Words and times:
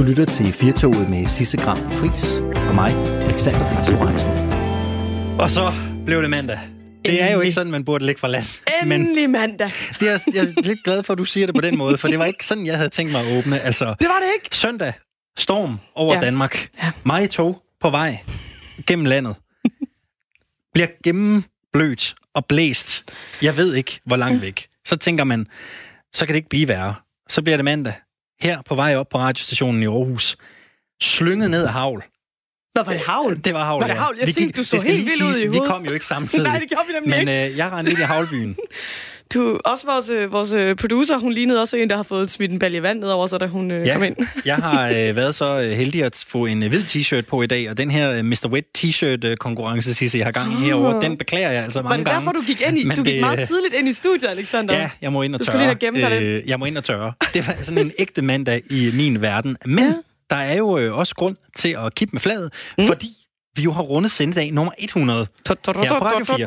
Du 0.00 0.04
lytter 0.04 0.24
til 0.24 0.52
Firtoget 0.52 1.10
med 1.10 1.26
Sisse 1.26 1.56
Gram 1.56 1.90
Fris 1.90 2.38
og 2.68 2.74
mig, 2.74 2.92
Alexander 3.22 3.92
Lorentzen. 3.92 4.30
Og 5.40 5.50
så 5.50 5.72
blev 6.06 6.22
det 6.22 6.30
mandag. 6.30 6.58
Det 7.04 7.22
er 7.22 7.32
jo 7.32 7.40
ikke 7.40 7.52
sådan, 7.52 7.70
man 7.72 7.84
burde 7.84 8.06
ligge 8.06 8.18
fra 8.20 8.28
land. 8.28 8.44
Endelig 8.82 9.30
mandag. 9.30 9.70
Det 10.00 10.08
er, 10.08 10.18
jeg 10.34 10.44
er 10.44 10.62
lidt 10.62 10.84
glad 10.84 11.02
for, 11.02 11.12
at 11.12 11.18
du 11.18 11.24
siger 11.24 11.46
det 11.46 11.54
på 11.54 11.60
den 11.60 11.78
måde, 11.78 11.98
for 11.98 12.08
det 12.08 12.18
var 12.18 12.24
ikke 12.24 12.46
sådan, 12.46 12.66
jeg 12.66 12.76
havde 12.76 12.88
tænkt 12.88 13.12
mig 13.12 13.20
at 13.26 13.38
åbne. 13.38 13.60
Altså, 13.60 13.84
Det 13.84 14.08
var 14.08 14.18
det 14.20 14.26
ikke. 14.34 14.56
søndag, 14.56 14.92
storm 15.38 15.78
over 15.94 16.14
Ja. 16.14 16.20
Danmark. 16.20 16.68
Ja. 16.82 16.90
Mig 17.04 17.24
i 17.24 17.26
tog 17.26 17.62
på 17.80 17.90
vej 17.90 18.18
gennem 18.86 19.04
landet. 19.04 19.34
Bliver 20.74 20.88
gennemblødt 21.04 22.14
og 22.34 22.46
blæst. 22.46 23.04
Jeg 23.42 23.56
ved 23.56 23.74
ikke, 23.74 24.00
hvor 24.06 24.16
langt 24.16 24.42
væk. 24.42 24.66
Så 24.84 24.96
tænker 24.96 25.24
man, 25.24 25.46
så 26.12 26.26
kan 26.26 26.32
det 26.32 26.38
ikke 26.38 26.48
blive 26.48 26.68
værre. 26.68 26.94
Så 27.28 27.42
bliver 27.42 27.56
det 27.56 27.64
mandag. 27.64 27.94
Her 28.42 28.62
på 28.62 28.74
vej 28.74 28.96
op 28.96 29.08
på 29.08 29.18
radiostationen 29.18 29.82
i 29.82 29.86
Aarhus. 29.86 30.36
Slynget 31.02 31.50
ned 31.50 31.64
af 31.66 31.72
havl. 31.72 32.02
Nå, 32.74 32.82
var 32.82 32.92
det 32.92 33.00
havl? 33.00 33.40
Det 33.44 33.54
var 33.54 33.64
havl, 33.64 33.80
Var 33.80 33.86
det 33.86 33.94
ja. 33.94 34.00
havl? 34.00 34.16
Jeg 34.18 34.26
Vi 34.26 34.32
tænkte, 34.32 34.58
du 34.60 34.64
så 34.64 34.76
helt 34.86 34.98
lige 34.98 35.10
vild 35.18 35.22
ud 35.26 35.30
i 35.30 35.32
siges, 35.32 35.42
Vi 35.52 35.56
hovedet. 35.56 35.72
kom 35.74 35.84
jo 35.84 35.92
ikke 35.92 36.06
samtidig. 36.14 36.44
Nej, 36.50 36.58
det 36.58 36.68
gjorde 36.68 36.84
vi 36.86 36.92
nemlig 36.92 37.10
Men 37.10 37.28
ikke. 37.28 37.50
øh, 37.50 37.56
jeg 37.56 37.72
rendte 37.72 37.90
ind 37.92 38.00
i 38.00 38.02
havlbyen. 38.02 38.56
Du, 39.34 39.60
også 39.64 39.86
vores, 39.86 40.08
øh, 40.08 40.32
vores 40.32 40.52
øh, 40.52 40.76
producer, 40.76 41.18
hun 41.18 41.32
lignede 41.32 41.60
også 41.62 41.76
en, 41.76 41.90
der 41.90 41.96
har 41.96 42.02
fået 42.02 42.30
smidt 42.30 42.52
en 42.52 42.58
balje 42.58 42.82
vand 42.82 43.00
ned 43.00 43.08
over 43.08 43.26
sig, 43.26 43.40
da 43.40 43.46
hun 43.46 43.70
øh, 43.70 43.86
Ja. 43.86 43.92
kom 43.92 44.02
ind. 44.04 44.16
Jeg 44.44 44.56
har 44.56 44.88
øh, 44.88 45.16
været 45.16 45.34
så 45.34 45.60
heldig 45.60 46.04
at 46.04 46.24
få 46.28 46.46
en 46.46 46.62
hvid 46.62 46.82
t-shirt 46.82 47.20
på 47.28 47.42
i 47.42 47.46
dag, 47.46 47.70
og 47.70 47.76
den 47.76 47.90
her 47.90 48.22
Mr. 48.22 48.48
Wet 48.50 48.64
t-shirt 48.78 49.24
øh, 49.28 49.36
konkurrence, 49.36 49.94
Sisse, 49.94 50.18
jeg 50.18 50.26
har 50.26 50.32
gang 50.32 50.52
i 50.52 50.56
herovre, 50.66 51.00
den 51.00 51.16
beklager 51.16 51.50
jeg 51.50 51.64
altså 51.64 51.82
Var 51.82 51.88
mange 51.88 51.98
det 52.04 52.06
gange. 52.12 52.20
derfor, 52.26 52.32
du 52.32 52.42
gik 52.46 52.60
ind 52.68 52.78
i? 52.78 52.84
Men 52.84 52.96
Du 52.96 53.02
gik 53.02 53.12
det, 53.14 53.20
meget 53.20 53.48
tidligt 53.48 53.74
ind 53.74 53.88
i 53.88 53.92
studiet, 53.92 54.28
Alexander. 54.30 54.74
Ja, 54.74 54.90
jeg 55.02 55.12
må 55.12 55.22
ind 55.22 55.34
og 55.34 55.40
Du 55.40 55.44
tørre. 55.44 55.54
skulle 55.58 55.66
lige 55.68 56.10
gemt 56.10 56.10
dig 56.12 56.22
Øh, 56.22 56.48
jeg 56.48 56.58
må 56.58 56.64
ind 56.64 56.76
og 56.78 56.84
tørre. 56.84 57.12
Det 57.34 57.46
var 57.46 57.54
sådan 57.62 57.86
en 57.86 57.92
ægte 57.98 58.22
mandag 58.22 58.62
i 58.70 58.90
min 58.94 59.22
verden. 59.22 59.56
Men 59.66 59.84
Ja. 59.84 59.92
der 60.30 60.36
er 60.36 60.56
jo 60.56 60.96
også 60.98 61.14
grund 61.14 61.36
til 61.56 61.76
at 61.86 61.94
kippe 61.94 62.12
med 62.12 62.20
fladet, 62.20 62.52
mm. 62.78 62.86
fordi 62.86 63.08
vi 63.56 63.62
jo 63.62 63.72
har 63.72 63.82
rundet 63.82 64.10
sendedag 64.10 64.52
nummer 64.52 64.72
100. 64.78 65.26
Tu- 65.48 65.54
tu- 65.54 65.72
tu- 65.72 65.82
Ja, 65.82 65.98
på 65.98 66.04
Radio 66.04 66.24
tu- 66.24 66.36
4. 66.36 66.46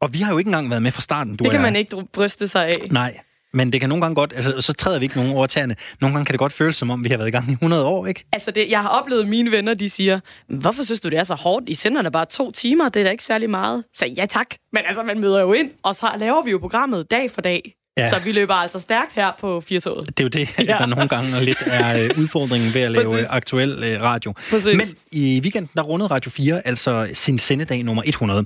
Og 0.00 0.14
vi 0.14 0.18
har 0.18 0.32
jo 0.32 0.38
ikke 0.38 0.48
engang 0.48 0.70
været 0.70 0.82
med 0.82 0.90
fra 0.90 1.00
starten, 1.00 1.36
du 1.36 1.44
Det 1.44 1.52
kan 1.52 1.62
man 1.62 1.76
ikke 1.76 1.96
bryste 2.12 2.48
sig 2.48 2.66
af. 2.66 2.88
Nej, 2.90 3.18
men 3.52 3.72
det 3.72 3.80
kan 3.80 3.88
nogle 3.88 4.02
gange 4.02 4.14
godt, 4.14 4.32
altså 4.36 4.60
så 4.60 4.72
træder 4.72 4.98
vi 4.98 5.04
ikke 5.04 5.16
nogen 5.16 5.32
over 5.32 5.46
tæerne. 5.46 5.76
Nogle 6.00 6.14
gange 6.14 6.26
kan 6.26 6.32
det 6.32 6.38
godt 6.38 6.52
føles 6.52 6.76
som 6.76 6.90
om, 6.90 7.04
vi 7.04 7.08
har 7.08 7.16
været 7.16 7.28
i 7.28 7.30
gang 7.30 7.48
i 7.48 7.52
100 7.52 7.84
år, 7.86 8.06
ikke? 8.06 8.24
Altså, 8.32 8.50
det, 8.50 8.70
jeg 8.70 8.82
har 8.82 8.88
oplevet 8.88 9.28
mine 9.28 9.50
venner, 9.50 9.74
de 9.74 9.90
siger, 9.90 10.20
hvorfor 10.48 10.82
synes 10.82 11.00
du, 11.00 11.08
det 11.08 11.18
er 11.18 11.24
så 11.24 11.34
hårdt? 11.34 11.68
I 11.68 11.74
sender 11.74 12.02
da 12.02 12.08
bare 12.08 12.24
to 12.24 12.50
timer, 12.50 12.88
det 12.88 13.00
er 13.00 13.04
da 13.04 13.10
ikke 13.10 13.24
særlig 13.24 13.50
meget. 13.50 13.84
Så 13.94 14.06
ja 14.06 14.26
tak, 14.26 14.46
men 14.72 14.82
altså, 14.86 15.02
man 15.02 15.20
møder 15.20 15.40
jo 15.40 15.52
ind, 15.52 15.70
og 15.82 15.96
så 15.96 16.10
laver 16.18 16.42
vi 16.42 16.50
jo 16.50 16.58
programmet 16.58 17.10
dag 17.10 17.30
for 17.30 17.40
dag. 17.40 17.74
Ja. 17.98 18.08
Så 18.08 18.18
vi 18.18 18.32
løber 18.32 18.54
altså 18.54 18.78
stærkt 18.78 19.14
her 19.14 19.30
på 19.40 19.60
80 19.60 19.84
Det 19.84 19.92
er 19.92 20.24
jo 20.24 20.28
det, 20.28 20.48
ja. 20.58 20.76
Der 20.78 20.86
nogle 20.86 21.08
gange 21.08 21.44
lidt 21.44 21.58
er 21.66 22.02
øh, 22.02 22.10
udfordringen 22.18 22.74
ved 22.74 22.80
at 22.80 22.92
lave 22.92 23.20
øh, 23.20 23.26
aktuel 23.28 23.84
øh, 23.84 24.02
radio. 24.02 24.34
Præcis. 24.50 24.76
Men 24.76 24.86
i 25.12 25.40
weekenden, 25.42 25.70
der 25.76 25.82
rundede 25.82 26.10
Radio 26.10 26.30
4 26.30 26.66
altså 26.66 27.08
sin 27.14 27.38
sendedag 27.38 27.84
nummer 27.84 28.02
100. 28.06 28.44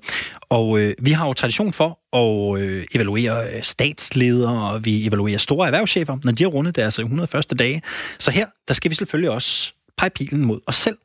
Og 0.49 0.79
øh, 0.79 0.95
vi 0.99 1.11
har 1.11 1.27
jo 1.27 1.33
tradition 1.33 1.73
for 1.73 1.99
at 2.17 2.61
øh, 2.61 2.85
evaluere 2.95 3.63
statsledere, 3.63 4.73
og 4.73 4.85
vi 4.85 5.07
evaluerer 5.07 5.39
store 5.39 5.67
erhvervschefer, 5.67 6.19
når 6.25 6.33
de 6.33 6.45
har 6.45 6.51
rundet 6.51 6.77
deres 6.77 6.99
101. 6.99 7.59
dage. 7.59 7.83
Så 8.19 8.31
her, 8.31 8.47
der 8.69 8.75
skal 8.75 8.91
vi 8.91 8.95
selvfølgelig 8.95 9.31
også 9.31 9.73
pege 9.99 10.11
pilen 10.11 10.45
mod 10.45 10.61
os 10.67 10.77
selv 10.77 10.97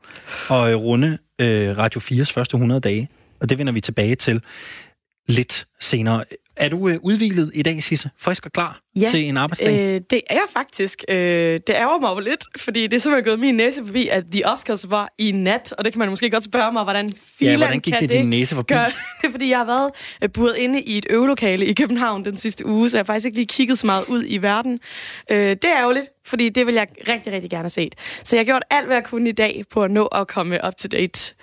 og 0.50 0.72
øh, 0.72 0.78
runde 0.78 1.18
øh, 1.40 1.78
Radio 1.78 2.02
4's 2.02 2.34
første 2.34 2.56
100 2.56 2.82
dage. 2.82 3.10
Og 3.42 3.50
det 3.50 3.58
vender 3.58 3.74
vi 3.74 3.82
tilbage 3.82 4.16
til 4.16 4.42
lidt 5.28 5.68
senere. 5.80 6.24
Er 6.56 6.70
du 6.70 6.90
øh, 6.90 6.98
udvilet 7.04 7.52
i 7.56 7.62
dag, 7.62 7.84
Sisse? 7.84 8.10
Frisk 8.20 8.46
og 8.46 8.52
klar 8.52 8.80
Ja, 8.96 9.06
til 9.06 9.24
en 9.24 9.38
arbejdsdag? 9.38 9.80
Øh, 9.80 10.02
det 10.10 10.22
er 10.30 10.36
jeg 10.36 10.44
faktisk. 10.54 11.04
Øh, 11.10 11.18
det 11.68 11.70
ærger 11.70 12.00
mig 12.00 12.10
jo 12.10 12.20
lidt, 12.20 12.46
fordi 12.58 12.88
det 12.88 12.94
er 12.94 13.00
simpelthen 13.00 13.32
gået 13.32 13.40
min 13.40 13.56
næse 13.56 13.86
forbi, 13.86 14.08
at 14.08 14.24
The 14.32 14.48
Oscars 14.48 14.90
var 14.90 15.14
i 15.18 15.32
nat, 15.32 15.74
og 15.78 15.86
det 15.86 15.94
kan 15.94 16.00
man 16.00 16.10
måske 16.10 16.30
godt 16.30 16.44
spørge 16.44 16.72
mig, 16.72 16.84
hvordan 16.84 17.10
filan 17.40 17.58
hvordan 17.58 17.80
gik 17.80 17.94
kan 17.94 18.02
det 18.02 18.10
din 18.10 18.30
næse 18.30 18.56
forbi? 18.56 18.74
gøre? 18.74 18.86
Det 19.22 19.28
er, 19.28 19.32
fordi 19.32 19.50
jeg 19.50 19.58
har 19.58 19.66
været 19.66 19.92
øh, 20.24 20.30
buret 20.30 20.56
inde 20.58 20.82
i 20.82 20.98
et 20.98 21.06
øvelokale 21.10 21.66
i 21.66 21.74
København 21.74 22.26
den 22.26 22.38
sidste 22.38 22.66
uge, 22.66 22.90
så 22.90 22.98
jeg 22.98 23.00
har 23.00 23.06
faktisk 23.06 23.26
ikke 23.26 23.38
lige 23.38 23.48
kigget 23.48 23.78
så 23.78 23.86
meget 23.86 24.06
ud 24.08 24.24
i 24.28 24.38
verden. 24.38 24.80
Øh, 25.32 25.38
det 25.50 25.66
er 25.66 25.78
ærgerligt, 25.78 26.06
fordi 26.26 26.50
det 26.50 26.68
vil 26.68 26.76
jeg 26.76 26.88
rigtig, 27.08 27.34
rigtig 27.34 27.50
gerne 27.50 27.64
have 27.64 27.70
set. 27.70 27.96
Så 28.24 28.36
jeg 28.36 28.40
har 28.40 28.46
gjort 28.46 28.64
alt, 28.70 28.86
hvad 28.86 28.96
jeg 28.96 29.04
kunne 29.04 29.30
i 29.30 29.34
dag 29.34 29.64
på 29.72 29.84
at 29.84 29.92
nå 29.92 30.06
at 30.06 30.28
komme 30.28 30.60
up 30.68 30.74
to 30.78 30.88
date. 30.88 31.34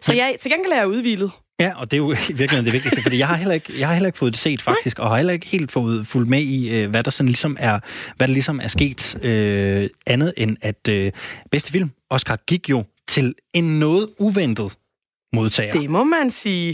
Så 0.00 0.14
jeg, 0.14 0.36
til 0.40 0.50
gengæld 0.50 0.72
er 0.72 0.76
jeg 0.76 0.88
udvilet. 0.88 1.30
Ja, 1.60 1.72
og 1.76 1.90
det 1.90 1.96
er 1.96 1.98
jo 1.98 2.12
i 2.30 2.34
virkeligheden 2.34 2.64
det 2.64 2.72
vigtigste, 2.72 3.02
fordi 3.02 3.18
jeg 3.18 3.28
har 3.28 3.36
heller 3.36 3.54
ikke, 3.54 3.78
jeg 3.78 3.88
har 3.88 3.94
heller 3.94 4.06
ikke 4.06 4.18
fået 4.18 4.32
det 4.32 4.40
set 4.40 4.62
faktisk, 4.62 4.98
og 4.98 5.08
har 5.08 5.16
heller 5.16 5.32
ikke 5.32 5.46
helt 5.46 5.72
fået 5.72 6.06
fuldt 6.06 6.28
med 6.28 6.40
i, 6.40 6.74
øh, 6.74 6.90
hvad 6.90 7.02
der 7.02 7.10
sådan 7.10 7.28
ligesom 7.28 7.56
er, 7.60 7.80
hvad 8.16 8.28
der 8.28 8.34
ligesom 8.34 8.60
er 8.60 8.68
sket, 8.68 9.24
øh, 9.24 9.88
andet 10.06 10.34
end 10.36 10.56
at 10.60 10.88
øh, 10.88 11.12
bedste 11.50 11.72
film, 11.72 11.90
Oscar, 12.10 12.36
gik 12.46 12.70
jo 12.70 12.84
til 13.08 13.34
en 13.52 13.78
noget 13.80 14.08
uventet 14.18 14.76
modtager. 15.32 15.72
Det, 15.72 15.90
må 15.90 16.04
man 16.04 16.30
sige. 16.30 16.68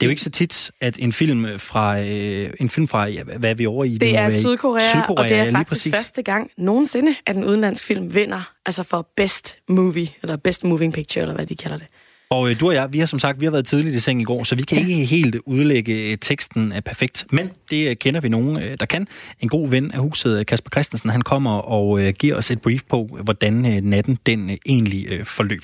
det 0.00 0.02
er 0.02 0.06
jo 0.06 0.10
ikke 0.10 0.22
så 0.22 0.30
tit, 0.30 0.70
at 0.80 0.98
en 0.98 1.12
film 1.12 1.58
fra, 1.58 2.00
øh, 2.00 2.50
en 2.60 2.70
film 2.70 2.88
fra 2.88 3.06
ja, 3.06 3.22
hvad 3.22 3.50
er 3.50 3.54
vi 3.54 3.66
over 3.66 3.84
i? 3.84 3.98
Det 3.98 4.16
er 4.16 4.24
Øh, 4.24 4.32
Sydkorea, 4.32 4.90
Sydkorea, 4.90 5.22
og 5.22 5.28
det 5.28 5.36
er 5.36 5.52
faktisk 5.52 5.68
præcis. 5.68 5.94
første 5.94 6.22
gang 6.22 6.50
nogensinde, 6.58 7.14
at 7.26 7.36
en 7.36 7.44
udenlandsk 7.44 7.84
film 7.84 8.14
vinder, 8.14 8.52
altså 8.66 8.82
for 8.82 9.08
Best 9.16 9.56
Movie, 9.68 10.08
eller 10.22 10.36
Best 10.36 10.64
Moving 10.64 10.92
Picture, 10.92 11.22
eller 11.22 11.34
hvad 11.34 11.46
de 11.46 11.56
kalder 11.56 11.76
det. 11.78 11.86
Og 12.34 12.50
øh, 12.50 12.60
du 12.60 12.68
og 12.68 12.74
jeg, 12.74 12.92
vi 12.92 12.98
har 12.98 13.06
som 13.06 13.18
sagt, 13.18 13.40
vi 13.40 13.46
har 13.46 13.50
været 13.50 13.66
tidligt 13.66 13.96
i 13.96 14.00
seng 14.00 14.20
i 14.20 14.24
går, 14.24 14.44
så 14.44 14.54
vi 14.54 14.62
kan 14.62 14.78
ikke 14.78 15.04
helt 15.04 15.36
udlægge 15.46 16.10
øh, 16.10 16.18
teksten 16.20 16.72
øh, 16.72 16.82
perfekt. 16.82 17.26
Men 17.30 17.50
det 17.70 17.88
øh, 17.88 17.96
kender 17.96 18.20
vi 18.20 18.28
nogen, 18.28 18.62
øh, 18.62 18.76
der 18.80 18.86
kan. 18.86 19.06
En 19.40 19.48
god 19.48 19.68
ven 19.68 19.90
af 19.90 19.98
huset, 19.98 20.46
Kasper 20.46 20.70
Christensen, 20.70 21.10
han 21.10 21.22
kommer 21.22 21.50
og 21.50 22.00
øh, 22.00 22.12
giver 22.18 22.36
os 22.36 22.50
et 22.50 22.60
brief 22.60 22.82
på, 22.88 23.18
hvordan 23.24 23.66
øh, 23.66 23.82
natten 23.82 24.18
den 24.26 24.50
øh, 24.50 24.56
egentlig 24.66 25.06
øh, 25.08 25.24
forløb. 25.24 25.62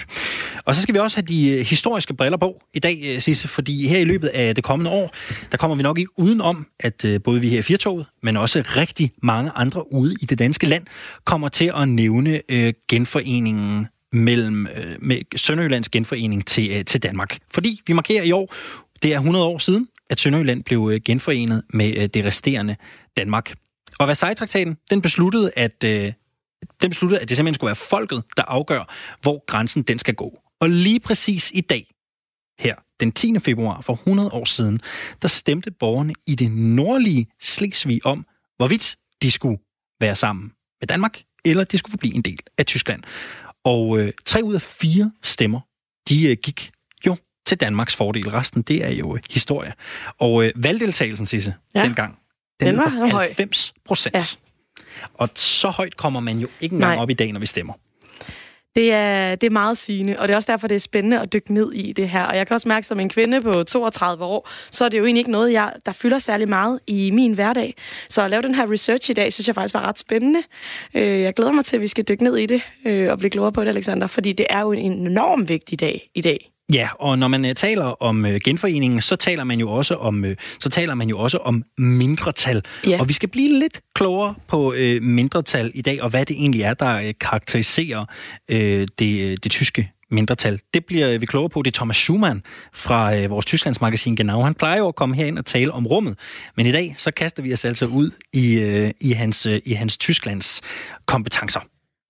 Og 0.65 0.75
så 0.75 0.83
skal 0.83 0.95
vi 0.95 0.99
også 0.99 1.17
have 1.17 1.27
de 1.27 1.51
øh, 1.51 1.59
historiske 1.59 2.15
briller 2.15 2.39
på 2.39 2.63
i 2.75 2.79
dag, 2.79 3.01
øh, 3.05 3.21
Sisse, 3.21 3.49
fordi 3.49 3.89
her 3.89 3.99
i 3.99 4.05
løbet 4.05 4.29
af 4.29 4.55
det 4.55 4.65
kommende 4.65 4.91
år, 4.91 5.15
der 5.51 5.57
kommer 5.57 5.77
vi 5.77 5.83
nok 5.83 5.99
ikke 5.99 6.19
udenom, 6.19 6.67
at 6.81 7.05
øh, 7.05 7.21
både 7.23 7.41
vi 7.41 7.49
her 7.49 7.59
i 7.59 7.63
Firtoget, 7.63 8.07
men 8.23 8.37
også 8.37 8.63
rigtig 8.77 9.13
mange 9.23 9.51
andre 9.55 9.93
ude 9.93 10.15
i 10.23 10.25
det 10.25 10.39
danske 10.39 10.67
land, 10.67 10.85
kommer 11.25 11.49
til 11.49 11.73
at 11.77 11.89
nævne 11.89 12.41
øh, 12.49 12.73
genforeningen 12.89 13.87
mellem 14.13 14.67
øh, 14.67 14.97
med 14.99 15.39
Sønderjyllands 15.39 15.89
genforening 15.89 16.47
til, 16.47 16.71
øh, 16.71 16.85
til 16.85 17.03
Danmark. 17.03 17.39
Fordi 17.51 17.81
vi 17.87 17.93
markerer 17.93 18.23
i 18.23 18.33
år, 18.33 18.55
det 19.03 19.13
er 19.13 19.17
100 19.17 19.45
år 19.45 19.59
siden, 19.59 19.89
at 20.11 20.21
Sønderjylland 20.21 20.65
blev 20.65 20.91
øh, 20.93 21.01
genforenet 21.05 21.63
med 21.69 21.97
øh, 21.97 22.07
det 22.07 22.25
resterende 22.25 22.77
Danmark. 23.17 23.55
Og 23.99 24.09
Versailles-traktaten, 24.09 24.77
den 24.91 25.03
besluttede, 25.03 25.51
at 25.57 25.85
øh, 25.85 26.13
den 26.83 26.91
besluttede, 26.91 27.21
at 27.21 27.29
det 27.29 27.37
simpelthen 27.37 27.55
skulle 27.55 27.69
være 27.69 27.77
folket, 27.77 28.23
der 28.37 28.43
afgør, 28.43 28.95
hvor 29.23 29.45
grænsen 29.47 29.83
den 29.83 29.99
skal 29.99 30.15
gå. 30.15 30.39
Og 30.61 30.71
lige 30.71 31.01
præcis 31.01 31.51
i 31.55 31.61
dag, 31.61 31.91
her 32.59 32.75
den 33.01 33.13
10. 33.13 33.39
februar 33.39 33.81
for 33.81 33.93
100 33.93 34.31
år 34.33 34.45
siden, 34.45 34.81
der 35.23 35.29
stemte 35.29 35.71
borgerne 35.71 36.15
i 36.27 36.35
det 36.35 36.51
nordlige 36.51 37.27
Slesvig 37.41 38.07
om, 38.07 38.27
hvorvidt 38.57 38.97
de 39.23 39.31
skulle 39.31 39.59
være 40.01 40.17
sammen 40.17 40.53
med 40.81 40.87
Danmark, 40.87 41.23
eller 41.45 41.65
de 41.65 41.79
skulle 41.79 41.91
forblive 41.91 42.15
en 42.15 42.23
del 42.23 42.39
af 42.59 42.67
Tyskland. 42.67 43.03
Og 43.65 43.99
øh, 43.99 44.13
tre 44.27 44.43
ud 44.45 44.55
af 44.55 44.63
fire 44.63 45.13
stemmer, 45.23 45.61
de 46.09 46.27
øh, 46.31 46.37
gik 46.43 46.71
jo 47.07 47.17
til 47.47 47.61
Danmarks 47.61 47.97
fordel. 47.97 48.31
Resten, 48.31 48.63
det 48.63 48.85
er 48.85 48.91
jo 48.91 49.17
øh, 49.17 49.23
historie. 49.31 49.73
Og 50.19 50.45
øh, 50.45 50.53
valgdeltagelsen, 50.57 51.27
Sisse, 51.27 51.55
ja. 51.75 51.83
Dengang, 51.83 52.19
Den 52.61 52.75
lå 52.75 52.83
var 52.83 53.11
høj. 53.11 53.25
90 53.25 53.75
procent. 53.85 54.15
Ja. 54.15 54.21
Og 55.15 55.29
så 55.35 55.71
højt 55.71 55.97
kommer 55.97 56.21
man 56.21 56.39
jo 56.39 56.49
ikke 56.61 56.75
engang 56.75 56.95
Nej. 56.95 57.03
op 57.03 57.11
i 57.11 57.15
dag, 57.15 57.33
når 57.33 57.41
vi 57.41 57.47
stemmer. 57.47 57.75
Det 58.77 58.93
er, 58.93 59.35
det 59.35 59.47
er 59.47 59.51
meget 59.51 59.79
sigende, 59.79 60.19
og 60.19 60.29
det 60.29 60.33
er 60.33 60.37
også 60.37 60.53
derfor, 60.53 60.69
det 60.69 60.75
er 60.75 60.81
spændende 60.81 61.21
at 61.21 61.33
dykke 61.33 61.55
ned 61.55 61.73
i 61.73 61.93
det 61.93 62.09
her. 62.09 62.25
Og 62.25 62.37
jeg 62.37 62.47
kan 62.47 62.55
også 62.55 62.69
mærke, 62.69 62.87
som 62.87 63.01
en 63.01 63.09
kvinde 63.09 63.43
på 63.43 63.63
32 63.63 64.25
år, 64.25 64.49
så 64.71 64.85
er 64.85 64.89
det 64.89 64.99
jo 64.99 65.05
egentlig 65.05 65.21
ikke 65.21 65.31
noget, 65.31 65.53
jeg, 65.53 65.73
der 65.87 65.93
fylder 65.93 66.19
særlig 66.19 66.49
meget 66.49 66.81
i 66.87 67.11
min 67.11 67.33
hverdag. 67.33 67.75
Så 68.09 68.23
at 68.23 68.31
lave 68.31 68.43
den 68.43 68.55
her 68.55 68.73
research 68.73 69.11
i 69.11 69.15
dag, 69.15 69.33
synes 69.33 69.47
jeg 69.47 69.55
faktisk 69.55 69.75
var 69.75 69.89
ret 69.89 69.99
spændende. 69.99 70.43
Øh, 70.95 71.21
jeg 71.21 71.35
glæder 71.35 71.53
mig 71.53 71.65
til, 71.65 71.77
at 71.77 71.83
vi 71.83 71.89
skal 71.89 72.05
dykke 72.05 72.25
ned 72.25 72.37
i 72.37 72.47
det 72.47 72.63
øh, 72.85 73.11
og 73.11 73.19
blive 73.19 73.31
klogere 73.31 73.53
på 73.53 73.61
det, 73.61 73.69
Alexander, 73.69 74.07
fordi 74.07 74.33
det 74.33 74.47
er 74.51 74.61
jo 74.61 74.73
en 74.73 75.07
enorm 75.07 75.49
vigtig 75.49 75.81
dag 75.81 76.11
i 76.15 76.21
dag. 76.21 76.51
Ja, 76.75 76.89
og 76.99 77.19
når 77.19 77.29
man 77.29 77.45
uh, 77.45 77.53
taler 77.53 78.03
om 78.03 78.25
uh, 78.25 78.35
genforeningen, 78.45 79.01
så 79.01 79.17
taler 79.17 79.45
man 79.45 79.61
jo 79.61 79.71
også 79.71 79.95
om 79.95 80.25
uh, 80.25 80.31
så 80.61 80.69
taler 80.69 80.95
man 80.95 81.09
jo 81.09 81.19
også 81.19 81.39
om 81.39 81.65
mindretal. 81.79 82.63
Ja. 82.87 83.01
Og 83.01 83.09
vi 83.09 83.13
skal 83.13 83.29
blive 83.29 83.59
lidt 83.59 83.81
klogere 83.95 84.35
på 84.49 84.75
mindretal 85.01 85.71
i 85.75 85.83
dag 85.83 86.03
og 86.03 86.11
hvad 86.11 86.27
det 86.27 86.37
egentlig 86.37 86.63
er 86.63 86.75
der 86.75 87.13
karakteriserer 87.21 88.05
det, 88.49 89.45
det 89.45 89.51
tyske 89.51 89.91
mindretal. 90.11 90.61
Det 90.75 90.85
bliver 90.85 91.19
vi 91.19 91.27
klogere 91.27 91.51
på. 91.51 91.63
Det 91.63 91.71
er 91.71 91.79
Thomas 91.79 91.97
Schumann 91.97 92.43
fra 92.73 93.19
uh, 93.19 93.31
vores 93.31 93.47
Tysklandsmagasin 93.47 94.17
Genau. 94.17 94.41
Han 94.41 94.55
plejer 94.55 94.79
jo 94.79 94.89
at 94.89 94.95
komme 94.95 95.17
herind 95.17 95.39
og 95.39 95.47
tale 95.47 95.73
om 95.73 95.87
rummet, 95.87 96.19
men 96.57 96.67
i 96.67 96.73
dag 96.73 96.95
så 96.99 97.11
kaster 97.11 97.43
vi 97.43 97.53
os 97.53 97.65
altså 97.65 97.87
ud 97.87 98.11
i 98.33 98.63
uh, 98.65 98.91
i 99.01 99.13
hans 99.13 99.47
uh, 99.47 99.53
i 99.65 99.73
hans 99.73 99.97
Tysklands 99.97 100.61
kompetencer. 101.07 101.61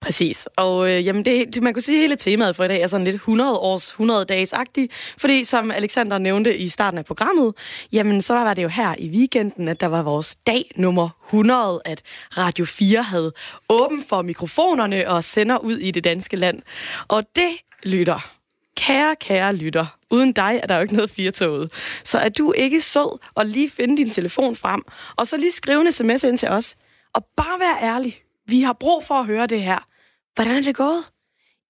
Præcis. 0.01 0.49
Og 0.57 0.91
øh, 0.91 1.07
jamen 1.07 1.25
det, 1.25 1.55
det, 1.55 1.63
man 1.63 1.73
kunne 1.75 1.83
sige, 1.83 1.97
at 1.97 2.03
hele 2.03 2.17
temaet 2.17 2.57
for 2.57 2.65
i 2.65 2.69
dag 2.69 2.81
er 2.83 2.87
sådan 2.87 3.05
lidt 3.05 3.15
100 3.15 3.59
års, 3.59 3.89
100 3.89 4.25
dages 4.25 4.53
agtigt. 4.53 4.93
Fordi 5.19 5.45
som 5.45 5.71
Alexander 5.71 6.19
nævnte 6.19 6.57
i 6.57 6.69
starten 6.69 6.99
af 6.99 7.05
programmet, 7.05 7.55
jamen 7.93 8.23
så 8.23 8.35
var 8.35 8.55
det 8.55 8.63
jo 8.63 8.69
her 8.69 8.95
i 8.99 9.09
weekenden, 9.09 9.69
at 9.69 9.81
der 9.81 9.87
var 9.87 10.03
vores 10.03 10.37
dag 10.37 10.71
nummer 10.77 11.09
100, 11.27 11.81
at 11.85 12.03
Radio 12.37 12.65
4 12.65 13.03
havde 13.03 13.33
åben 13.69 14.05
for 14.09 14.23
mikrofonerne 14.23 15.09
og 15.09 15.25
sender 15.25 15.59
ud 15.59 15.77
i 15.77 15.91
det 15.91 16.05
danske 16.05 16.37
land. 16.37 16.63
Og 17.09 17.25
det 17.37 17.51
lytter. 17.83 18.31
Kære, 18.77 19.17
kære 19.17 19.55
lytter, 19.55 19.87
uden 20.11 20.33
dig 20.33 20.61
er 20.63 20.67
der 20.67 20.77
jo 20.77 20.83
ikke 20.83 20.95
noget 20.95 21.11
firtoget. 21.11 21.73
Så 22.05 22.19
er 22.19 22.29
du 22.29 22.53
ikke 22.53 22.81
sød 22.81 23.19
og 23.35 23.47
lige 23.47 23.71
finde 23.71 23.97
din 23.97 24.11
telefon 24.11 24.57
frem, 24.57 24.83
og 25.17 25.27
så 25.27 25.37
lige 25.37 25.51
skrive 25.53 25.81
en 25.81 25.93
sms 25.93 26.25
ind 26.25 26.39
til 26.39 26.49
os, 26.49 26.77
og 27.15 27.25
bare 27.37 27.61
vær 27.61 27.79
ærlig. 27.95 28.23
Vi 28.47 28.61
har 28.63 28.73
brug 28.73 29.05
for 29.07 29.15
at 29.15 29.27
høre 29.27 29.47
det 29.47 29.63
her. 29.63 29.90
Hvordan 30.35 30.57
er 30.57 30.63
det 30.63 30.77
gået? 30.77 31.05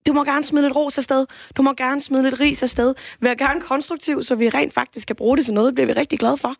Du 0.06 0.12
må 0.12 0.24
gerne 0.24 0.44
smide 0.44 0.64
lidt 0.64 0.76
ros 0.76 0.98
afsted. 0.98 1.26
Du 1.56 1.62
må 1.62 1.72
gerne 1.72 2.00
smide 2.00 2.22
lidt 2.22 2.40
ris 2.40 2.62
afsted. 2.62 2.94
Vær 3.20 3.34
gerne 3.34 3.60
konstruktiv, 3.60 4.22
så 4.22 4.34
vi 4.34 4.48
rent 4.48 4.74
faktisk 4.74 5.06
kan 5.06 5.16
bruge 5.16 5.36
det 5.36 5.44
til 5.44 5.54
noget. 5.54 5.66
Det 5.66 5.74
bliver 5.74 5.86
vi 5.86 5.92
rigtig 5.92 6.18
glade 6.18 6.36
for. 6.36 6.54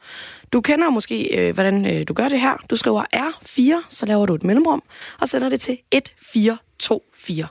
Du 0.53 0.61
kender 0.61 0.91
måske, 0.91 1.39
øh, 1.39 1.55
hvordan 1.55 1.87
øh, 1.87 2.09
du 2.09 2.13
gør 2.13 2.29
det 2.29 2.41
her. 2.41 2.57
Du 2.71 2.77
skriver 2.77 3.05
R4, 3.15 3.87
så 3.89 4.07
laver 4.07 4.27
du 4.27 4.35
et 4.35 4.45
mellemrum, 4.45 4.83
og 5.21 5.29
sender 5.29 5.49
det 5.49 5.61
til 5.61 5.79
1424. 5.93 7.47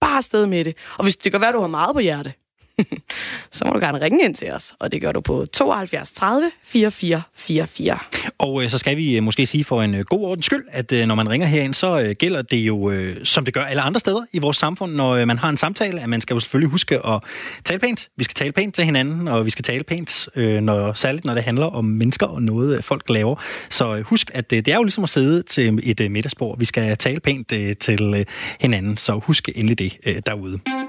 Bare 0.00 0.16
afsted 0.16 0.46
med 0.46 0.64
det. 0.64 0.76
Og 0.98 1.04
hvis 1.04 1.16
det 1.16 1.32
kan 1.32 1.40
være, 1.40 1.52
du 1.52 1.60
har 1.60 1.66
meget 1.66 1.94
på 1.94 2.00
hjerte, 2.00 2.32
så 3.52 3.64
må 3.64 3.72
du 3.72 3.78
gerne 3.78 4.00
ringe 4.00 4.24
ind 4.24 4.34
til 4.34 4.52
os, 4.52 4.74
og 4.78 4.92
det 4.92 5.00
gør 5.00 5.12
du 5.12 5.20
på 5.20 5.46
72 5.52 6.10
30 6.12 6.50
44 6.64 7.22
44. 7.34 7.98
Og 8.38 8.62
øh, 8.62 8.70
så 8.70 8.78
skal 8.78 8.96
vi 8.96 9.16
øh, 9.16 9.22
måske 9.22 9.46
sige 9.46 9.64
for 9.64 9.82
en 9.82 9.94
øh, 9.94 10.04
god 10.04 10.20
ordens 10.20 10.46
skyld, 10.46 10.64
at 10.70 10.92
øh, 10.92 11.06
når 11.06 11.14
man 11.14 11.28
ringer 11.28 11.46
herind, 11.46 11.74
så 11.74 12.00
øh, 12.00 12.14
gælder 12.18 12.42
det 12.42 12.56
jo, 12.56 12.90
øh, 12.90 13.16
som 13.24 13.44
det 13.44 13.54
gør 13.54 13.64
alle 13.64 13.82
andre 13.82 14.00
steder 14.00 14.24
i 14.32 14.38
vores 14.38 14.56
samfund, 14.56 14.92
når 14.92 15.10
øh, 15.10 15.26
man 15.26 15.38
har 15.38 15.48
en 15.48 15.56
samtale, 15.56 16.00
at 16.00 16.08
man 16.08 16.20
skal 16.20 16.34
jo 16.34 16.40
selvfølgelig 16.40 16.70
huske 16.70 17.06
at 17.06 17.22
tale 17.64 17.80
pænt. 17.80 18.08
Vi 18.16 18.24
skal 18.24 18.34
tale 18.34 18.52
pænt 18.52 18.74
til 18.74 18.84
hinanden, 18.84 19.28
og 19.28 19.44
vi 19.44 19.50
skal 19.50 19.62
tale 19.62 19.84
pænt, 19.84 20.28
øh, 20.36 20.60
når, 20.60 20.92
særligt 20.92 21.24
når 21.24 21.34
det 21.34 21.42
handler 21.42 21.66
om 21.66 21.84
mennesker 21.84 22.26
og 22.26 22.42
noget, 22.42 22.76
øh, 22.76 22.82
folk 22.82 23.10
laver. 23.10 23.36
Så 23.70 23.96
øh, 23.96 24.02
husk, 24.02 24.30
at 24.34 24.52
øh, 24.52 24.58
det 24.58 24.68
er 24.68 24.76
jo 24.76 24.82
ligesom 24.82 25.04
at 25.04 25.10
sidde 25.10 25.42
til 25.42 25.80
et 25.82 26.00
øh, 26.00 26.10
middagsbord. 26.10 26.58
Vi 26.58 26.64
skal 26.64 26.96
tale 26.96 27.20
pænt 27.20 27.52
øh, 27.52 27.76
til 27.76 28.14
øh, 28.16 28.24
hinanden, 28.60 28.96
så 28.96 29.12
husk 29.12 29.48
endelig 29.54 29.78
det 29.78 29.98
øh, 30.06 30.22
derude. 30.26 30.85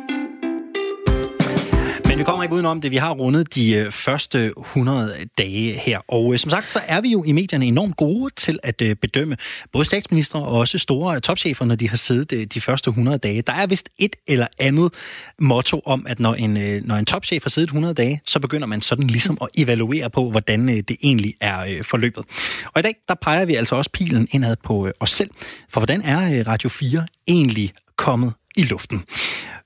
Men 2.17 2.19
vi 2.19 2.25
kommer 2.25 2.43
ikke 2.43 2.55
udenom 2.55 2.81
det. 2.81 2.91
Vi 2.91 2.97
har 2.97 3.11
rundet 3.11 3.55
de 3.55 3.73
øh, 3.73 3.91
første 3.91 4.53
100 4.57 5.15
dage 5.37 5.73
her. 5.73 5.99
Og 6.07 6.33
øh, 6.33 6.39
som 6.39 6.49
sagt, 6.49 6.71
så 6.71 6.79
er 6.87 7.01
vi 7.01 7.09
jo 7.09 7.23
i 7.23 7.31
medierne 7.31 7.65
enormt 7.65 7.97
gode 7.97 8.33
til 8.35 8.59
at 8.63 8.81
øh, 8.81 8.95
bedømme 8.95 9.37
både 9.71 9.85
statsminister 9.85 10.39
og 10.39 10.59
også 10.59 10.77
store 10.77 11.19
topchefer, 11.19 11.65
når 11.65 11.75
de 11.75 11.89
har 11.89 11.97
siddet 11.97 12.53
de 12.53 12.61
første 12.61 12.89
100 12.89 13.17
dage. 13.17 13.41
Der 13.41 13.53
er 13.53 13.67
vist 13.67 13.89
et 13.97 14.15
eller 14.27 14.47
andet 14.59 14.93
motto 15.39 15.81
om, 15.85 16.05
at 16.09 16.19
når 16.19 16.33
en, 16.33 16.53
når 16.85 16.95
en 16.95 17.05
topchef 17.05 17.43
har 17.43 17.49
siddet 17.49 17.67
100 17.67 17.93
dage, 17.93 18.21
så 18.27 18.39
begynder 18.39 18.67
man 18.67 18.81
sådan 18.81 19.07
ligesom 19.07 19.37
at 19.41 19.47
evaluere 19.57 20.09
på, 20.09 20.29
hvordan 20.29 20.67
det 20.67 20.97
egentlig 21.03 21.33
er 21.41 21.83
forløbet. 21.83 22.23
Og 22.73 22.79
i 22.79 22.81
dag, 22.81 22.95
der 23.07 23.15
peger 23.21 23.45
vi 23.45 23.55
altså 23.55 23.75
også 23.75 23.89
pilen 23.91 24.27
indad 24.31 24.55
på 24.63 24.89
os 24.99 25.09
selv. 25.09 25.29
For 25.69 25.79
hvordan 25.79 26.01
er 26.01 26.47
Radio 26.47 26.69
4 26.69 27.05
egentlig 27.27 27.73
kommet 27.97 28.33
i 28.55 28.63
luften? 28.63 29.03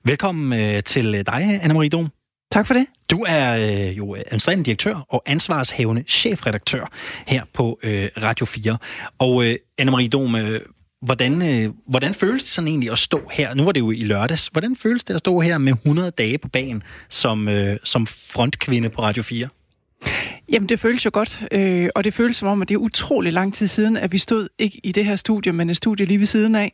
Velkommen 0.04 0.82
til 0.82 1.12
dig, 1.26 1.60
Anna-Marie 1.62 1.88
Dom. 1.88 2.21
Tak 2.52 2.66
for 2.66 2.74
det. 2.74 2.86
Du 3.10 3.24
er 3.28 3.56
øh, 3.56 3.98
jo 3.98 4.14
øh, 4.14 4.20
administrerende 4.26 4.64
direktør 4.64 5.06
og 5.08 5.22
ansvarshavende 5.26 6.04
chefredaktør 6.08 6.90
her 7.26 7.42
på 7.52 7.78
øh, 7.82 8.08
Radio 8.22 8.46
4. 8.46 8.78
Og 9.18 9.44
øh, 9.44 9.56
Anne-Marie 9.80 10.08
Dom, 10.08 10.36
øh, 10.36 10.60
hvordan, 11.02 11.42
øh, 11.42 11.72
hvordan 11.86 12.14
føles 12.14 12.42
det 12.42 12.52
sådan 12.52 12.68
egentlig 12.68 12.90
at 12.90 12.98
stå 12.98 13.20
her? 13.32 13.54
Nu 13.54 13.64
var 13.64 13.72
det 13.72 13.80
jo 13.80 13.90
i 13.90 14.00
lørdags. 14.00 14.46
Hvordan 14.46 14.76
føles 14.76 15.04
det 15.04 15.14
at 15.14 15.18
stå 15.18 15.40
her 15.40 15.58
med 15.58 15.72
100 15.72 16.10
dage 16.10 16.38
på 16.38 16.48
banen 16.48 16.82
som, 17.08 17.48
øh, 17.48 17.76
som 17.84 18.06
frontkvinde 18.06 18.88
på 18.88 19.02
Radio 19.02 19.22
4? 19.22 19.48
Jamen, 20.52 20.68
det 20.68 20.80
føles 20.80 21.04
jo 21.04 21.10
godt, 21.12 21.44
øh, 21.52 21.88
og 21.94 22.04
det 22.04 22.14
føles 22.14 22.36
som 22.36 22.48
om, 22.48 22.62
at 22.62 22.68
det 22.68 22.74
er 22.74 22.78
utrolig 22.78 23.32
lang 23.32 23.54
tid 23.54 23.66
siden, 23.66 23.96
at 23.96 24.12
vi 24.12 24.18
stod 24.18 24.48
ikke 24.58 24.80
i 24.84 24.92
det 24.92 25.04
her 25.04 25.16
studie, 25.16 25.52
men 25.52 25.70
et 25.70 25.76
studie 25.76 26.06
lige 26.06 26.18
ved 26.18 26.26
siden 26.26 26.54
af, 26.54 26.72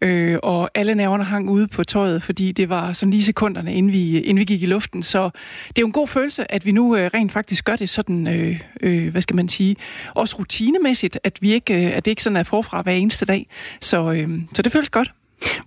øh, 0.00 0.38
og 0.42 0.70
alle 0.74 0.94
nerverne 0.94 1.24
hang 1.24 1.50
ude 1.50 1.68
på 1.68 1.84
tøjet, 1.84 2.22
fordi 2.22 2.52
det 2.52 2.68
var 2.68 2.92
sådan 2.92 3.10
lige 3.10 3.22
sekunderne, 3.22 3.74
inden 3.74 3.92
vi, 3.92 4.20
inden 4.20 4.40
vi 4.40 4.44
gik 4.44 4.62
i 4.62 4.66
luften. 4.66 5.02
Så 5.02 5.30
det 5.68 5.78
er 5.78 5.82
jo 5.82 5.86
en 5.86 5.92
god 5.92 6.08
følelse, 6.08 6.52
at 6.52 6.66
vi 6.66 6.72
nu 6.72 6.96
øh, 6.96 7.10
rent 7.14 7.32
faktisk 7.32 7.64
gør 7.64 7.76
det 7.76 7.88
sådan, 7.88 8.26
øh, 8.26 8.60
øh, 8.80 9.10
hvad 9.10 9.22
skal 9.22 9.36
man 9.36 9.48
sige, 9.48 9.76
også 10.14 10.36
rutinemæssigt, 10.38 11.18
at, 11.24 11.38
vi 11.40 11.52
ikke, 11.52 11.86
øh, 11.86 11.96
at 11.96 12.04
det 12.04 12.10
ikke 12.10 12.22
sådan 12.22 12.36
er 12.36 12.42
forfra 12.42 12.82
hver 12.82 12.92
eneste 12.92 13.26
dag. 13.26 13.46
Så, 13.80 14.12
øh, 14.12 14.28
så 14.54 14.62
det 14.62 14.72
føles 14.72 14.90
godt. 14.90 15.10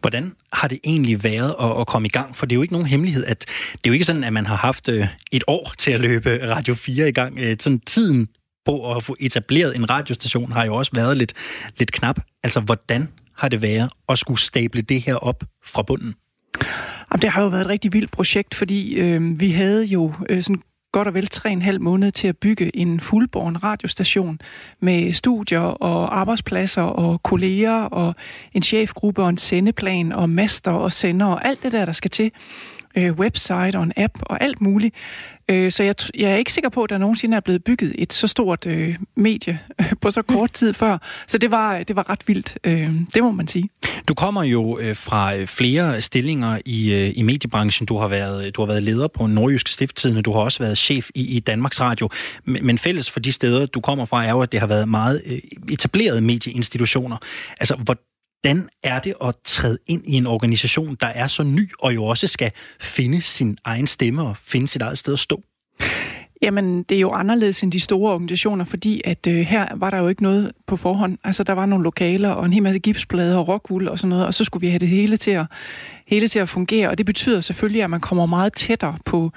Hvordan 0.01 0.35
har 0.53 0.67
det 0.67 0.79
egentlig 0.83 1.23
været 1.23 1.55
at, 1.61 1.79
at 1.79 1.87
komme 1.87 2.05
i 2.05 2.09
gang? 2.09 2.37
For 2.37 2.45
det 2.45 2.53
er 2.53 2.55
jo 2.55 2.61
ikke 2.61 2.73
nogen 2.73 2.87
hemmelighed, 2.87 3.25
at 3.25 3.45
det 3.73 3.85
er 3.85 3.89
jo 3.89 3.93
ikke 3.93 4.05
sådan, 4.05 4.23
at 4.23 4.33
man 4.33 4.45
har 4.45 4.55
haft 4.55 4.89
øh, 4.89 5.07
et 5.31 5.43
år 5.47 5.73
til 5.77 5.91
at 5.91 5.99
løbe 5.99 6.39
Radio 6.43 6.73
4 6.73 7.09
i 7.09 7.11
gang. 7.11 7.39
Øh, 7.39 7.55
sådan 7.59 7.79
tiden 7.79 8.27
på 8.65 8.95
at 8.95 9.03
få 9.03 9.15
etableret 9.19 9.75
en 9.75 9.89
radiostation 9.89 10.51
har 10.51 10.65
jo 10.65 10.75
også 10.75 10.91
været 10.95 11.17
lidt, 11.17 11.33
lidt 11.77 11.91
knap. 11.91 12.19
Altså, 12.43 12.59
hvordan 12.59 13.09
har 13.37 13.49
det 13.49 13.61
været 13.61 13.89
at 14.09 14.19
skulle 14.19 14.39
stable 14.39 14.81
det 14.81 15.01
her 15.01 15.15
op 15.15 15.43
fra 15.65 15.81
bunden? 15.81 16.15
Jamen, 17.11 17.21
det 17.21 17.29
har 17.29 17.41
jo 17.41 17.47
været 17.47 17.61
et 17.61 17.67
rigtig 17.67 17.93
vildt 17.93 18.11
projekt, 18.11 18.55
fordi 18.55 18.93
øh, 18.93 19.39
vi 19.39 19.51
havde 19.51 19.85
jo 19.85 20.13
øh, 20.29 20.43
sådan 20.43 20.61
godt 20.93 21.07
og 21.07 21.13
vel 21.13 21.27
tre 21.27 21.51
en 21.51 21.61
halv 21.61 21.81
måned 21.81 22.11
til 22.11 22.27
at 22.27 22.37
bygge 22.37 22.77
en 22.77 22.99
fuldborn 22.99 23.57
radiostation 23.57 24.39
med 24.79 25.13
studier 25.13 25.59
og 25.59 26.19
arbejdspladser 26.19 26.81
og 26.81 27.23
kolleger 27.23 27.83
og 27.83 28.15
en 28.53 28.61
chefgruppe 28.61 29.23
og 29.23 29.29
en 29.29 29.37
sendeplan 29.37 30.11
og 30.11 30.29
master 30.29 30.71
og 30.71 30.91
sender 30.91 31.25
og 31.25 31.45
alt 31.45 31.63
det 31.63 31.71
der, 31.71 31.85
der 31.85 31.93
skal 31.93 32.11
til. 32.11 32.31
Øh, 32.97 33.11
website 33.11 33.75
og 33.75 33.83
en 33.83 33.93
app 33.97 34.13
og 34.21 34.43
alt 34.43 34.61
muligt. 34.61 34.95
Øh, 35.49 35.71
så 35.71 35.83
jeg, 35.83 35.95
jeg 36.17 36.31
er 36.31 36.35
ikke 36.35 36.53
sikker 36.53 36.69
på, 36.69 36.83
at 36.83 36.89
der 36.89 36.97
nogensinde 36.97 37.37
er 37.37 37.41
blevet 37.41 37.63
bygget 37.63 37.95
et 37.97 38.13
så 38.13 38.27
stort 38.27 38.65
øh, 38.65 38.95
medie 39.15 39.59
øh, 39.79 39.93
på 40.01 40.11
så 40.11 40.21
kort 40.21 40.51
tid 40.51 40.73
før. 40.73 40.97
Så 41.27 41.37
det 41.37 41.51
var, 41.51 41.83
det 41.83 41.95
var 41.95 42.09
ret 42.09 42.23
vildt, 42.27 42.57
øh, 42.63 42.91
det 43.13 43.23
må 43.23 43.31
man 43.31 43.47
sige. 43.47 43.69
Du 44.07 44.13
kommer 44.13 44.43
jo 44.43 44.79
øh, 44.79 44.95
fra 44.95 45.35
øh, 45.35 45.47
flere 45.47 46.01
stillinger 46.01 46.59
i, 46.65 46.93
øh, 46.93 47.13
i 47.15 47.21
mediebranchen. 47.21 47.85
Du 47.85 47.97
har, 47.97 48.07
været, 48.07 48.55
du 48.55 48.61
har 48.61 48.67
været 48.67 48.83
leder 48.83 49.07
på 49.07 49.27
Nordjysk 49.27 49.67
Stifttidende, 49.67 50.21
du 50.21 50.31
har 50.31 50.39
også 50.39 50.63
været 50.63 50.77
chef 50.77 51.09
i, 51.15 51.35
i 51.35 51.39
Danmarks 51.39 51.81
Radio. 51.81 52.09
Men, 52.45 52.65
men 52.65 52.77
fælles 52.77 53.11
for 53.11 53.19
de 53.19 53.31
steder, 53.31 53.65
du 53.65 53.81
kommer 53.81 54.05
fra, 54.05 54.25
er 54.25 54.29
jo, 54.29 54.41
at 54.41 54.51
det 54.51 54.59
har 54.59 54.67
været 54.67 54.87
meget 54.87 55.21
øh, 55.25 55.39
etablerede 55.71 56.21
medieinstitutioner. 56.21 57.17
Altså, 57.59 57.75
hvor, 57.75 57.97
hvordan 58.43 58.69
er 58.83 58.99
det 58.99 59.13
at 59.23 59.35
træde 59.45 59.77
ind 59.87 60.01
i 60.05 60.13
en 60.13 60.27
organisation, 60.27 60.97
der 61.01 61.07
er 61.07 61.27
så 61.27 61.43
ny, 61.43 61.69
og 61.79 61.95
jo 61.95 62.05
også 62.05 62.27
skal 62.27 62.51
finde 62.81 63.21
sin 63.21 63.57
egen 63.63 63.87
stemme 63.87 64.23
og 64.23 64.37
finde 64.37 64.67
sit 64.67 64.81
eget 64.81 64.97
sted 64.97 65.13
at 65.13 65.19
stå? 65.19 65.43
Jamen, 66.41 66.83
det 66.83 66.95
er 66.95 66.99
jo 66.99 67.11
anderledes 67.11 67.63
end 67.63 67.71
de 67.71 67.79
store 67.79 68.13
organisationer, 68.13 68.65
fordi 68.65 69.01
at 69.05 69.27
øh, 69.27 69.35
her 69.35 69.67
var 69.75 69.89
der 69.89 69.97
jo 69.97 70.07
ikke 70.07 70.23
noget 70.23 70.51
på 70.67 70.75
forhånd. 70.75 71.17
Altså, 71.23 71.43
der 71.43 71.53
var 71.53 71.65
nogle 71.65 71.83
lokaler 71.83 72.29
og 72.29 72.45
en 72.45 72.53
hel 72.53 72.63
masse 72.63 72.79
gipsplader 72.79 73.37
og 73.37 73.47
rockwool 73.47 73.87
og 73.87 73.99
sådan 73.99 74.09
noget, 74.09 74.25
og 74.25 74.33
så 74.33 74.43
skulle 74.43 74.61
vi 74.61 74.69
have 74.69 74.79
det 74.79 74.89
hele 74.89 75.17
til 75.17 75.31
at, 75.31 75.45
hele 76.13 76.27
til 76.27 76.39
at 76.39 76.49
fungere, 76.49 76.89
og 76.89 76.97
det 76.97 77.05
betyder 77.05 77.41
selvfølgelig, 77.41 77.83
at 77.83 77.89
man 77.89 77.99
kommer 77.99 78.25
meget 78.25 78.53
tættere 78.53 78.97
på 79.05 79.31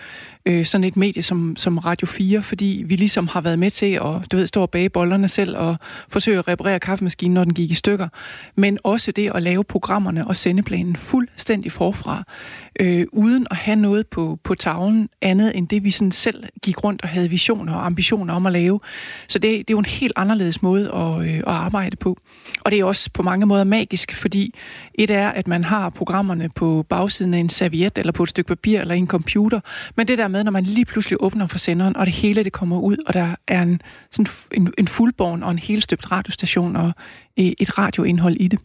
øh, 0.47 0.65
sådan 0.65 0.85
et 0.85 0.97
medie 0.97 1.23
som, 1.23 1.57
som 1.57 1.79
Radio 1.79 2.07
4, 2.07 2.43
fordi 2.43 2.85
vi 2.87 2.97
ligesom 2.97 3.29
har 3.29 3.41
været 3.41 3.59
med 3.59 3.71
til 3.71 3.93
at 3.95 4.33
du 4.33 4.37
ved, 4.37 4.47
stå 4.47 4.63
og 4.63 4.71
bage 4.71 4.89
bollerne 4.89 5.29
selv 5.29 5.57
og 5.57 5.77
forsøge 6.09 6.39
at 6.39 6.49
reparere 6.49 6.79
kaffemaskinen, 6.79 7.35
når 7.35 7.45
den 7.45 7.55
gik 7.55 7.71
i 7.71 7.75
stykker, 7.75 8.09
men 8.57 8.79
også 8.85 9.13
det 9.13 9.33
at 9.35 9.43
lave 9.43 9.65
programmerne 9.65 10.27
og 10.27 10.37
sendeplanen 10.37 10.97
fuldstændig 10.97 11.73
forfra, 11.73 12.25
øh, 12.81 13.07
uden 13.13 13.47
at 13.51 13.57
have 13.57 13.77
noget 13.77 14.07
på, 14.07 14.39
på 14.45 14.55
tavlen 14.55 15.09
andet 15.23 15.57
end 15.57 15.69
det, 15.69 15.85
vi 15.85 15.91
sådan 15.91 16.13
selv 16.13 16.45
gik 16.63 16.85
rundt 16.85 17.03
og 17.03 17.09
havde 17.09 17.31
visioner 17.31 17.75
og 17.75 17.87
ambitioner 17.87 18.35
om 18.35 18.47
at 18.47 18.53
lave. 18.53 18.81
Så 19.29 19.39
det, 19.39 19.43
det 19.43 19.71
er 19.71 19.75
jo 19.75 19.79
en 19.79 19.85
helt 19.85 20.13
anderledes 20.17 20.63
måde 20.63 20.93
at, 20.95 21.29
øh, 21.29 21.37
at 21.37 21.43
arbejde 21.47 21.97
på. 21.97 22.17
Og 22.65 22.71
det 22.71 22.81
er 22.81 22.85
også 22.85 23.11
på 23.15 23.23
mange 23.23 23.47
måder 23.47 23.65
magisk, 23.65 24.13
fordi 24.13 24.55
et 24.95 25.11
er, 25.11 25.29
at 25.29 25.49
man 25.49 25.65
har 25.65 25.91
programmerne 25.91 26.49
på 26.49 26.66
bagsiden 26.89 27.35
af 27.35 27.39
en 27.39 27.49
serviet, 27.49 27.99
eller 27.99 28.13
på 28.13 28.23
et 28.23 28.29
stykke 28.29 28.49
papir, 28.49 28.81
eller 28.81 28.95
en 28.95 29.07
computer. 29.07 29.61
Men 29.97 30.09
det 30.09 30.19
der 30.19 30.29
med, 30.29 30.45
når 30.45 30.53
man 30.53 30.65
lige 30.65 30.85
pludselig 30.85 31.23
åbner 31.23 31.47
for 31.47 31.59
senderen, 31.59 31.97
og 31.97 32.07
det 32.07 32.15
hele 32.15 32.45
det 32.45 32.53
kommer 32.53 32.81
ud, 32.81 32.97
og 33.07 33.15
der 33.15 33.35
er 33.49 33.63
en, 33.63 33.81
sådan 34.11 34.33
en, 34.53 34.73
en 34.79 34.89
fuldborn 34.89 35.43
og 35.43 35.51
en 35.51 35.59
helstøbt 35.59 36.13
radiostation 36.13 36.77
og 36.77 36.93
øh, 37.39 37.53
et 37.59 37.79
radioindhold 37.79 38.37
i 38.37 38.49
det. 38.49 38.61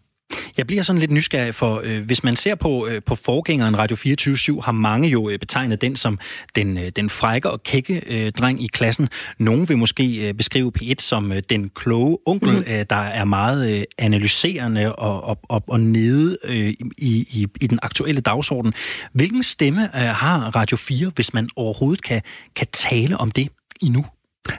Jeg 0.57 0.67
bliver 0.67 0.83
sådan 0.83 1.00
lidt 1.00 1.11
nysgerrig, 1.11 1.55
for 1.55 1.81
øh, 1.83 2.05
hvis 2.05 2.23
man 2.23 2.35
ser 2.35 2.55
på, 2.55 2.88
øh, 2.88 3.01
på 3.05 3.15
forgængeren 3.15 3.77
Radio 3.77 3.95
24 3.95 4.63
har 4.63 4.71
mange 4.71 5.09
jo 5.09 5.29
øh, 5.29 5.39
betegnet 5.39 5.81
den 5.81 5.95
som 5.95 6.19
den, 6.55 6.77
øh, 6.77 6.91
den 6.95 7.09
frække 7.09 7.50
og 7.50 7.63
kække 7.63 8.01
øh, 8.07 8.31
dreng 8.31 8.63
i 8.63 8.67
klassen. 8.67 9.09
Nogle 9.38 9.67
vil 9.67 9.77
måske 9.77 10.27
øh, 10.27 10.33
beskrive 10.33 10.71
P1 10.79 10.93
som 11.00 11.31
øh, 11.31 11.41
den 11.50 11.69
kloge 11.75 12.17
onkel, 12.25 12.51
mm. 12.51 12.63
øh, 12.67 12.85
der 12.89 12.95
er 12.95 13.25
meget 13.25 13.77
øh, 13.77 13.83
analyserende 13.97 14.95
og, 14.95 15.23
og, 15.23 15.39
og, 15.50 15.63
og 15.67 15.79
nede 15.79 16.38
øh, 16.43 16.69
i, 16.97 17.27
i, 17.31 17.47
i 17.61 17.67
den 17.67 17.79
aktuelle 17.81 18.21
dagsorden. 18.21 18.73
Hvilken 19.13 19.43
stemme 19.43 19.83
øh, 19.83 20.01
har 20.01 20.55
Radio 20.55 20.77
4, 20.77 21.11
hvis 21.15 21.33
man 21.33 21.50
overhovedet 21.55 22.03
kan, 22.03 22.21
kan 22.55 22.67
tale 22.71 23.17
om 23.17 23.31
det 23.31 23.50
endnu? 23.81 24.05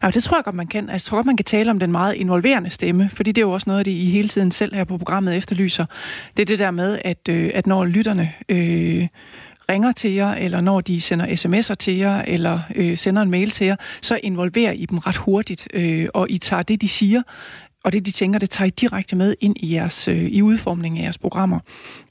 Ja, 0.02 0.10
det 0.10 0.22
tror 0.22 0.36
jeg 0.36 0.44
godt, 0.44 0.54
man 0.54 0.66
kan. 0.66 0.90
Altså, 0.90 1.06
jeg 1.06 1.10
tror 1.10 1.18
godt, 1.18 1.26
man 1.26 1.36
kan 1.36 1.44
tale 1.44 1.70
om 1.70 1.78
den 1.78 1.92
meget 1.92 2.14
involverende 2.14 2.70
stemme, 2.70 3.08
fordi 3.08 3.32
det 3.32 3.42
er 3.42 3.46
jo 3.46 3.52
også 3.52 3.70
noget 3.70 3.78
af 3.78 3.84
det, 3.84 3.92
I 3.92 4.04
hele 4.04 4.28
tiden 4.28 4.50
selv 4.50 4.74
her 4.74 4.84
på 4.84 4.98
programmet 4.98 5.36
efterlyser. 5.36 5.86
Det 6.36 6.42
er 6.42 6.46
det 6.46 6.58
der 6.58 6.70
med, 6.70 6.98
at, 7.04 7.28
øh, 7.28 7.50
at 7.54 7.66
når 7.66 7.84
lytterne 7.84 8.32
øh, 8.48 9.08
ringer 9.70 9.92
til 9.92 10.12
jer, 10.12 10.34
eller 10.34 10.60
når 10.60 10.80
de 10.80 11.00
sender 11.00 11.26
sms'er 11.26 11.74
til 11.74 11.96
jer, 11.96 12.22
eller 12.26 12.60
øh, 12.74 12.96
sender 12.96 13.22
en 13.22 13.30
mail 13.30 13.50
til 13.50 13.66
jer, 13.66 13.76
så 14.00 14.20
involverer 14.22 14.72
I 14.72 14.86
dem 14.86 14.98
ret 14.98 15.16
hurtigt, 15.16 15.68
øh, 15.74 16.08
og 16.14 16.30
I 16.30 16.38
tager 16.38 16.62
det, 16.62 16.82
de 16.82 16.88
siger, 16.88 17.22
og 17.84 17.92
det, 17.92 18.06
de 18.06 18.10
tænker, 18.10 18.38
det 18.38 18.50
tager 18.50 18.66
I 18.66 18.70
direkte 18.70 19.16
med 19.16 19.34
ind 19.40 19.56
i, 19.60 19.74
jeres, 19.74 20.08
øh, 20.08 20.16
i 20.16 20.42
udformningen 20.42 21.00
af 21.00 21.04
jeres 21.04 21.18
programmer. 21.18 21.58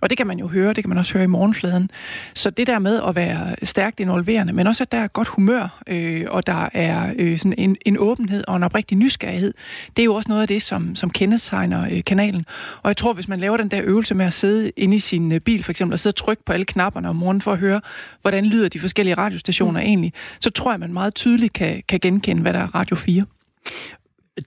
Og 0.02 0.10
det 0.10 0.18
kan 0.18 0.28
man 0.28 0.40
jo 0.40 0.48
høre, 0.48 0.74
det 0.74 0.84
kan 0.84 0.90
man 0.90 0.98
også 0.98 1.14
høre 1.14 1.24
i 1.24 1.28
morgenfladen. 1.28 1.90
Så 2.34 2.50
det 2.50 2.68
der 2.68 2.80
med 2.80 3.02
at 3.08 3.16
være 3.16 3.56
stærkt 3.64 4.00
involverende, 4.00 4.54
men 4.54 4.68
også 4.68 4.84
at 4.84 4.92
der 4.92 4.98
er 4.98 5.08
godt 5.08 5.28
humør, 5.28 5.82
øh, 5.88 6.26
og 6.30 6.48
der 6.48 6.70
er 6.74 7.14
øh, 7.18 7.38
sådan 7.38 7.54
en, 7.58 7.78
en 7.86 7.98
åbenhed 8.00 8.44
og 8.48 8.56
en 8.56 8.64
oprigtig 8.64 8.98
nysgerrighed, 8.98 9.54
det 9.98 10.04
er 10.04 10.06
jo 10.06 10.16
også 10.16 10.30
noget 10.30 10.42
af 10.42 10.48
det, 10.48 10.62
som, 10.62 10.96
som 10.96 11.10
kendetegner 11.10 11.88
øh, 11.92 12.04
kanalen. 12.04 12.46
Og 12.84 12.88
jeg 12.88 12.98
tror, 12.98 13.14
hvis 13.14 13.28
man 13.28 13.40
laver 13.40 13.58
den 13.58 13.72
der 13.72 13.82
øvelse 13.84 14.16
med 14.16 14.26
at 14.26 14.34
sidde 14.34 14.72
inde 14.78 14.96
i 14.96 15.00
sin 15.00 15.32
øh, 15.32 15.40
bil, 15.40 15.64
for 15.64 15.72
eksempel, 15.72 15.94
og 15.94 16.00
sidde 16.00 16.12
og 16.12 16.16
trykke 16.16 16.46
på 16.46 16.54
alle 16.54 16.66
knapperne 16.66 17.10
om 17.10 17.16
morgenen 17.16 17.42
for 17.42 17.52
at 17.52 17.58
høre, 17.58 17.82
hvordan 18.22 18.46
lyder 18.46 18.70
de 18.70 18.80
forskellige 18.80 19.16
radiostationer 19.16 19.80
mm. 19.80 19.88
egentlig, 19.88 20.14
så 20.40 20.50
tror 20.50 20.72
jeg, 20.72 20.80
man 20.80 20.94
meget 20.94 21.16
tydeligt 21.16 21.54
kan, 21.54 21.84
kan 21.90 22.00
genkende, 22.00 22.42
hvad 22.42 22.54
der 22.54 22.60
er 22.60 22.76
Radio 22.76 22.96
4. 22.96 23.26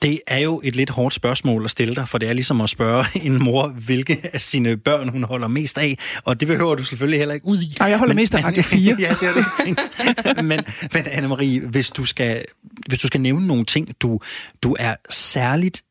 Det 0.02 0.20
er 0.26 0.38
jo 0.38 0.60
et 0.64 0.76
lidt 0.76 0.90
hårdt 0.90 1.14
spørgsmål 1.14 1.64
at 1.64 1.70
stille 1.70 1.94
dig, 1.94 2.08
for 2.08 2.18
det 2.18 2.28
er 2.28 2.32
ligesom 2.32 2.60
at 2.60 2.70
spørge 2.70 3.04
en 3.26 3.42
mor, 3.42 3.68
hvilke 3.68 4.30
af 4.32 4.40
sine 4.40 4.76
børn 4.76 5.08
hun 5.08 5.24
holder 5.24 5.48
mest 5.48 5.78
af, 5.78 5.98
og 6.24 6.40
det 6.40 6.48
behøver 6.48 6.74
du 6.74 6.84
selvfølgelig 6.84 7.18
heller 7.18 7.34
ikke 7.34 7.46
ud 7.46 7.62
i. 7.62 7.74
Nej, 7.78 7.88
jeg 7.88 7.98
holder 7.98 8.14
men, 8.14 8.22
mest 8.22 8.34
af 8.34 8.44
Radio 8.44 8.62
4. 8.62 8.96
ja, 9.00 9.08
det 9.20 9.28
er 9.28 9.32
det, 9.32 9.36
jeg 9.36 9.64
tænkte. 9.64 10.42
men, 10.42 10.60
men 10.92 11.06
Anne-Marie, 11.06 11.66
hvis 11.66 11.90
du 11.90 12.04
skal, 12.04 12.44
hvis 12.86 12.98
du 12.98 13.06
skal 13.06 13.20
nævne 13.20 13.46
nogle 13.46 13.64
ting, 13.64 13.88
du, 14.02 14.20
du 14.62 14.76
er 14.78 14.96
særligt 15.10 15.84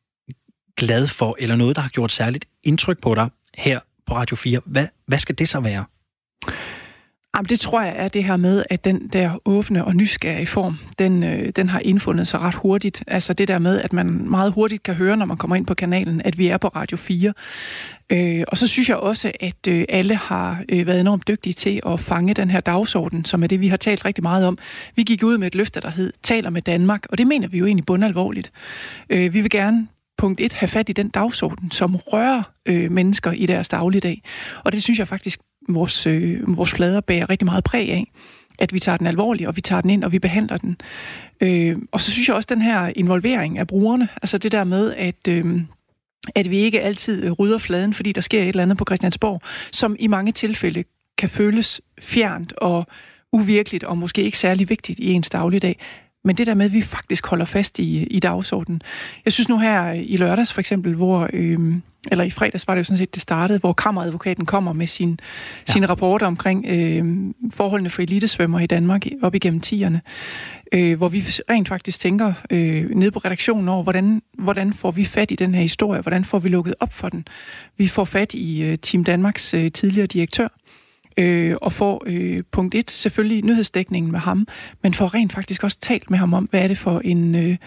glad 0.77 1.07
for, 1.07 1.35
eller 1.39 1.55
noget, 1.55 1.75
der 1.75 1.81
har 1.81 1.89
gjort 1.89 2.11
særligt 2.11 2.45
indtryk 2.63 3.01
på 3.01 3.15
dig 3.15 3.29
her 3.57 3.79
på 4.07 4.15
Radio 4.15 4.35
4, 4.35 4.61
hvad, 4.65 4.87
hvad 5.07 5.19
skal 5.19 5.37
det 5.37 5.49
så 5.49 5.59
være? 5.59 5.85
Jamen, 7.35 7.49
det 7.49 7.59
tror 7.59 7.81
jeg 7.81 7.93
er 7.97 8.07
det 8.07 8.23
her 8.23 8.37
med, 8.37 8.63
at 8.69 8.83
den 8.83 9.07
der 9.07 9.41
åbne 9.45 9.85
og 9.85 9.95
nysgerrige 9.95 10.47
form, 10.47 10.79
den, 10.99 11.23
øh, 11.23 11.49
den 11.55 11.69
har 11.69 11.79
indfundet 11.79 12.27
sig 12.27 12.39
ret 12.39 12.55
hurtigt. 12.55 13.03
Altså 13.07 13.33
det 13.33 13.47
der 13.47 13.59
med, 13.59 13.81
at 13.81 13.93
man 13.93 14.29
meget 14.29 14.51
hurtigt 14.51 14.83
kan 14.83 14.93
høre, 14.93 15.17
når 15.17 15.25
man 15.25 15.37
kommer 15.37 15.55
ind 15.55 15.65
på 15.65 15.73
kanalen, 15.73 16.21
at 16.25 16.37
vi 16.37 16.47
er 16.47 16.57
på 16.57 16.67
Radio 16.67 16.97
4. 16.97 17.33
Øh, 18.09 18.43
og 18.47 18.57
så 18.57 18.67
synes 18.67 18.89
jeg 18.89 18.97
også, 18.97 19.31
at 19.39 19.67
øh, 19.67 19.85
alle 19.89 20.15
har 20.15 20.63
øh, 20.69 20.87
været 20.87 20.99
enormt 20.99 21.27
dygtige 21.27 21.53
til 21.53 21.81
at 21.85 21.99
fange 21.99 22.33
den 22.33 22.49
her 22.49 22.59
dagsorden, 22.59 23.25
som 23.25 23.43
er 23.43 23.47
det, 23.47 23.61
vi 23.61 23.67
har 23.67 23.77
talt 23.77 24.05
rigtig 24.05 24.23
meget 24.23 24.45
om. 24.45 24.57
Vi 24.95 25.03
gik 25.03 25.23
ud 25.23 25.37
med 25.37 25.47
et 25.47 25.55
løfte, 25.55 25.81
der 25.81 25.89
hed 25.89 26.13
Taler 26.23 26.49
med 26.49 26.61
Danmark, 26.61 27.05
og 27.09 27.17
det 27.17 27.27
mener 27.27 27.47
vi 27.47 27.57
jo 27.57 27.65
egentlig 27.65 27.85
bundalvorligt. 27.85 28.51
Øh, 29.09 29.33
vi 29.33 29.41
vil 29.41 29.49
gerne 29.49 29.87
punkt 30.17 30.39
1 30.39 30.53
have 30.53 30.67
fat 30.67 30.89
i 30.89 30.93
den 30.93 31.09
dagsorden, 31.09 31.71
som 31.71 31.95
rører 31.95 32.43
øh, 32.65 32.91
mennesker 32.91 33.31
i 33.31 33.45
deres 33.45 33.69
dagligdag. 33.69 34.21
Og 34.63 34.71
det 34.71 34.83
synes 34.83 34.99
jeg 34.99 35.07
faktisk 35.07 35.39
vores, 35.69 36.07
øh, 36.07 36.57
vores 36.57 36.71
flader 36.71 37.01
bærer 37.01 37.29
rigtig 37.29 37.45
meget 37.45 37.63
præg 37.63 37.89
af. 37.89 38.11
At 38.59 38.73
vi 38.73 38.79
tager 38.79 38.97
den 38.97 39.07
alvorligt, 39.07 39.47
og 39.47 39.55
vi 39.55 39.61
tager 39.61 39.81
den 39.81 39.89
ind, 39.89 40.03
og 40.03 40.11
vi 40.11 40.19
behandler 40.19 40.57
den. 40.57 40.77
Øh, 41.41 41.77
og 41.91 42.01
så 42.01 42.11
synes 42.11 42.27
jeg 42.27 42.35
også, 42.35 42.47
den 42.49 42.61
her 42.61 42.91
involvering 42.95 43.57
af 43.57 43.67
brugerne, 43.67 44.07
altså 44.21 44.37
det 44.37 44.51
der 44.51 44.63
med, 44.63 44.93
at... 44.93 45.27
Øh, 45.27 45.61
at 46.35 46.49
vi 46.49 46.57
ikke 46.57 46.81
altid 46.81 47.23
øh, 47.23 47.31
rydder 47.31 47.57
fladen, 47.57 47.93
fordi 47.93 48.11
der 48.11 48.21
sker 48.21 48.41
et 48.41 48.47
eller 48.47 48.63
andet 48.63 48.77
på 48.77 48.85
Christiansborg, 48.87 49.41
som 49.71 49.95
i 49.99 50.07
mange 50.07 50.31
tilfælde 50.31 50.83
kan 51.17 51.29
føles 51.29 51.81
fjernt 51.99 52.53
og 52.53 52.87
uvirkeligt, 53.33 53.83
og 53.83 53.97
måske 53.97 54.23
ikke 54.23 54.37
særlig 54.37 54.69
vigtigt 54.69 54.99
i 54.99 55.11
ens 55.11 55.29
dagligdag. 55.29 55.79
Men 56.23 56.35
det 56.35 56.47
der 56.47 56.53
med, 56.53 56.65
at 56.65 56.73
vi 56.73 56.81
faktisk 56.81 57.27
holder 57.27 57.45
fast 57.45 57.79
i, 57.79 58.03
i 58.03 58.19
dagsordenen. 58.19 58.81
Jeg 59.25 59.33
synes 59.33 59.49
nu 59.49 59.59
her 59.59 59.91
i 59.91 60.17
lørdags 60.17 60.53
for 60.53 60.59
eksempel, 60.59 60.95
hvor... 60.95 61.29
Øh, 61.33 61.75
eller 62.11 62.23
i 62.23 62.29
fredags 62.29 62.67
var 62.67 62.75
det 62.75 62.79
jo 62.79 62.83
sådan 62.83 62.97
set, 62.97 63.13
det 63.13 63.21
startede, 63.21 63.59
hvor 63.59 63.73
kammeradvokaten 63.73 64.45
kommer 64.45 64.73
med 64.73 64.87
sin, 64.87 65.09
ja. 65.09 65.71
sine 65.73 65.85
rapporter 65.85 66.27
omkring 66.27 66.65
øh, 66.67 67.33
forholdene 67.53 67.89
for 67.89 68.01
elitesvømmer 68.01 68.59
i 68.59 68.65
Danmark 68.65 69.05
op 69.21 69.35
igennem 69.35 69.59
tierne, 69.59 70.01
øh, 70.71 70.97
hvor 70.97 71.09
vi 71.09 71.19
rent 71.49 71.67
faktisk 71.67 71.99
tænker 71.99 72.33
øh, 72.49 72.89
ned 72.89 73.11
på 73.11 73.19
redaktionen 73.19 73.69
over, 73.69 73.83
hvordan, 73.83 74.21
hvordan 74.37 74.73
får 74.73 74.91
vi 74.91 75.05
fat 75.05 75.31
i 75.31 75.35
den 75.35 75.55
her 75.55 75.61
historie, 75.61 76.01
hvordan 76.01 76.25
får 76.25 76.39
vi 76.39 76.49
lukket 76.49 76.75
op 76.79 76.93
for 76.93 77.09
den. 77.09 77.27
Vi 77.77 77.87
får 77.87 78.03
fat 78.03 78.33
i 78.33 78.63
øh, 78.63 78.77
Team 78.77 79.03
Danmarks 79.03 79.53
øh, 79.53 79.71
tidligere 79.71 80.07
direktør, 80.07 80.47
øh, 81.17 81.55
og 81.61 81.73
får 81.73 82.03
øh, 82.05 82.43
punkt 82.51 82.75
et 82.75 82.91
selvfølgelig 82.91 83.45
nyhedsdækningen 83.45 84.11
med 84.11 84.19
ham, 84.19 84.47
men 84.81 84.93
får 84.93 85.13
rent 85.13 85.33
faktisk 85.33 85.63
også 85.63 85.77
talt 85.81 86.09
med 86.09 86.19
ham 86.19 86.33
om, 86.33 86.43
hvad 86.43 86.61
er 86.61 86.67
det 86.67 86.77
for 86.77 86.99
en... 86.99 87.35
Øh, 87.35 87.57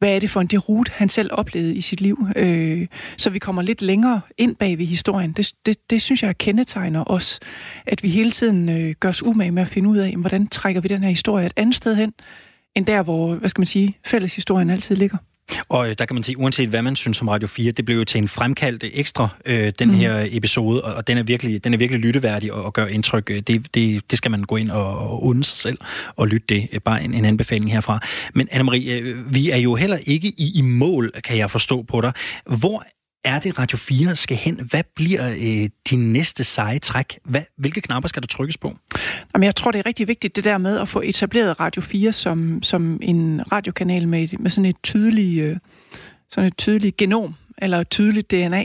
hvad 0.00 0.10
er 0.10 0.18
det 0.18 0.30
for 0.30 0.40
en 0.40 0.46
derut, 0.46 0.88
han 0.88 1.08
selv 1.08 1.30
oplevede 1.32 1.74
i 1.74 1.80
sit 1.80 2.00
liv, 2.00 2.26
øh, 2.36 2.86
så 3.16 3.30
vi 3.30 3.38
kommer 3.38 3.62
lidt 3.62 3.82
længere 3.82 4.20
ind 4.38 4.56
bag 4.56 4.78
ved 4.78 4.86
historien. 4.86 5.32
Det, 5.32 5.52
det, 5.66 5.90
det 5.90 6.02
synes 6.02 6.22
jeg 6.22 6.38
kendetegner 6.38 7.10
os, 7.10 7.40
at 7.86 8.02
vi 8.02 8.08
hele 8.08 8.30
tiden 8.30 8.68
øh, 8.68 8.94
gør 9.00 9.08
os 9.08 9.22
umage 9.22 9.50
med 9.50 9.62
at 9.62 9.68
finde 9.68 9.88
ud 9.88 9.98
af, 9.98 10.16
hvordan 10.16 10.48
trækker 10.48 10.80
vi 10.80 10.88
den 10.88 11.02
her 11.02 11.08
historie 11.08 11.46
et 11.46 11.52
andet 11.56 11.74
sted 11.74 11.94
hen, 11.94 12.12
end 12.74 12.86
der, 12.86 13.02
hvor, 13.02 13.34
hvad 13.34 13.48
skal 13.48 13.60
man 13.60 13.66
sige, 13.66 13.94
fælleshistorien 14.06 14.70
altid 14.70 14.96
ligger. 14.96 15.16
Og 15.68 15.88
øh, 15.88 15.94
der 15.98 16.04
kan 16.04 16.14
man 16.14 16.22
sige, 16.22 16.38
uanset 16.38 16.68
hvad 16.68 16.82
man 16.82 16.96
synes 16.96 17.20
om 17.20 17.28
Radio 17.28 17.48
4, 17.48 17.72
det 17.72 17.84
blev 17.84 17.96
jo 17.96 18.04
til 18.04 18.18
en 18.18 18.28
fremkaldt 18.28 18.84
ekstra, 18.92 19.28
øh, 19.46 19.72
den 19.78 19.88
mm. 19.88 19.94
her 19.94 20.26
episode, 20.30 20.84
og, 20.84 20.94
og 20.94 21.06
den 21.06 21.18
er 21.18 21.22
virkelig, 21.22 21.64
den 21.64 21.74
er 21.74 21.78
virkelig 21.78 22.00
lytteværdig 22.00 22.52
og, 22.52 22.64
og 22.64 22.72
gør 22.72 22.86
indtryk. 22.86 23.28
Det, 23.28 23.74
det, 23.74 24.10
det 24.10 24.18
skal 24.18 24.30
man 24.30 24.42
gå 24.42 24.56
ind 24.56 24.70
og, 24.70 24.98
og 24.98 25.24
unde 25.24 25.44
sig 25.44 25.58
selv 25.58 25.78
og 26.16 26.28
lytte 26.28 26.46
det. 26.48 26.68
Øh, 26.72 26.80
bare 26.80 27.02
en, 27.04 27.14
en 27.14 27.24
anbefaling 27.24 27.72
herfra. 27.72 28.00
Men 28.34 28.48
Anne-Marie, 28.52 28.90
øh, 28.90 29.34
vi 29.34 29.50
er 29.50 29.56
jo 29.56 29.74
heller 29.74 29.98
ikke 30.06 30.28
i, 30.28 30.52
i 30.54 30.60
mål, 30.60 31.10
kan 31.24 31.38
jeg 31.38 31.50
forstå 31.50 31.82
på 31.82 32.00
dig. 32.00 32.12
Hvor 32.46 32.84
er 33.24 33.38
det 33.38 33.58
Radio 33.58 33.78
4 33.78 34.16
skal 34.16 34.36
hen? 34.36 34.60
Hvad 34.70 34.82
bliver 34.94 35.30
øh, 35.30 35.68
din 35.90 36.12
næste 36.12 36.44
seje 36.44 36.78
træk? 36.78 37.18
Hvad, 37.24 37.42
hvilke 37.56 37.80
knapper 37.80 38.08
skal 38.08 38.22
der 38.22 38.28
trykkes 38.28 38.58
på? 38.58 38.76
Jamen, 39.34 39.44
jeg 39.44 39.56
tror, 39.56 39.70
det 39.70 39.78
er 39.78 39.86
rigtig 39.86 40.08
vigtigt, 40.08 40.36
det 40.36 40.44
der 40.44 40.58
med 40.58 40.78
at 40.78 40.88
få 40.88 41.00
etableret 41.00 41.60
Radio 41.60 41.82
4 41.82 42.12
som, 42.12 42.62
som 42.62 42.98
en 43.02 43.52
radiokanal 43.52 44.08
med, 44.08 44.28
med 44.38 44.50
sådan 44.50 44.64
et 44.64 44.76
tydeligt, 44.82 45.42
øh, 45.42 45.56
sådan 46.28 46.46
et 46.46 46.56
tydeligt 46.56 46.96
genom 46.96 47.34
eller 47.62 47.82
tydeligt 47.82 48.30
DNA, 48.30 48.64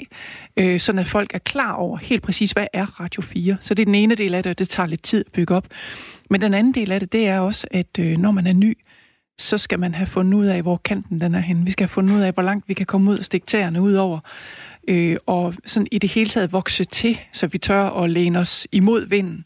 øh, 0.57 0.79
sådan 0.79 0.99
at 0.99 1.07
folk 1.07 1.33
er 1.33 1.39
klar 1.39 1.73
over 1.73 1.97
helt 1.97 2.23
præcis, 2.23 2.51
hvad 2.51 2.67
er 2.73 2.85
Radio 2.85 3.21
4. 3.21 3.57
Så 3.61 3.73
det 3.73 3.83
er 3.83 3.85
den 3.85 3.95
ene 3.95 4.15
del 4.15 4.35
af 4.35 4.43
det, 4.43 4.49
og 4.49 4.59
det 4.59 4.69
tager 4.69 4.87
lidt 4.87 5.03
tid 5.03 5.23
at 5.25 5.31
bygge 5.31 5.55
op. 5.55 5.67
Men 6.29 6.41
den 6.41 6.53
anden 6.53 6.73
del 6.73 6.91
af 6.91 6.99
det, 6.99 7.13
det 7.13 7.27
er 7.27 7.39
også, 7.39 7.67
at 7.71 7.99
øh, 7.99 8.17
når 8.17 8.31
man 8.31 8.47
er 8.47 8.53
ny, 8.53 8.77
så 9.39 9.57
skal 9.57 9.79
man 9.79 9.93
have 9.93 10.07
fundet 10.07 10.33
ud 10.33 10.45
af, 10.45 10.61
hvor 10.61 10.77
kanten 10.77 11.21
den 11.21 11.35
er 11.35 11.39
henne. 11.39 11.65
Vi 11.65 11.71
skal 11.71 11.83
have 11.83 11.89
fundet 11.89 12.15
ud 12.15 12.21
af, 12.21 12.33
hvor 12.33 12.43
langt 12.43 12.69
vi 12.69 12.73
kan 12.73 12.85
komme 12.85 13.11
ud 13.11 13.17
og 13.17 13.25
stikke 13.25 13.47
tæerne 13.47 13.81
ud 13.81 13.93
over. 13.93 14.19
Øh, 14.87 15.17
og 15.25 15.53
sådan 15.65 15.87
i 15.91 15.97
det 15.97 16.11
hele 16.11 16.29
taget 16.29 16.53
vokse 16.53 16.83
til, 16.83 17.19
så 17.31 17.47
vi 17.47 17.57
tør 17.57 17.83
at 17.83 18.09
læne 18.09 18.39
os 18.39 18.67
imod 18.71 19.07
vinden. 19.07 19.45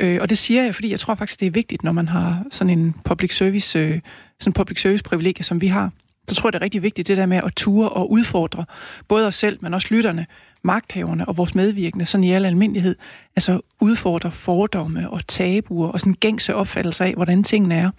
Øh, 0.00 0.18
og 0.20 0.30
det 0.30 0.38
siger 0.38 0.62
jeg, 0.62 0.74
fordi 0.74 0.90
jeg 0.90 1.00
tror 1.00 1.14
faktisk, 1.14 1.40
det 1.40 1.46
er 1.46 1.50
vigtigt, 1.50 1.84
når 1.84 1.92
man 1.92 2.08
har 2.08 2.44
sådan 2.50 2.78
en 2.78 2.94
public 3.04 3.36
service, 3.36 3.78
øh, 3.78 4.00
sådan 4.40 4.52
public 4.52 4.80
service 4.80 5.04
privilegie, 5.04 5.44
som 5.44 5.60
vi 5.60 5.66
har. 5.66 5.90
Så 6.28 6.34
tror 6.34 6.48
jeg, 6.48 6.52
det 6.52 6.58
er 6.58 6.64
rigtig 6.64 6.82
vigtigt, 6.82 7.08
det 7.08 7.16
der 7.16 7.26
med 7.26 7.40
at 7.44 7.52
ture 7.56 7.88
og 7.88 8.10
udfordre 8.10 8.64
både 9.08 9.26
os 9.26 9.34
selv, 9.34 9.58
men 9.60 9.74
også 9.74 9.88
lytterne, 9.90 10.26
magthaverne 10.66 11.28
og 11.28 11.36
vores 11.36 11.54
medvirkende, 11.54 12.04
sådan 12.04 12.24
i 12.24 12.32
al 12.32 12.44
almindelighed, 12.44 12.96
altså 13.36 13.60
udfordrer 13.80 14.30
fordomme 14.30 15.10
og 15.10 15.26
tabuer 15.26 15.88
og 15.88 16.00
sådan 16.00 16.14
gængse 16.14 16.54
opfattelser 16.54 17.04
af, 17.04 17.14
hvordan 17.14 17.44
tingene 17.44 17.74
er. 17.74 17.90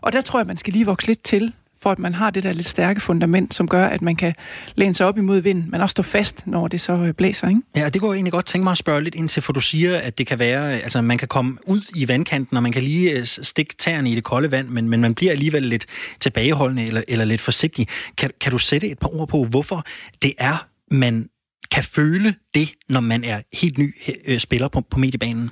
Og 0.00 0.12
der 0.12 0.20
tror 0.20 0.38
jeg, 0.38 0.46
man 0.46 0.56
skal 0.56 0.72
lige 0.72 0.86
vokse 0.86 1.06
lidt 1.06 1.22
til, 1.22 1.52
for 1.82 1.90
at 1.90 1.98
man 1.98 2.14
har 2.14 2.30
det 2.30 2.42
der 2.42 2.52
lidt 2.52 2.66
stærke 2.66 3.00
fundament, 3.00 3.54
som 3.54 3.68
gør, 3.68 3.86
at 3.86 4.02
man 4.02 4.16
kan 4.16 4.34
læne 4.74 4.94
sig 4.94 5.06
op 5.06 5.18
imod 5.18 5.40
vinden, 5.40 5.70
men 5.70 5.80
også 5.80 5.92
stå 5.92 6.02
fast, 6.02 6.46
når 6.46 6.68
det 6.68 6.80
så 6.80 6.92
øh, 6.92 7.14
blæser, 7.14 7.48
ikke? 7.48 7.60
Ja, 7.76 7.88
det 7.88 8.00
går 8.00 8.12
jeg 8.12 8.16
egentlig 8.16 8.32
godt 8.32 8.46
tænke 8.46 8.64
mig 8.64 8.70
at 8.70 8.78
spørge 8.78 9.04
lidt 9.04 9.14
ind 9.14 9.28
til, 9.28 9.42
for 9.42 9.52
du 9.52 9.60
siger, 9.60 9.98
at 9.98 10.18
det 10.18 10.26
kan 10.26 10.38
være, 10.38 10.80
altså 10.80 11.02
man 11.02 11.18
kan 11.18 11.28
komme 11.28 11.56
ud 11.66 11.82
i 11.96 12.08
vandkanten, 12.08 12.56
og 12.56 12.62
man 12.62 12.72
kan 12.72 12.82
lige 12.82 13.10
øh, 13.10 13.24
stikke 13.24 13.74
tæerne 13.78 14.10
i 14.10 14.14
det 14.14 14.24
kolde 14.24 14.50
vand, 14.50 14.68
men, 14.68 14.88
men 14.88 15.00
man 15.00 15.14
bliver 15.14 15.32
alligevel 15.32 15.62
lidt 15.62 15.86
tilbageholdende 16.20 16.86
eller, 16.86 17.02
eller 17.08 17.24
lidt 17.24 17.40
forsigtig. 17.40 17.88
Kan, 18.18 18.30
kan 18.40 18.52
du 18.52 18.58
sætte 18.58 18.88
et 18.88 18.98
par 18.98 19.16
ord 19.16 19.28
på, 19.28 19.44
hvorfor 19.44 19.84
det 20.22 20.34
er, 20.38 20.66
man 20.90 21.28
kan 21.72 21.84
føle 21.84 22.34
det, 22.54 22.74
når 22.88 23.00
man 23.00 23.24
er 23.24 23.40
helt 23.52 23.78
ny 23.78 23.94
øh, 24.26 24.38
spiller 24.38 24.68
på, 24.68 24.80
på 24.80 24.98
mediebanen? 24.98 25.50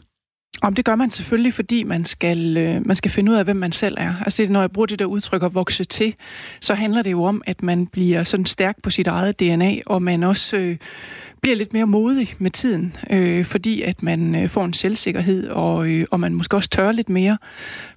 Om 0.62 0.74
det 0.74 0.84
gør 0.84 0.94
man 0.94 1.10
selvfølgelig, 1.10 1.54
fordi 1.54 1.82
man 1.82 2.04
skal, 2.04 2.56
øh, 2.56 2.86
man 2.86 2.96
skal 2.96 3.10
finde 3.10 3.32
ud 3.32 3.36
af, 3.36 3.44
hvem 3.44 3.56
man 3.56 3.72
selv 3.72 3.96
er. 3.98 4.14
Altså 4.20 4.46
når 4.50 4.60
jeg 4.60 4.70
bruger 4.70 4.86
det 4.86 4.98
der 4.98 5.04
udtryk 5.04 5.42
at 5.42 5.54
vokse 5.54 5.84
til, 5.84 6.14
så 6.60 6.74
handler 6.74 7.02
det 7.02 7.10
jo 7.10 7.24
om, 7.24 7.42
at 7.46 7.62
man 7.62 7.86
bliver 7.86 8.24
sådan 8.24 8.46
stærk 8.46 8.82
på 8.82 8.90
sit 8.90 9.06
eget 9.06 9.40
DNA, 9.40 9.74
og 9.86 10.02
man 10.02 10.22
også 10.22 10.56
øh, 10.56 10.76
bliver 11.40 11.56
lidt 11.56 11.72
mere 11.72 11.86
modig 11.86 12.34
med 12.38 12.50
tiden, 12.50 12.96
øh, 13.10 13.44
fordi 13.44 13.82
at 13.82 14.02
man 14.02 14.34
øh, 14.34 14.48
får 14.48 14.64
en 14.64 14.72
selvsikkerhed, 14.72 15.48
og, 15.48 15.88
øh, 15.88 16.06
og 16.10 16.20
man 16.20 16.34
måske 16.34 16.56
også 16.56 16.68
tør 16.68 16.92
lidt 16.92 17.08
mere. 17.08 17.38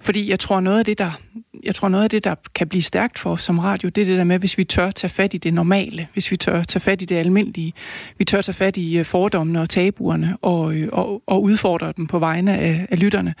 Fordi 0.00 0.30
jeg 0.30 0.40
tror, 0.40 0.60
noget 0.60 0.78
af 0.78 0.84
det, 0.84 0.98
der, 0.98 1.20
jeg 1.64 1.74
tror, 1.74 1.88
noget 1.88 2.04
af 2.04 2.10
det, 2.10 2.24
der 2.24 2.34
kan 2.54 2.68
blive 2.68 2.82
stærkt 2.82 3.18
for 3.18 3.30
os 3.30 3.42
som 3.42 3.58
radio, 3.58 3.88
det 3.88 4.02
er 4.02 4.06
det 4.06 4.18
der 4.18 4.24
med, 4.24 4.38
hvis 4.38 4.58
vi 4.58 4.64
tør 4.64 4.90
tage 4.90 5.10
fat 5.10 5.34
i 5.34 5.36
det 5.36 5.54
normale, 5.54 6.08
hvis 6.12 6.30
vi 6.30 6.36
tør 6.36 6.62
tage 6.62 6.80
fat 6.80 7.02
i 7.02 7.04
det 7.04 7.16
almindelige, 7.16 7.72
vi 8.18 8.24
tør 8.24 8.40
tage 8.40 8.54
fat 8.54 8.76
i 8.76 8.98
øh, 8.98 9.04
fordommene 9.04 9.60
og 9.60 9.70
tabuerne, 9.70 10.36
og, 10.42 10.74
øh, 10.74 10.88
og, 10.92 11.22
og 11.26 11.42
udfordre 11.42 11.92
dem 11.96 12.06
på 12.06 12.18
vegne 12.18 12.58
af, 12.58 12.86
af 12.90 13.00
lytterne. 13.00 13.34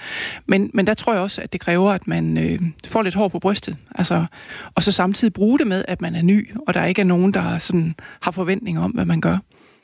Men, 0.46 0.70
men 0.74 0.86
der 0.86 0.94
tror 0.94 1.12
jeg 1.12 1.22
også, 1.22 1.42
at 1.42 1.52
det 1.52 1.60
kræver, 1.60 1.92
at 1.92 2.06
man 2.06 2.38
øh, 2.38 2.60
får 2.86 3.02
lidt 3.02 3.14
hår 3.14 3.28
på 3.28 3.38
brystet, 3.38 3.76
altså, 3.94 4.24
og 4.74 4.82
så 4.82 4.92
samtidig 4.92 5.34
bruge 5.34 5.58
det 5.58 5.66
med, 5.66 5.84
at 5.88 6.00
man 6.00 6.14
er 6.14 6.22
ny, 6.22 6.50
og 6.66 6.74
der 6.74 6.84
ikke 6.84 7.00
er 7.00 7.06
nogen, 7.06 7.34
der 7.34 7.58
sådan 7.58 7.94
har 8.20 8.30
forventninger 8.30 8.82
om, 8.82 8.90
hvad 8.90 9.04
man 9.04 9.20
gør. 9.20 9.38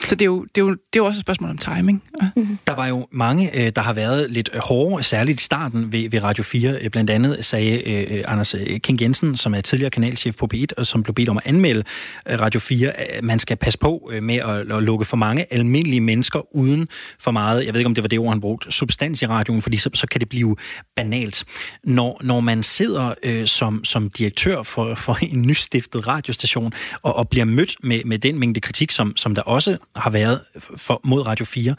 Så 0.07 0.15
det 0.15 0.23
er 0.23 0.27
jo, 0.27 0.43
det 0.55 0.61
er 0.61 0.65
jo, 0.65 0.71
det 0.71 0.77
er 0.77 0.97
jo 0.97 1.07
også 1.07 1.19
et 1.19 1.21
spørgsmål 1.21 1.51
om 1.51 1.59
timing. 1.59 2.03
Ja. 2.23 2.29
Mm-hmm. 2.37 2.59
Der 2.67 2.75
var 2.75 2.87
jo 2.87 3.07
mange, 3.13 3.57
øh, 3.57 3.73
der 3.77 3.83
har 3.83 3.93
været 3.93 4.31
lidt 4.31 4.51
hårde, 4.57 5.03
særligt 5.03 5.41
i 5.41 5.45
starten 5.45 5.93
ved, 5.93 6.11
ved 6.11 6.23
Radio 6.23 6.45
4. 6.45 6.79
Øh, 6.81 6.91
blandt 6.91 7.11
andet 7.11 7.45
sagde 7.45 7.83
øh, 7.83 8.25
Anders 8.27 8.55
King 8.83 9.03
Jensen, 9.03 9.37
som 9.37 9.55
er 9.55 9.61
tidligere 9.61 9.91
kanalchef 9.91 10.37
på 10.37 10.49
P1, 10.55 10.67
og 10.77 10.87
som 10.87 11.03
blev 11.03 11.15
bedt 11.15 11.29
om 11.29 11.37
at 11.37 11.43
anmelde 11.47 11.85
Radio 12.29 12.61
4, 12.61 12.93
at 12.93 13.25
man 13.25 13.39
skal 13.39 13.57
passe 13.57 13.79
på 13.79 14.11
med 14.23 14.37
at, 14.37 14.73
at 14.73 14.83
lukke 14.83 15.05
for 15.05 15.17
mange 15.17 15.47
almindelige 15.53 16.01
mennesker 16.01 16.57
uden 16.57 16.89
for 17.19 17.31
meget, 17.31 17.67
jeg 17.67 17.75
ved 17.75 17.81
ikke 17.81 17.87
om 17.87 17.95
det 17.95 18.05
var 18.05 18.09
det 18.09 18.19
ord, 18.19 18.29
han 18.29 18.41
brugte, 18.41 18.73
substans 18.73 19.23
i 19.23 19.27
radioen, 19.27 19.63
fordi 19.63 19.77
så, 19.77 19.91
så 19.95 20.07
kan 20.07 20.21
det 20.21 20.29
blive 20.29 20.57
banalt. 20.97 21.45
Når, 21.85 22.21
når 22.23 22.41
man 22.41 22.63
sidder 22.63 23.15
øh, 23.23 23.47
som, 23.47 23.85
som 23.85 24.11
direktør 24.11 24.63
for, 24.63 24.95
for 24.95 25.19
en 25.23 25.43
nystiftet 25.43 26.07
radiostation 26.07 26.73
og, 27.03 27.17
og 27.17 27.29
bliver 27.29 27.45
mødt 27.45 27.77
med, 27.83 28.01
med 28.05 28.19
den 28.19 28.39
mængde 28.39 28.61
kritik, 28.61 28.91
som, 28.91 29.17
som 29.17 29.35
der 29.35 29.43
også 29.43 29.77
har 29.97 30.11
været 30.11 30.41
for, 30.77 31.01
mod 31.05 31.27
Radio 31.27 31.45
4. 31.45 31.75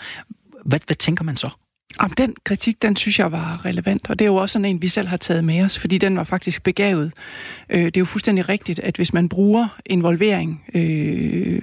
Hvad, 0.66 0.80
hvad 0.86 0.96
tænker 0.96 1.24
man 1.24 1.38
så? 1.38 1.50
Om 2.00 2.12
den 2.12 2.36
kritik, 2.44 2.82
den 2.82 2.96
synes 2.96 3.20
jeg 3.20 3.32
var 3.32 3.66
relevant, 3.66 4.10
og 4.10 4.20
det 4.20 4.26
er 4.26 4.30
jo 4.30 4.36
også 4.36 4.54
sådan 4.54 4.66
en, 4.66 4.82
vi 4.82 4.88
selv 4.88 5.08
har 5.08 5.18
taget 5.18 5.44
med 5.44 5.64
os, 5.64 5.80
fordi 5.80 5.98
den 5.98 6.18
var 6.18 6.24
faktisk 6.24 6.64
begavet. 6.64 7.12
Øh, 7.70 7.86
det 7.86 7.98
er 7.98 8.02
jo 8.02 8.06
fuldstændig 8.06 8.50
rigtigt, 8.50 8.80
at 8.80 8.96
hvis 8.96 9.14
man 9.14 9.30
bruger 9.30 9.80
involvering 9.86 10.64
øh, 10.74 11.62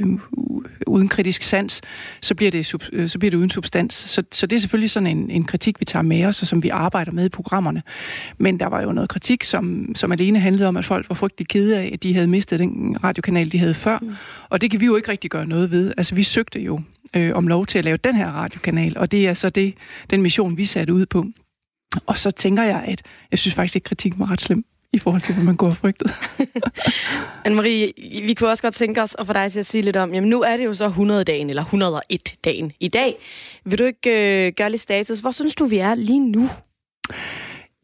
uden 0.86 1.08
kritisk 1.08 1.42
sans, 1.42 1.80
så 2.20 2.34
bliver 2.34 2.50
det, 2.50 2.74
øh, 2.92 3.08
så 3.08 3.18
bliver 3.18 3.30
det 3.30 3.38
uden 3.38 3.50
substans. 3.50 3.94
Så, 3.94 4.22
så 4.32 4.46
det 4.46 4.56
er 4.56 4.60
selvfølgelig 4.60 4.90
sådan 4.90 5.06
en, 5.06 5.30
en 5.30 5.44
kritik, 5.44 5.80
vi 5.80 5.84
tager 5.84 6.02
med 6.02 6.24
os, 6.24 6.42
og 6.42 6.48
som 6.48 6.62
vi 6.62 6.68
arbejder 6.68 7.12
med 7.12 7.26
i 7.26 7.28
programmerne. 7.28 7.82
Men 8.38 8.60
der 8.60 8.66
var 8.66 8.82
jo 8.82 8.92
noget 8.92 9.10
kritik, 9.10 9.44
som, 9.44 9.94
som 9.94 10.12
alene 10.12 10.40
handlede 10.40 10.68
om, 10.68 10.76
at 10.76 10.84
folk 10.84 11.08
var 11.08 11.14
frygtelig 11.14 11.48
kede 11.48 11.78
af, 11.78 11.90
at 11.92 12.02
de 12.02 12.14
havde 12.14 12.26
mistet 12.26 12.58
den 12.58 12.96
radiokanal, 13.04 13.52
de 13.52 13.58
havde 13.58 13.74
før. 13.74 13.98
Mm. 14.02 14.14
Og 14.48 14.60
det 14.60 14.70
kan 14.70 14.80
vi 14.80 14.86
jo 14.86 14.96
ikke 14.96 15.08
rigtig 15.08 15.30
gøre 15.30 15.46
noget 15.46 15.70
ved. 15.70 15.92
Altså, 15.96 16.14
vi 16.14 16.22
søgte 16.22 16.60
jo 16.60 16.80
øh, 17.16 17.34
om 17.34 17.46
lov 17.46 17.66
til 17.66 17.78
at 17.78 17.84
lave 17.84 17.96
den 17.96 18.16
her 18.16 18.26
radiokanal, 18.26 18.98
og 18.98 19.12
det 19.12 19.28
er 19.28 19.34
så 19.34 19.50
det, 19.50 19.74
den 20.10 20.22
mission, 20.22 20.56
vi 20.56 20.64
satte 20.64 20.94
ud 20.94 21.06
på. 21.06 21.26
Og 22.06 22.16
så 22.16 22.30
tænker 22.30 22.62
jeg, 22.62 22.84
at 22.88 23.02
jeg 23.30 23.38
synes 23.38 23.54
faktisk 23.54 23.76
ikke, 23.76 23.84
at 23.84 23.88
kritikken 23.88 24.20
var 24.20 24.30
ret 24.30 24.40
slem 24.40 24.64
i 24.92 24.98
forhold 24.98 25.22
til, 25.22 25.34
hvad 25.34 25.44
man 25.44 25.56
går 25.56 25.66
og 25.66 25.76
frygtet. 25.76 26.10
Anne-Marie, 27.46 27.92
vi 28.26 28.34
kunne 28.34 28.50
også 28.50 28.62
godt 28.62 28.74
tænke 28.74 29.02
os 29.02 29.16
at 29.18 29.26
få 29.26 29.32
dig 29.32 29.52
til 29.52 29.58
at 29.58 29.66
sige 29.66 29.82
lidt 29.82 29.96
om, 29.96 30.14
jamen 30.14 30.30
nu 30.30 30.40
er 30.42 30.56
det 30.56 30.64
jo 30.64 30.74
så 30.74 30.88
100-dagen, 30.88 31.50
eller 31.50 31.64
101-dagen 31.64 32.72
i 32.80 32.88
dag. 32.88 33.16
Vil 33.64 33.78
du 33.78 33.84
ikke 33.84 34.46
øh, 34.46 34.52
gøre 34.56 34.70
lidt 34.70 34.80
status? 34.80 35.20
Hvor 35.20 35.30
synes 35.30 35.54
du, 35.54 35.66
vi 35.66 35.78
er 35.78 35.94
lige 35.94 36.20
nu? 36.20 36.48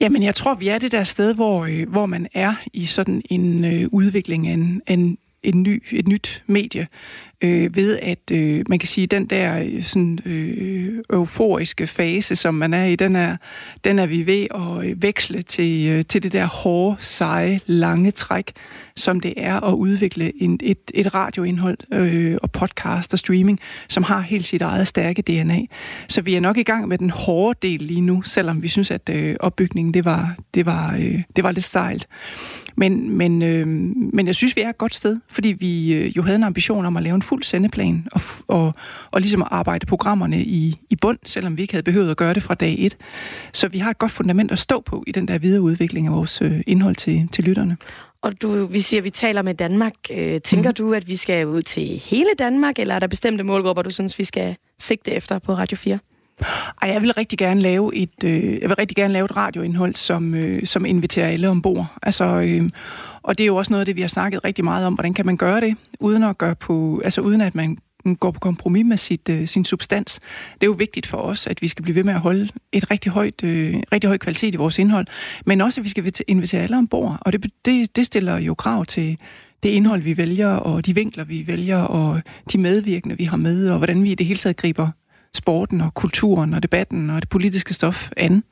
Jamen, 0.01 0.23
jeg 0.23 0.35
tror, 0.35 0.55
vi 0.55 0.69
er 0.69 0.79
det 0.79 0.93
der 0.93 1.05
sted, 1.05 1.35
hvor, 1.35 1.65
øh, 1.65 1.89
hvor 1.89 2.07
man 2.07 2.29
er 2.35 2.55
i 2.73 2.85
sådan 2.85 3.23
en 3.31 3.65
øh, 3.65 3.89
udvikling 3.93 4.49
af 4.49 4.53
en, 4.53 4.83
en, 4.89 5.19
en 5.45 5.63
ny, 5.63 5.83
et 5.93 6.09
nyt 6.09 6.43
medie 6.47 6.87
øh, 7.45 7.77
ved 7.77 7.99
at 8.03 8.31
øh, 8.33 8.65
man 8.69 8.79
kan 8.79 8.87
sige, 8.87 9.07
den 9.07 9.27
der 9.27 9.59
øh, 9.59 9.83
sådan, 9.83 10.19
øh, 10.25 11.03
euforiske 11.11 11.87
fase, 11.87 12.37
som 12.37 12.55
man 12.55 12.75
er 12.75 12.85
i, 12.85 12.97
den 12.97 13.17
er, 13.17 13.37
den 13.85 13.99
er 13.99 14.07
vi 14.07 14.27
ved 14.27 14.47
at 14.55 14.91
øh, 14.91 15.03
veksle 15.03 15.43
til, 15.43 15.87
øh, 15.87 16.05
til 16.05 16.23
det 16.23 16.33
der 16.33 16.47
hårde, 16.47 16.97
seje, 17.01 17.61
lange 17.67 18.11
træk, 18.11 18.53
som 18.97 19.21
det 19.21 19.35
er 19.37 19.61
at 19.61 19.75
udvikle 19.75 20.43
en, 20.43 20.61
et, 20.63 20.79
et 20.95 21.15
radioindhold 21.15 21.79
øh, 21.93 22.37
og 22.43 22.53
podcast 22.53 23.13
og 23.13 23.19
streaming, 23.19 23.61
som 23.89 24.03
har 24.03 24.21
helt 24.21 24.47
sit 24.47 24.63
eget 24.63 24.89
stærke 24.89 25.23
DNA. 25.23 25.61
Så 26.09 26.23
vi 26.23 26.35
er 26.35 26.41
nok 26.41 26.57
i 26.57 26.63
gang 26.63 26.89
med 26.89 26.99
den 26.99 27.11
hårde 27.11 27.59
del 27.63 27.83
lige 27.83 28.01
nu, 28.01 28.23
selvom 28.23 28.63
vi 28.63 28.69
synes, 28.69 28.91
at 28.91 29.11
øh, 29.13 29.37
opbygningen 29.41 29.95
det 29.95 30.05
var, 30.05 30.37
det 30.55 30.67
var, 30.67 30.95
øh, 30.99 31.23
det 31.37 31.45
var 31.45 31.53
lidt 31.53 31.65
stejlt. 31.65 32.07
Men, 32.77 33.11
men, 33.11 33.43
øh, 33.43 33.67
men 34.13 34.27
jeg 34.27 34.35
synes, 34.35 34.57
vi 34.57 34.61
er 34.61 34.69
et 34.69 34.79
godt 34.79 34.95
sted, 34.95 35.21
fordi 35.29 35.49
vi 35.49 35.95
øh, 35.95 36.17
jo 36.17 36.23
havde 36.23 36.37
en 36.37 36.45
ambition 36.45 36.87
om 36.87 36.97
at 36.97 37.03
lave 37.03 37.15
en 37.15 37.23
fuld 37.23 37.43
sendeplan 37.43 38.09
og, 38.13 38.21
og, 38.49 38.75
og 39.11 39.21
ligesom 39.21 39.43
at 39.43 39.49
arbejde 39.51 39.87
programmerne 39.87 40.43
i, 40.43 40.79
i 40.91 40.97
bund, 40.97 41.19
selvom 41.25 41.57
vi 41.57 41.63
ikke 41.63 41.75
havde 41.75 41.83
behøvet 41.83 42.11
at 42.11 42.17
gøre 42.17 42.35
det 42.35 42.43
fra 42.43 42.55
dag 42.55 42.77
et. 42.79 42.97
Så 43.53 43.69
vi 43.69 43.79
har 43.79 43.91
et 43.91 43.99
godt 43.99 44.13
fundament 44.13 44.53
at 44.53 44.59
stå 44.59 44.81
på 44.81 45.05
i 45.07 45.13
den 45.13 45.29
der 45.29 45.39
videre 45.39 45.63
udvikling 45.63 46.07
af 46.07 46.13
vores 46.13 46.43
øh, 46.43 46.61
indhold 46.67 46.95
til, 46.95 47.29
til 47.33 47.45
lytterne. 47.45 47.77
Og 48.23 48.43
du, 48.43 48.67
vi 48.67 48.81
siger, 48.81 49.01
at 49.01 49.05
vi 49.05 49.11
taler 49.11 49.43
med 49.43 49.55
Danmark. 49.55 49.95
Øh, 50.11 50.41
tænker 50.41 50.71
mm. 50.71 50.75
du, 50.75 50.95
at 50.95 51.09
vi 51.09 51.17
skal 51.17 51.47
ud 51.47 51.63
til 51.63 52.03
hele 52.11 52.31
Danmark, 52.39 52.79
eller 52.79 52.95
er 52.95 52.99
der 52.99 53.07
bestemte 53.07 53.45
målgrupper, 53.45 53.83
du 53.83 53.91
synes, 53.91 54.19
vi 54.19 54.25
skal 54.25 54.57
sigte 54.79 55.11
efter 55.11 55.39
på 55.39 55.55
Radio 55.55 55.77
4? 55.77 55.99
Ej, 56.83 56.91
jeg 56.91 57.03
vil 57.03 57.13
rigtig 57.13 57.39
gerne 57.39 57.61
lave 57.61 57.95
et, 57.95 58.25
øh, 58.25 58.61
jeg 58.61 58.69
vil 58.69 58.77
rigtig 58.77 58.97
gerne 58.97 59.13
lave 59.13 59.25
et 59.25 59.37
radioindhold, 59.37 59.95
som, 59.95 60.35
øh, 60.35 60.67
som 60.67 60.85
inviterer 60.85 61.29
alle 61.29 61.49
ombord. 61.49 61.87
Altså, 62.03 62.25
øh, 62.25 62.71
og 63.23 63.39
det 63.39 63.45
er 63.45 63.47
jo 63.47 63.57
også 63.57 63.73
noget 63.73 63.81
af 63.81 63.87
det, 63.87 63.97
vi 63.97 64.01
har 64.01 64.09
snakket 64.09 64.45
rigtig 64.45 64.65
meget 64.65 64.87
om. 64.87 64.95
Hvordan 64.95 65.15
kan 65.15 65.27
man 65.27 65.37
gøre 65.37 65.61
det, 65.61 65.77
uden 66.01 66.23
at 66.23 66.39
gøre 66.39 66.55
på, 66.55 67.01
altså 67.05 67.21
uden 67.21 67.41
at 67.41 67.55
man 67.55 67.79
går 68.21 68.31
på 68.31 68.41
kompromis 68.41 68.85
med 68.85 68.97
sit, 68.97 69.29
øh, 69.29 69.49
sin 69.49 69.65
substans. 69.65 70.21
Det 70.55 70.63
er 70.63 70.67
jo 70.67 70.73
vigtigt 70.73 71.07
for 71.07 71.19
os, 71.19 71.47
at 71.47 71.63
vi 71.63 71.69
skal 71.69 71.83
blive 71.83 71.97
ved 71.97 72.05
med 72.05 72.15
at 72.15 72.21
holde 72.21 72.49
et 72.73 72.91
rigtig 72.91 73.13
højt, 73.13 73.45
øh, 73.45 73.75
rigtig 73.93 74.09
høj 74.09 74.19
kvalitet 74.19 74.55
i 74.55 74.57
vores 74.57 74.79
indhold, 74.79 75.07
men 75.47 75.61
også, 75.61 75.81
at 75.81 75.85
vi 75.85 75.89
skal 75.89 76.13
invitere 76.29 76.63
alle 76.63 76.79
ombord. 76.79 77.19
Og 77.21 77.33
det, 77.33 77.47
det, 77.65 77.97
det 77.97 78.07
stiller 78.07 78.39
jo 78.39 78.55
krav 78.55 78.87
til 78.87 79.19
det 79.63 79.69
indhold, 79.69 80.03
vi 80.03 80.17
vælger, 80.17 80.49
og 80.49 80.87
de 80.87 80.95
vinkler, 80.95 81.25
vi 81.25 81.47
vælger, 81.47 81.79
og 81.79 82.23
de 82.53 82.59
medvirkende, 82.59 83.17
vi 83.17 83.25
har 83.25 83.37
med, 83.37 83.71
og 83.71 83.79
hvordan 83.79 84.03
vi 84.03 84.13
i 84.13 84.15
det 84.15 84.27
hele 84.27 84.39
taget 84.39 84.57
griber 84.57 84.91
sporten 85.35 85.81
og 85.81 85.95
kulturen 85.95 86.55
og 86.55 86.63
debatten 86.63 87.11
og 87.11 87.23
det 87.23 87.29
politiske 87.29 87.75
stof 87.75 88.11
an. 88.17 88.43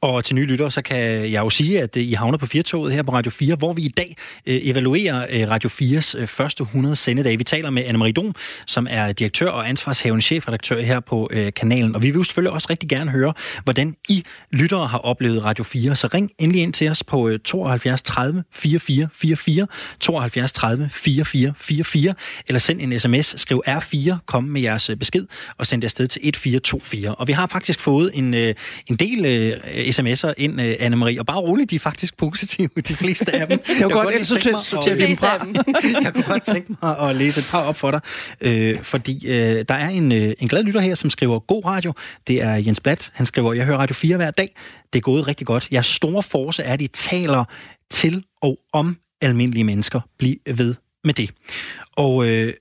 Og 0.00 0.24
til 0.24 0.34
nye 0.34 0.46
lyttere, 0.46 0.70
så 0.70 0.82
kan 0.82 0.98
jeg 1.32 1.40
jo 1.40 1.50
sige, 1.50 1.82
at 1.82 1.96
øh, 1.96 2.02
I 2.02 2.12
havner 2.12 2.38
på 2.38 2.46
Firtoget 2.46 2.92
her 2.92 3.02
på 3.02 3.12
Radio 3.12 3.30
4, 3.30 3.56
hvor 3.56 3.72
vi 3.72 3.82
i 3.82 3.88
dag 3.88 4.16
øh, 4.46 4.60
evaluerer 4.62 5.26
øh, 5.30 5.50
Radio 5.50 5.68
4's 5.68 6.18
øh, 6.18 6.26
første 6.26 6.62
100 6.62 6.96
sendedage. 6.96 7.38
Vi 7.38 7.44
taler 7.44 7.70
med 7.70 7.84
Anne-Marie 7.84 8.12
Dom, 8.12 8.34
som 8.66 8.86
er 8.90 9.12
direktør 9.12 9.48
og 9.48 9.68
ansvarshavende 9.68 10.22
chefredaktør 10.22 10.82
her 10.82 11.00
på 11.00 11.28
øh, 11.32 11.52
kanalen. 11.52 11.94
Og 11.94 12.02
vi 12.02 12.10
vil 12.10 12.16
jo 12.16 12.24
selvfølgelig 12.24 12.52
også 12.52 12.66
rigtig 12.70 12.88
gerne 12.88 13.10
høre, 13.10 13.32
hvordan 13.64 13.96
I 14.08 14.22
lyttere 14.52 14.86
har 14.86 14.98
oplevet 14.98 15.44
Radio 15.44 15.64
4. 15.64 15.96
Så 15.96 16.08
ring 16.14 16.30
endelig 16.38 16.62
ind 16.62 16.72
til 16.72 16.88
os 16.88 17.04
på 17.04 17.30
72 17.44 18.02
30 18.02 18.44
44 18.52 19.08
44, 19.14 19.66
72 20.00 20.52
30 20.52 20.88
44 20.92 21.54
44, 21.58 22.14
eller 22.48 22.58
send 22.58 22.80
en 22.80 23.00
sms, 23.00 23.40
skriv 23.40 23.62
R4, 23.68 24.14
kom 24.26 24.44
med 24.44 24.60
jeres 24.60 24.90
øh, 24.90 24.96
besked, 24.96 25.26
og 25.58 25.66
send 25.66 25.82
det 25.82 25.86
afsted 25.86 26.06
til 26.06 26.20
1424. 26.28 27.14
Og 27.14 27.28
vi 27.28 27.32
har 27.32 27.46
faktisk 27.46 27.80
fået 27.80 28.10
en, 28.14 28.34
en 28.34 28.96
del 28.98 29.54
sms'er 29.76 30.32
ind, 30.36 30.60
uh, 30.60 30.66
Anne-Marie, 30.66 31.18
og 31.18 31.26
bare 31.26 31.40
roligt, 31.40 31.70
de 31.70 31.76
er 31.76 31.80
faktisk 31.80 32.16
positive, 32.16 32.68
de 32.88 32.94
fleste 32.94 33.34
af 33.34 33.46
dem. 33.48 33.58
det 33.78 33.84
var 33.84 33.88
godt, 33.88 34.26
så 34.26 34.58
sorterer 34.64 34.94
vi 34.94 35.06
dem 35.06 35.16
fra. 35.16 35.46
jeg 36.04 36.12
kunne 36.14 36.24
godt 36.24 36.44
tænke 36.44 36.74
mig 36.82 36.98
at 36.98 37.16
læse 37.16 37.40
et 37.40 37.48
par 37.50 37.62
op 37.62 37.76
for 37.76 37.90
dig, 37.90 38.00
øh, 38.40 38.82
fordi 38.82 39.28
øh, 39.28 39.64
der 39.68 39.74
er 39.74 39.88
en, 39.88 40.12
øh, 40.12 40.32
en 40.38 40.48
glad 40.48 40.62
lytter 40.62 40.80
her, 40.80 40.94
som 40.94 41.10
skriver 41.10 41.38
god 41.38 41.64
radio. 41.64 41.92
Det 42.26 42.42
er 42.42 42.54
Jens 42.54 42.80
Blatt. 42.80 43.10
Han 43.14 43.26
skriver, 43.26 43.52
jeg 43.52 43.64
hører 43.64 43.78
Radio 43.78 43.94
4 43.94 44.16
hver 44.16 44.30
dag. 44.30 44.56
Det 44.92 44.98
er 44.98 45.02
gået 45.02 45.28
rigtig 45.28 45.46
godt. 45.46 45.68
Jeg 45.70 45.84
store 45.84 46.22
force 46.22 46.62
er, 46.62 46.72
at 46.72 46.80
de 46.80 46.86
taler 46.86 47.44
til 47.90 48.24
og 48.42 48.58
om 48.72 48.96
almindelige 49.20 49.64
mennesker. 49.64 50.00
Bliv 50.18 50.36
ved 50.46 50.74
med 51.04 51.14
det. 51.14 51.30
Og 51.96 52.28
øh, 52.28 52.52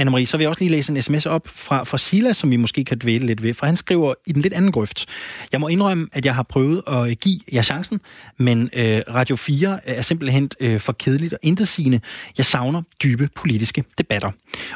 Anne-Marie, 0.00 0.24
så 0.24 0.36
vil 0.36 0.44
jeg 0.44 0.48
også 0.48 0.64
lige 0.64 0.70
læse 0.70 0.92
en 0.92 1.02
sms 1.02 1.26
op 1.26 1.48
fra, 1.48 1.84
fra 1.84 1.98
Silas, 1.98 2.36
som 2.36 2.50
vi 2.50 2.56
måske 2.56 2.84
kan 2.84 2.98
dvæle 2.98 3.26
lidt 3.26 3.42
ved, 3.42 3.54
for 3.54 3.66
han 3.66 3.76
skriver 3.76 4.14
i 4.26 4.32
den 4.32 4.42
lidt 4.42 4.54
anden 4.54 4.72
grøft. 4.72 5.06
Jeg 5.52 5.60
må 5.60 5.68
indrømme, 5.68 6.08
at 6.12 6.26
jeg 6.26 6.34
har 6.34 6.42
prøvet 6.42 6.82
at 6.86 7.20
give 7.20 7.40
jer 7.52 7.62
chancen, 7.62 8.00
men 8.36 8.70
øh, 8.72 9.02
Radio 9.14 9.36
4 9.36 9.88
er 9.88 10.02
simpelthen 10.02 10.50
øh, 10.60 10.80
for 10.80 10.92
kedeligt 10.92 11.32
og 11.32 11.38
intetsigende. 11.42 12.00
Jeg 12.38 12.46
savner 12.46 12.82
dybe 13.02 13.28
politiske 13.34 13.84
debatter. 13.98 14.30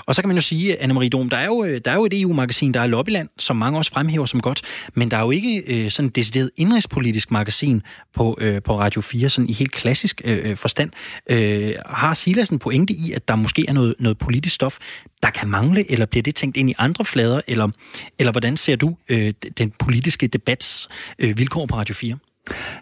Og 0.07 0.15
så 0.15 0.23
kan 0.23 0.29
man 0.29 0.37
jo 0.37 0.43
sige, 0.43 0.83
Anne-Marie 0.83 1.09
Dom, 1.09 1.29
der 1.29 1.37
er, 1.37 1.47
jo, 1.47 1.65
øh, 1.65 1.81
der 1.85 1.91
er 1.91 1.95
jo 1.95 2.05
et 2.05 2.21
EU-magasin, 2.21 2.75
der 2.75 2.81
er 2.81 2.87
Lobbyland, 2.87 3.29
som 3.39 3.57
mange 3.57 3.79
også 3.79 3.93
fremhæver 3.93 4.27
som 4.27 4.41
godt, 4.41 4.63
men 4.95 5.11
der 5.11 5.17
er 5.17 5.23
jo 5.23 5.31
ikke 5.31 5.63
øh, 5.67 5.91
sådan 5.91 6.09
et 6.09 6.17
decideret 6.17 6.51
indrigspolitisk 6.57 7.31
magasin 7.31 7.83
på, 8.15 8.39
øh, 8.41 8.63
på 8.63 8.79
Radio 8.79 9.01
4, 9.01 9.29
sådan 9.29 9.49
i 9.49 9.53
helt 9.53 9.73
klassisk 9.73 10.21
øh, 10.25 10.51
øh 10.51 10.57
forstand. 10.57 10.91
Øh, 11.31 11.75
har 11.87 12.15
Silas 12.15 12.49
en 12.49 12.59
pointe 12.59 12.95
i, 12.95 13.13
at 13.13 13.29
der 13.29 13.37
måske 13.37 13.65
er 13.69 13.73
noget, 13.73 13.95
noget 13.99 14.19
politisk 14.19 14.55
stof, 14.55 14.79
der 15.23 15.31
kan 15.31 15.49
mangle, 15.49 15.91
eller 15.91 16.07
bliver 16.07 16.23
det 16.23 16.35
tænkt 16.35 16.57
ind 16.57 16.71
i 16.71 16.75
andre 16.79 17.05
flader, 17.05 17.41
eller, 17.47 17.69
eller 18.19 18.33
hvordan 18.33 18.57
ser 18.57 18.77
du 18.77 18.97
øh, 19.09 19.33
den 19.59 19.73
politiske 19.79 20.27
debats 20.27 20.89
øh, 21.19 21.39
vilkår 21.39 21.67
på 21.67 21.77
Radio 21.77 21.95
4? 21.95 22.19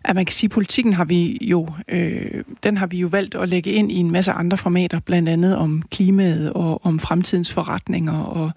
At 0.05 0.15
man 0.15 0.27
kan 0.27 0.33
sige, 0.33 0.49
at 0.49 0.53
politikken 0.53 0.93
har 0.93 1.05
vi 1.05 1.39
jo, 1.41 1.69
øh, 1.89 2.45
den 2.63 2.77
har 2.77 2.87
vi 2.87 2.99
jo 2.99 3.07
valgt 3.07 3.35
at 3.35 3.49
lægge 3.49 3.71
ind 3.71 3.93
i 3.93 3.95
en 3.95 4.11
masse 4.11 4.33
andre 4.33 4.57
formater, 4.57 5.01
blandt 5.01 5.29
andet 5.29 5.57
om 5.57 5.83
klimaet 5.91 6.53
og 6.53 6.85
om 6.85 6.99
fremtidens 6.99 7.53
forretninger 7.53 8.19
og 8.19 8.51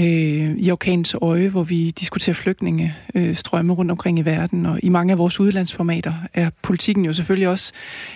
øh, 0.00 0.56
i 0.58 0.70
orkanens 0.70 1.16
øje, 1.22 1.48
hvor 1.48 1.62
vi 1.62 1.90
diskuterer 1.90 2.34
flygtninge 2.34 2.94
øh, 3.14 3.34
strømme 3.34 3.72
rundt 3.72 3.90
omkring 3.90 4.18
i 4.18 4.22
verden, 4.22 4.66
og 4.66 4.78
i 4.82 4.88
mange 4.88 5.12
af 5.12 5.18
vores 5.18 5.40
udlandsformater 5.40 6.14
er 6.34 6.50
politikken 6.62 7.04
jo 7.04 7.12
selvfølgelig 7.12 7.48
også 7.48 7.72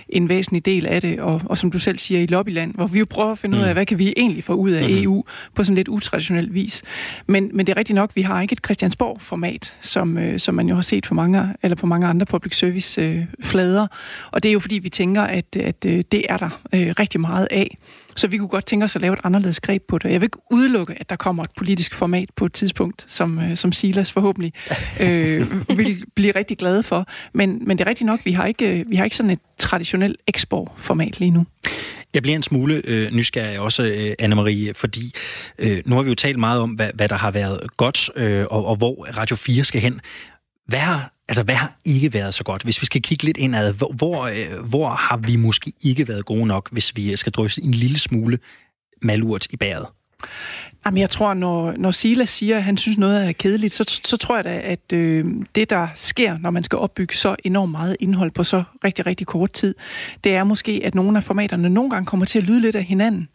en 0.08 0.28
væsentlig 0.28 0.64
del 0.64 0.86
af 0.86 1.00
det, 1.00 1.20
og, 1.20 1.40
og 1.44 1.58
som 1.58 1.70
du 1.70 1.78
selv 1.78 1.98
siger, 1.98 2.20
i 2.20 2.26
lobbyland, 2.26 2.74
hvor 2.74 2.86
vi 2.86 2.98
jo 2.98 3.06
prøver 3.10 3.32
at 3.32 3.38
finde 3.38 3.56
mm. 3.56 3.62
ud 3.62 3.64
af, 3.66 3.70
mm. 3.70 3.76
hvad 3.76 3.86
kan 3.86 3.98
vi 3.98 4.14
egentlig 4.16 4.44
få 4.44 4.54
ud 4.54 4.70
af 4.70 4.82
mm-hmm. 4.82 5.02
EU 5.02 5.24
på 5.54 5.64
sådan 5.64 5.76
lidt 5.76 5.88
utraditionel 5.88 6.54
vis. 6.54 6.82
Men, 7.26 7.50
men 7.52 7.66
det 7.66 7.72
er 7.72 7.76
rigtigt 7.76 7.94
nok, 7.94 8.10
vi 8.14 8.22
har 8.22 8.42
ikke 8.42 8.52
et 8.52 8.64
Christiansborg-format, 8.64 9.74
som, 9.80 10.18
øh, 10.18 10.38
som 10.38 10.54
man 10.54 10.68
jo 10.68 10.74
har 10.74 10.82
set 10.82 11.06
for 11.06 11.14
mange, 11.14 11.48
eller 11.62 11.76
på 11.76 11.86
mange 11.86 12.06
andre 12.06 12.26
public 12.26 12.58
service 12.58 13.02
øh, 13.02 13.24
flader, 13.42 13.86
og 14.30 14.42
det 14.42 14.48
er 14.48 14.52
jo 14.52 14.60
fordi, 14.60 14.78
vi 14.78 14.88
tænker, 14.88 15.22
at, 15.22 15.56
at 15.56 15.84
øh, 15.86 16.02
det 16.12 16.26
er 16.28 16.36
der 16.36 16.60
øh, 16.74 16.94
rigtig 16.98 17.20
meget 17.20 17.48
af. 17.50 17.76
Så 18.16 18.28
vi 18.28 18.38
kunne 18.38 18.48
godt 18.48 18.66
tænke 18.66 18.84
os 18.84 18.96
at 18.96 19.02
lave 19.02 19.12
et 19.12 19.20
anderledes 19.24 19.60
greb 19.60 19.82
på 19.88 19.98
det. 19.98 20.10
Jeg 20.10 20.20
vil 20.20 20.26
ikke 20.26 20.38
udelukke, 20.50 20.94
at 21.00 21.10
der 21.10 21.16
kommer 21.16 21.42
et 21.42 21.50
politisk 21.56 21.94
format 21.94 22.28
på 22.36 22.46
et 22.46 22.52
tidspunkt, 22.52 23.04
som, 23.08 23.38
øh, 23.38 23.56
som 23.56 23.72
Silas 23.72 24.12
forhåbentlig 24.12 24.52
øh, 25.00 25.68
vil 25.78 26.04
blive 26.14 26.32
rigtig 26.34 26.58
glade 26.58 26.82
for. 26.82 27.06
Men, 27.32 27.62
men 27.66 27.78
det 27.78 27.84
er 27.84 27.88
rigtigt 27.88 28.06
nok, 28.06 28.20
vi 28.24 28.32
har 28.32 28.46
ikke, 28.46 28.80
øh, 28.80 28.90
vi 28.90 28.96
har 28.96 29.04
ikke 29.04 29.16
sådan 29.16 29.30
et 29.30 29.40
traditionelt 29.58 30.16
eksportformat 30.26 31.20
lige 31.20 31.30
nu. 31.30 31.46
Jeg 32.14 32.22
bliver 32.22 32.36
en 32.36 32.42
smule 32.42 32.82
øh, 32.84 33.12
nysgerrig 33.12 33.60
også, 33.60 33.82
øh, 33.82 34.14
Anne-Marie, 34.22 34.72
fordi 34.72 35.12
øh, 35.58 35.82
nu 35.86 35.94
har 35.94 36.02
vi 36.02 36.08
jo 36.08 36.14
talt 36.14 36.38
meget 36.38 36.60
om, 36.60 36.70
hvad, 36.70 36.90
hvad 36.94 37.08
der 37.08 37.16
har 37.16 37.30
været 37.30 37.76
godt, 37.76 38.10
øh, 38.16 38.46
og, 38.50 38.66
og 38.66 38.76
hvor 38.76 39.06
Radio 39.16 39.36
4 39.36 39.64
skal 39.64 39.80
hen. 39.80 40.00
Hvad 40.66 40.78
har, 40.78 41.13
altså, 41.28 41.42
hvad 41.42 41.54
har 41.54 41.80
ikke 41.84 42.12
været 42.12 42.34
så 42.34 42.44
godt? 42.44 42.62
Hvis 42.62 42.80
vi 42.80 42.86
skal 42.86 43.02
kigge 43.02 43.24
lidt 43.24 43.36
indad, 43.36 43.72
hvor, 43.72 43.92
hvor, 43.92 44.24
øh, 44.24 44.64
hvor 44.68 44.88
har 44.88 45.16
vi 45.16 45.36
måske 45.36 45.72
ikke 45.82 46.08
været 46.08 46.24
gode 46.24 46.46
nok, 46.46 46.68
hvis 46.72 46.96
vi 46.96 47.16
skal 47.16 47.32
drysse 47.32 47.62
en 47.62 47.70
lille 47.70 47.98
smule 47.98 48.38
malurt 49.02 49.46
i 49.50 49.56
bæret? 49.56 49.86
Jamen, 50.86 50.98
jeg 50.98 51.10
tror, 51.10 51.34
når, 51.34 51.74
når 51.76 51.90
Silas 51.90 52.30
siger, 52.30 52.56
at 52.56 52.62
han 52.62 52.76
synes 52.76 52.98
noget 52.98 53.28
er 53.28 53.32
kedeligt, 53.32 53.72
så, 53.74 54.00
så 54.04 54.16
tror 54.16 54.36
jeg 54.36 54.44
da, 54.44 54.60
at 54.64 54.92
øh, 54.92 55.24
det, 55.54 55.70
der 55.70 55.88
sker, 55.94 56.38
når 56.38 56.50
man 56.50 56.64
skal 56.64 56.78
opbygge 56.78 57.14
så 57.14 57.36
enormt 57.44 57.72
meget 57.72 57.96
indhold 58.00 58.30
på 58.30 58.44
så 58.44 58.62
rigtig, 58.84 59.06
rigtig 59.06 59.26
kort 59.26 59.52
tid, 59.52 59.74
det 60.24 60.34
er 60.34 60.44
måske, 60.44 60.80
at 60.84 60.94
nogle 60.94 61.18
af 61.18 61.24
formaterne 61.24 61.68
nogle 61.68 61.90
gange 61.90 62.06
kommer 62.06 62.26
til 62.26 62.38
at 62.38 62.44
lyde 62.44 62.60
lidt 62.60 62.76
af 62.76 62.84
hinanden. 62.84 63.28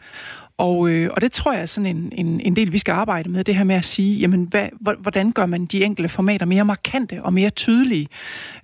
Og, 0.59 0.89
øh, 0.89 1.09
og 1.13 1.21
det 1.21 1.31
tror 1.31 1.53
jeg 1.53 1.61
er 1.61 1.65
sådan 1.65 1.97
en, 1.97 2.11
en, 2.15 2.39
en 2.39 2.55
del, 2.55 2.71
vi 2.71 2.77
skal 2.77 2.91
arbejde 2.91 3.29
med, 3.29 3.43
det 3.43 3.55
her 3.55 3.63
med 3.63 3.75
at 3.75 3.85
sige, 3.85 4.19
jamen, 4.19 4.43
hvad, 4.43 4.67
hvordan 4.99 5.31
gør 5.31 5.45
man 5.45 5.65
de 5.65 5.83
enkelte 5.83 6.09
formater 6.09 6.45
mere 6.45 6.65
markante 6.65 7.23
og 7.23 7.33
mere 7.33 7.49
tydelige? 7.49 8.07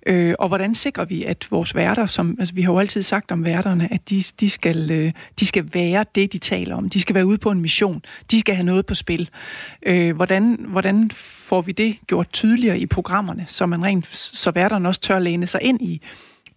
Øh, 0.06 0.34
og 0.40 0.48
hvordan 0.48 0.76
sikrer 0.76 1.06
vi, 1.06 1.24
at 1.24 1.48
vores 1.52 1.76
værter, 1.76 2.06
som 2.06 2.36
altså, 2.40 2.56
vi 2.56 2.62
har 2.62 2.74
jo 2.74 2.80
altid 2.80 3.02
sagt 3.02 3.32
om 3.32 3.46
værterne, 3.46 3.94
at 3.94 4.10
de, 4.10 4.24
de, 4.40 4.50
skal, 4.50 4.92
øh, 4.92 5.12
de 5.40 5.46
skal 5.46 5.70
være 5.74 6.06
det, 6.16 6.34
de 6.34 6.38
taler 6.38 6.76
om. 6.76 6.90
De 6.90 7.02
skal 7.02 7.16
være 7.16 7.26
ude 7.26 7.38
på 7.38 7.52
en 7.52 7.62
mission. 7.62 8.02
De 8.32 8.40
skal 8.40 8.56
have 8.56 8.66
noget 8.66 8.86
på 8.86 8.96
spil. 8.96 9.30
Øh, 9.86 10.16
hvordan, 10.16 10.66
hvordan 10.68 11.12
får 11.14 11.62
vi 11.62 11.72
det 11.72 11.98
gjort 12.08 12.30
tydeligere 12.34 12.80
i 12.80 12.86
programmerne, 12.86 13.44
så 13.48 13.66
man 13.66 13.86
rent, 13.86 14.16
så 14.16 14.52
værterne 14.52 14.88
også 14.88 15.02
tør 15.02 15.20
læne 15.20 15.48
sig 15.48 15.62
ind 15.64 15.82
i 15.82 16.02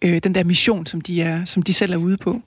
øh, 0.02 0.20
den 0.24 0.34
der 0.34 0.44
mission, 0.44 0.86
som 0.86 1.00
de, 1.00 1.22
er, 1.22 1.44
som 1.44 1.62
de 1.62 1.72
selv 1.72 1.92
er 1.92 1.96
ude 1.96 2.16
på. 2.16 2.42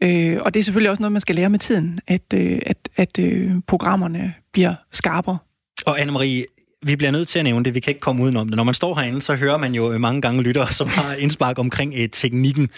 Øh, 0.00 0.38
og 0.40 0.54
det 0.54 0.60
er 0.60 0.64
selvfølgelig 0.64 0.90
også 0.90 1.02
noget, 1.02 1.12
man 1.12 1.20
skal 1.20 1.34
lære 1.34 1.50
med 1.50 1.58
tiden, 1.58 2.00
at, 2.06 2.34
øh, 2.34 2.62
at, 2.66 2.88
at 2.96 3.18
øh, 3.18 3.52
programmerne 3.66 4.34
bliver 4.52 4.74
skarpere. 4.92 5.38
Og 5.86 6.00
Anne-Marie, 6.00 6.44
vi 6.86 6.96
bliver 6.96 7.10
nødt 7.10 7.28
til 7.28 7.38
at 7.38 7.44
nævne 7.44 7.64
det, 7.64 7.74
vi 7.74 7.80
kan 7.80 7.90
ikke 7.90 8.00
komme 8.00 8.22
udenom 8.22 8.48
det. 8.48 8.56
Når 8.56 8.64
man 8.64 8.74
står 8.74 8.94
herinde, 8.94 9.22
så 9.22 9.34
hører 9.34 9.56
man 9.56 9.74
jo 9.74 9.92
øh, 9.92 10.00
mange 10.00 10.20
gange 10.20 10.42
lyttere, 10.42 10.72
som 10.72 10.88
har 10.88 11.14
indspark 11.14 11.58
omkring 11.58 11.94
øh, 11.96 12.08
teknikken. 12.12 12.70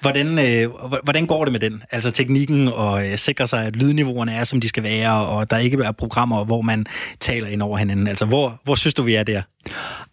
Hvordan, 0.00 0.38
øh, 0.38 0.70
hvordan 1.04 1.26
går 1.26 1.44
det 1.44 1.52
med 1.52 1.60
den? 1.60 1.82
Altså 1.90 2.10
teknikken 2.10 2.68
og 2.68 3.06
øh, 3.08 3.18
sikre 3.18 3.46
sig, 3.46 3.66
at 3.66 3.76
lydniveauerne 3.76 4.32
er, 4.32 4.44
som 4.44 4.60
de 4.60 4.68
skal 4.68 4.82
være, 4.82 5.26
og 5.26 5.50
der 5.50 5.58
ikke 5.58 5.84
er 5.84 5.92
programmer, 5.92 6.44
hvor 6.44 6.60
man 6.60 6.86
taler 7.20 7.46
ind 7.46 7.62
over 7.62 7.78
hinanden. 7.78 8.06
Altså, 8.06 8.24
hvor, 8.24 8.60
hvor 8.64 8.74
synes 8.74 8.94
du, 8.94 9.02
vi 9.02 9.14
er 9.14 9.22
der? 9.22 9.42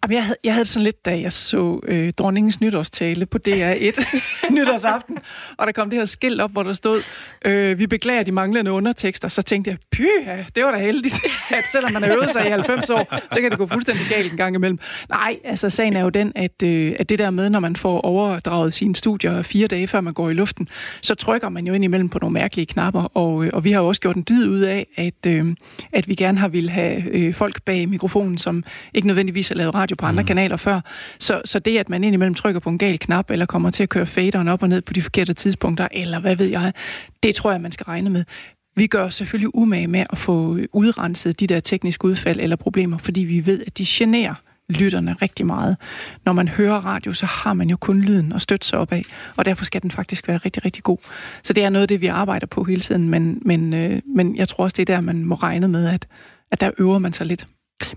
Jamen, 0.02 0.14
jeg, 0.14 0.24
havde, 0.24 0.36
jeg 0.44 0.52
havde 0.52 0.64
sådan 0.64 0.84
lidt, 0.84 1.04
da 1.04 1.20
jeg 1.20 1.32
så 1.32 1.80
øh, 1.86 2.12
dronningens 2.12 2.60
nytårstale 2.60 3.26
på 3.26 3.38
DR1 3.48 4.18
nytårsaften, 4.56 5.18
og 5.58 5.66
der 5.66 5.72
kom 5.72 5.90
det 5.90 5.98
her 5.98 6.04
skilt 6.04 6.40
op, 6.40 6.52
hvor 6.52 6.62
der 6.62 6.72
stod, 6.72 7.02
øh, 7.44 7.78
vi 7.78 7.86
beklager 7.86 8.22
de 8.22 8.32
manglende 8.32 8.72
undertekster, 8.72 9.28
så 9.28 9.42
tænkte 9.42 9.70
jeg, 9.70 9.78
pyha, 9.92 10.42
det 10.54 10.64
var 10.64 10.70
da 10.70 10.78
heldigt, 10.78 11.14
at 11.58 11.64
selvom 11.72 11.92
man 11.92 12.02
har 12.02 12.14
øvet 12.14 12.30
sig 12.30 12.46
i 12.46 12.50
90 12.50 12.90
år, 12.90 13.18
så 13.32 13.40
kan 13.40 13.50
det 13.50 13.58
gå 13.58 13.66
fuldstændig 13.66 14.06
galt 14.08 14.30
en 14.32 14.36
gang 14.36 14.54
imellem. 14.54 14.78
Nej, 15.08 15.38
altså 15.44 15.70
sagen 15.70 15.96
er 15.96 16.00
jo 16.00 16.08
den, 16.08 16.32
at, 16.34 16.62
øh, 16.62 16.92
at 16.98 17.08
det 17.08 17.18
der 17.18 17.30
med, 17.30 17.50
når 17.50 17.60
man 17.60 17.76
får 17.76 18.00
overdraget 18.00 18.72
sine 18.72 18.96
studier 18.96 19.42
fire 19.42 19.66
dage, 19.66 19.86
før 19.86 20.00
man 20.00 20.12
går 20.12 20.30
i 20.30 20.34
luften, 20.34 20.68
så 21.00 21.14
trykker 21.14 21.48
man 21.48 21.66
jo 21.66 21.74
ind 21.74 21.84
imellem 21.84 22.08
på 22.08 22.18
nogle 22.18 22.34
mærkelige 22.34 22.66
knapper, 22.66 23.02
og, 23.02 23.44
øh, 23.44 23.50
og 23.52 23.64
vi 23.64 23.72
har 23.72 23.80
jo 23.80 23.86
også 23.86 24.00
gjort 24.00 24.16
en 24.16 24.24
dyd 24.28 24.48
ud 24.48 24.60
af, 24.60 24.86
at, 24.96 25.26
øh, 25.26 25.56
at 25.92 26.08
vi 26.08 26.14
gerne 26.14 26.38
har 26.38 26.48
ville 26.48 26.70
have 26.70 27.02
øh, 27.10 27.34
folk 27.34 27.62
bag 27.62 27.88
mikrofonen, 27.88 28.38
som 28.38 28.64
ikke 28.94 29.06
nødvendigvis 29.06 29.43
har 29.48 29.54
lavet 29.54 29.74
radio 29.74 29.96
på 29.96 30.06
andre 30.06 30.22
mm. 30.22 30.26
kanaler 30.26 30.56
før. 30.56 30.80
Så, 31.18 31.42
så 31.44 31.58
det, 31.58 31.78
at 31.78 31.88
man 31.88 32.04
indimellem 32.04 32.34
trykker 32.34 32.60
på 32.60 32.70
en 32.70 32.78
gal 32.78 32.98
knap, 32.98 33.30
eller 33.30 33.46
kommer 33.46 33.70
til 33.70 33.82
at 33.82 33.88
køre 33.88 34.06
faderen 34.06 34.48
op 34.48 34.62
og 34.62 34.68
ned 34.68 34.82
på 34.82 34.92
de 34.92 35.02
forkerte 35.02 35.34
tidspunkter, 35.34 35.88
eller 35.92 36.20
hvad 36.20 36.36
ved 36.36 36.46
jeg, 36.46 36.72
det 37.22 37.34
tror 37.34 37.50
jeg, 37.52 37.60
man 37.60 37.72
skal 37.72 37.84
regne 37.84 38.10
med. 38.10 38.24
Vi 38.76 38.86
gør 38.86 39.08
selvfølgelig 39.08 39.54
umage 39.54 39.86
med 39.86 40.04
at 40.10 40.18
få 40.18 40.58
udrenset 40.72 41.40
de 41.40 41.46
der 41.46 41.60
tekniske 41.60 42.04
udfald 42.04 42.40
eller 42.40 42.56
problemer, 42.56 42.98
fordi 42.98 43.20
vi 43.20 43.46
ved, 43.46 43.62
at 43.66 43.78
de 43.78 43.84
generer 43.88 44.34
lytterne 44.68 45.12
rigtig 45.12 45.46
meget. 45.46 45.76
Når 46.24 46.32
man 46.32 46.48
hører 46.48 46.76
radio, 46.76 47.12
så 47.12 47.26
har 47.26 47.54
man 47.54 47.70
jo 47.70 47.76
kun 47.76 48.00
lyden 48.00 48.32
at 48.32 48.40
støtte 48.40 48.66
sig 48.66 48.78
op 48.78 48.92
af, 48.92 49.02
og 49.36 49.44
derfor 49.44 49.64
skal 49.64 49.82
den 49.82 49.90
faktisk 49.90 50.28
være 50.28 50.36
rigtig, 50.36 50.64
rigtig 50.64 50.82
god. 50.82 50.98
Så 51.42 51.52
det 51.52 51.64
er 51.64 51.68
noget 51.68 51.82
af 51.82 51.88
det, 51.88 52.00
vi 52.00 52.06
arbejder 52.06 52.46
på 52.46 52.64
hele 52.64 52.80
tiden, 52.80 53.08
men, 53.08 53.42
men, 53.44 53.72
øh, 53.72 54.02
men 54.16 54.36
jeg 54.36 54.48
tror 54.48 54.64
også, 54.64 54.74
det 54.74 54.88
er 54.88 54.94
der, 54.94 55.00
man 55.00 55.24
må 55.24 55.34
regne 55.34 55.68
med, 55.68 55.88
at, 55.88 56.06
at 56.50 56.60
der 56.60 56.70
øver 56.78 56.98
man 56.98 57.12
sig 57.12 57.26
lidt. 57.26 57.46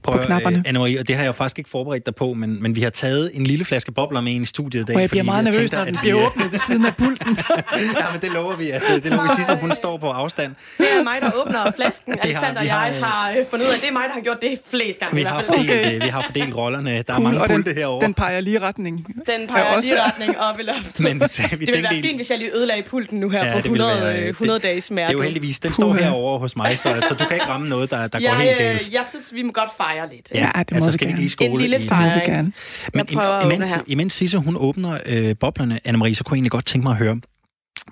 Prøv, 0.04 0.18
på 0.18 0.26
knapperne. 0.26 0.64
Anne-Marie, 0.68 1.00
og 1.00 1.08
det 1.08 1.16
har 1.16 1.24
jeg 1.24 1.28
jo 1.28 1.32
faktisk 1.32 1.60
ikke 1.60 1.70
forberedt 1.70 2.06
dig 2.06 2.16
på, 2.16 2.34
men, 2.34 2.64
men 2.64 2.76
vi 2.76 2.82
har 2.82 2.90
taget 2.90 3.32
en 3.34 3.44
lille 3.44 3.66
flaske 3.66 3.92
bobler 3.92 4.22
med 4.22 4.34
ind 4.34 4.44
i 4.44 4.46
studiet 4.46 4.82
i 4.82 4.86
dag. 4.86 4.96
Og 4.96 5.02
jeg 5.02 5.10
bliver 5.10 5.24
meget 5.24 5.46
jeg 5.46 5.52
nervøs, 5.52 5.72
tænker, 5.72 5.86
når 5.86 5.92
den 5.92 5.98
bliver 6.02 6.26
åbnet 6.26 6.52
ved 6.52 6.60
siden 6.60 6.86
af 6.86 6.96
pulten. 6.96 7.38
ja, 8.02 8.12
men 8.12 8.22
det 8.22 8.32
lover 8.32 8.56
vi, 8.56 8.70
at 8.70 8.82
det, 8.90 9.04
det 9.04 9.12
lover 9.12 9.36
vi 9.38 9.44
at 9.52 9.60
hun 9.60 9.76
står 9.76 9.98
på 9.98 10.10
afstand. 10.10 10.56
Det 10.78 10.88
er 11.00 11.04
mig, 11.04 11.22
der 11.22 11.32
åbner 11.36 11.72
flasken. 11.72 12.14
Det 12.14 12.20
Alexander 12.24 12.60
og 12.60 12.66
jeg 12.66 12.76
har 12.76 13.32
øh, 13.32 13.38
fundet 13.50 13.66
ud 13.66 13.72
af, 13.72 13.80
det 13.80 13.88
er 13.90 13.94
mig, 13.94 14.04
der 14.08 14.14
har 14.14 14.22
gjort 14.22 14.42
det 14.42 14.60
flest 14.70 15.00
gange. 15.00 15.16
Vi 15.16 15.22
har 15.22 15.44
fordelt, 15.44 15.72
okay. 15.72 16.04
vi 16.04 16.08
har 16.08 16.22
fordelt 16.22 16.56
rollerne. 16.56 16.98
Der 16.98 17.04
cool, 17.14 17.26
er 17.26 17.32
mange 17.32 17.48
pulte 17.48 17.74
herovre. 17.74 18.06
Den 18.06 18.14
peger 18.14 18.40
lige 18.40 18.60
retning. 18.60 19.08
Den 19.28 19.48
peger 19.48 19.64
også... 19.64 19.90
lige 19.90 20.04
retning 20.04 20.40
op 20.40 20.60
i 20.60 20.64
loftet. 20.64 21.00
Men 21.00 21.20
vi, 21.20 21.56
vi 21.58 21.66
det 21.66 21.74
ville 21.74 21.84
være 21.84 22.02
fint, 22.02 22.16
hvis 22.16 22.30
jeg 22.30 22.38
lige 22.38 22.56
ødelagde 22.56 22.84
pulten 22.84 23.20
nu 23.20 23.30
her 23.30 23.46
ja, 23.46 23.52
på 23.52 23.58
100, 23.58 24.28
100 24.28 24.60
dages 24.60 24.92
mærke. 24.92 25.08
Det 25.08 25.14
er 25.14 25.18
jo 25.18 25.24
heldigvis, 25.24 25.60
den 25.60 25.74
står 25.74 25.94
herovre 25.94 26.40
hos 26.40 26.56
mig, 26.56 26.80
så 26.80 27.16
du 27.20 27.26
kan 27.26 27.34
ikke 27.34 27.48
ramme 27.48 27.70
noget, 27.70 27.92
der 27.92 28.08
går 28.08 28.36
helt 28.36 28.58
galt. 28.58 28.94
Jeg 28.94 29.06
synes, 29.10 29.34
vi 29.34 29.42
må 29.42 29.52
godt 29.52 29.70
fejre 29.78 30.10
lidt. 30.10 30.32
Ja, 30.36 30.52
det 30.56 30.72
må 30.72 30.76
altså, 30.76 30.92
skal 30.92 31.08
vi 31.08 31.14
lige 31.14 31.30
skåle 31.30 31.52
en 31.52 31.60
lille 31.60 31.88
fejring. 31.88 32.26
Gerne. 32.26 32.54
Men 32.94 33.08
imens, 33.46 33.70
imens 33.88 34.14
Sisse, 34.14 34.38
hun 34.38 34.56
åbner 34.60 35.00
øh, 35.06 35.36
boblerne, 35.40 35.80
Anne-Marie, 35.88 36.14
så 36.14 36.24
kunne 36.24 36.36
jeg 36.36 36.38
egentlig 36.38 36.52
godt 36.52 36.66
tænke 36.66 36.84
mig 36.84 36.92
at 36.92 36.98
høre, 36.98 37.20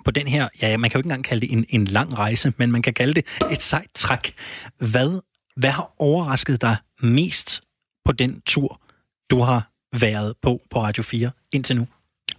på 0.04 0.10
den 0.10 0.26
her, 0.26 0.48
ja, 0.62 0.76
man 0.76 0.90
kan 0.90 0.98
jo 0.98 1.00
ikke 1.00 1.06
engang 1.06 1.24
kalde 1.24 1.40
det 1.40 1.52
en, 1.52 1.64
en 1.68 1.84
lang 1.84 2.18
rejse, 2.18 2.52
men 2.56 2.72
man 2.72 2.82
kan 2.82 2.94
kalde 2.94 3.14
det 3.14 3.24
et 3.52 3.62
sejt 3.62 3.88
træk. 3.94 4.34
Hvad, 4.78 5.20
hvad 5.56 5.70
har 5.70 5.92
overrasket 5.98 6.62
dig 6.62 6.76
mest 7.02 7.62
på 8.04 8.12
den 8.12 8.40
tur, 8.46 8.80
du 9.30 9.40
har 9.40 9.70
været 10.00 10.34
på 10.42 10.60
på 10.70 10.82
Radio 10.82 11.02
4 11.02 11.30
indtil 11.52 11.76
nu? 11.76 11.86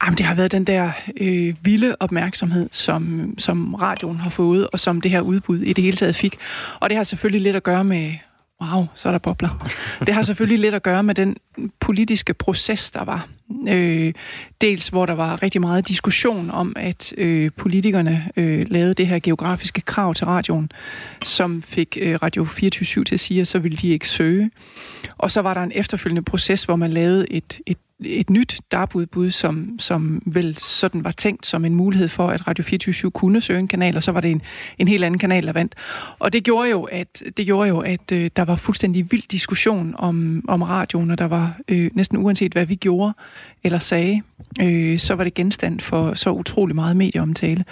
Jamen, 0.03 0.17
det 0.17 0.25
har 0.25 0.35
været 0.35 0.51
den 0.51 0.63
der 0.63 0.91
øh, 1.21 1.55
vilde 1.61 1.95
opmærksomhed, 1.99 2.69
som, 2.71 3.33
som 3.37 3.73
radioen 3.73 4.17
har 4.17 4.29
fået, 4.29 4.67
og 4.67 4.79
som 4.79 5.01
det 5.01 5.11
her 5.11 5.21
udbud 5.21 5.59
i 5.59 5.73
det 5.73 5.83
hele 5.83 5.97
taget 5.97 6.15
fik. 6.15 6.37
Og 6.79 6.89
det 6.89 6.97
har 6.97 7.03
selvfølgelig 7.03 7.41
lidt 7.41 7.55
at 7.55 7.63
gøre 7.63 7.83
med 7.83 8.13
Wow, 8.61 8.85
så 8.93 9.09
er 9.09 9.11
der 9.11 9.19
bobler. 9.19 9.67
Det 10.05 10.13
har 10.13 10.21
selvfølgelig 10.21 10.59
lidt 10.59 10.75
at 10.75 10.83
gøre 10.83 11.03
med 11.03 11.15
den 11.15 11.37
politiske 11.79 12.33
proces, 12.33 12.91
der 12.91 13.03
var. 13.03 13.27
Øh, 13.67 14.13
dels 14.61 14.87
hvor 14.87 15.05
der 15.05 15.13
var 15.13 15.43
rigtig 15.43 15.61
meget 15.61 15.87
diskussion 15.87 16.51
om, 16.51 16.73
at 16.75 17.13
øh, 17.17 17.51
politikerne 17.57 18.29
øh, 18.37 18.65
lavede 18.69 18.93
det 18.93 19.07
her 19.07 19.19
geografiske 19.19 19.81
krav 19.81 20.13
til 20.13 20.25
radioen, 20.25 20.71
som 21.23 21.61
fik 21.61 21.97
øh, 22.01 22.15
Radio 22.23 22.45
24 22.45 23.03
til 23.03 23.15
at 23.15 23.19
sige, 23.19 23.41
at 23.41 23.47
så 23.47 23.59
ville 23.59 23.77
de 23.77 23.87
ikke 23.87 24.09
søge. 24.09 24.51
Og 25.17 25.31
så 25.31 25.41
var 25.41 25.53
der 25.53 25.63
en 25.63 25.71
efterfølgende 25.75 26.21
proces, 26.21 26.63
hvor 26.63 26.75
man 26.75 26.93
lavede 26.93 27.31
et, 27.31 27.59
et 27.65 27.77
et 28.03 28.29
nyt 28.29 28.59
DAB-udbud, 28.71 29.29
som, 29.29 29.79
som 29.79 30.21
vel 30.25 30.57
sådan 30.57 31.03
var 31.03 31.11
tænkt 31.11 31.45
som 31.45 31.65
en 31.65 31.75
mulighed 31.75 32.07
for, 32.07 32.27
at 32.27 32.47
Radio 32.47 32.63
24 32.63 33.11
kunne 33.11 33.41
søge 33.41 33.59
en 33.59 33.67
kanal, 33.67 33.97
og 33.97 34.03
så 34.03 34.11
var 34.11 34.21
det 34.21 34.31
en, 34.31 34.41
en 34.77 34.87
helt 34.87 35.03
anden 35.03 35.19
kanal, 35.19 35.45
der 35.45 35.53
vandt. 35.53 35.75
Og 36.19 36.33
det 36.33 36.43
gjorde 36.43 36.69
jo, 36.69 36.83
at, 36.83 37.23
det 37.37 37.45
gjorde 37.45 37.69
jo, 37.69 37.79
at 37.79 38.11
øh, 38.11 38.29
der 38.35 38.45
var 38.45 38.55
fuldstændig 38.55 39.11
vild 39.11 39.27
diskussion 39.31 39.93
om, 39.97 40.45
om 40.47 40.61
radioen, 40.61 41.11
og 41.11 41.17
der 41.17 41.27
var 41.27 41.57
øh, 41.67 41.91
næsten 41.93 42.17
uanset, 42.17 42.51
hvad 42.51 42.65
vi 42.65 42.75
gjorde 42.75 43.13
eller 43.63 43.79
sagde, 43.79 44.21
øh, 44.61 44.99
så 44.99 45.15
var 45.15 45.23
det 45.23 45.33
genstand 45.33 45.79
for 45.79 46.13
så 46.13 46.31
utrolig 46.31 46.75
meget 46.75 46.97
medieomtale. 46.97 47.65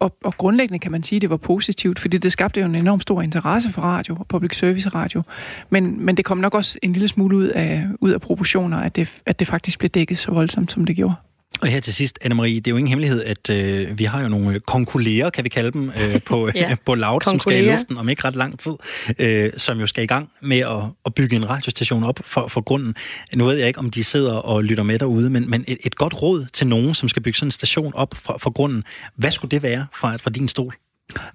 Og, 0.00 0.16
og 0.24 0.36
grundlæggende 0.36 0.78
kan 0.78 0.92
man 0.92 1.02
sige, 1.02 1.16
at 1.16 1.22
det 1.22 1.30
var 1.30 1.36
positivt, 1.36 1.98
fordi 1.98 2.18
det 2.18 2.32
skabte 2.32 2.60
jo 2.60 2.66
en 2.66 2.74
enorm 2.74 3.00
stor 3.00 3.22
interesse 3.22 3.72
for 3.72 3.82
radio 3.82 4.16
og 4.18 4.26
public 4.26 4.56
service 4.56 4.88
radio. 4.88 5.22
Men, 5.70 6.04
men 6.04 6.16
det 6.16 6.24
kom 6.24 6.38
nok 6.38 6.54
også 6.54 6.78
en 6.82 6.92
lille 6.92 7.08
smule 7.08 7.36
ud 7.36 7.46
af, 7.46 7.86
ud 8.00 8.10
af 8.10 8.20
proportioner, 8.20 8.78
at 8.78 8.96
det, 8.96 9.08
at 9.26 9.38
det 9.38 9.46
faktisk 9.46 9.78
blev 9.78 9.88
dækket 9.88 10.18
så 10.18 10.32
voldsomt, 10.32 10.72
som 10.72 10.84
det 10.84 10.96
gjorde. 10.96 11.14
Og 11.60 11.68
her 11.68 11.80
til 11.80 11.94
sidst, 11.94 12.18
Anne-Marie, 12.24 12.54
det 12.54 12.66
er 12.66 12.70
jo 12.70 12.76
ingen 12.76 12.88
hemmelighed, 12.88 13.22
at 13.22 13.50
øh, 13.50 13.98
vi 13.98 14.04
har 14.04 14.22
jo 14.22 14.28
nogle 14.28 14.60
konkulerer, 14.60 15.30
kan 15.30 15.44
vi 15.44 15.48
kalde 15.48 15.70
dem, 15.70 15.92
øh, 16.00 16.22
på, 16.22 16.50
ja. 16.54 16.76
på 16.86 16.94
Loud, 16.94 17.20
som 17.24 17.40
skal 17.40 17.64
i 17.64 17.70
luften 17.70 17.98
om 17.98 18.08
ikke 18.08 18.24
ret 18.24 18.36
lang 18.36 18.58
tid, 18.58 18.72
øh, 19.18 19.52
som 19.56 19.80
jo 19.80 19.86
skal 19.86 20.04
i 20.04 20.06
gang 20.06 20.30
med 20.42 20.58
at, 20.58 20.82
at 21.06 21.14
bygge 21.14 21.36
en 21.36 21.50
radiostation 21.50 22.04
op 22.04 22.20
for, 22.24 22.48
for 22.48 22.60
grunden. 22.60 22.94
Nu 23.34 23.44
ved 23.44 23.56
jeg 23.56 23.68
ikke, 23.68 23.78
om 23.78 23.90
de 23.90 24.04
sidder 24.04 24.34
og 24.34 24.64
lytter 24.64 24.84
med 24.84 24.98
derude, 24.98 25.30
men, 25.30 25.50
men 25.50 25.64
et, 25.68 25.78
et 25.84 25.94
godt 25.96 26.22
råd 26.22 26.46
til 26.52 26.66
nogen, 26.66 26.94
som 26.94 27.08
skal 27.08 27.22
bygge 27.22 27.38
sådan 27.38 27.46
en 27.46 27.52
station 27.52 27.94
op 27.94 28.14
for, 28.14 28.38
for 28.38 28.50
grunden. 28.50 28.84
Hvad 29.16 29.30
skulle 29.30 29.50
det 29.50 29.62
være 29.62 29.86
fra, 29.94 30.16
fra 30.16 30.30
din 30.30 30.48
stol? 30.48 30.74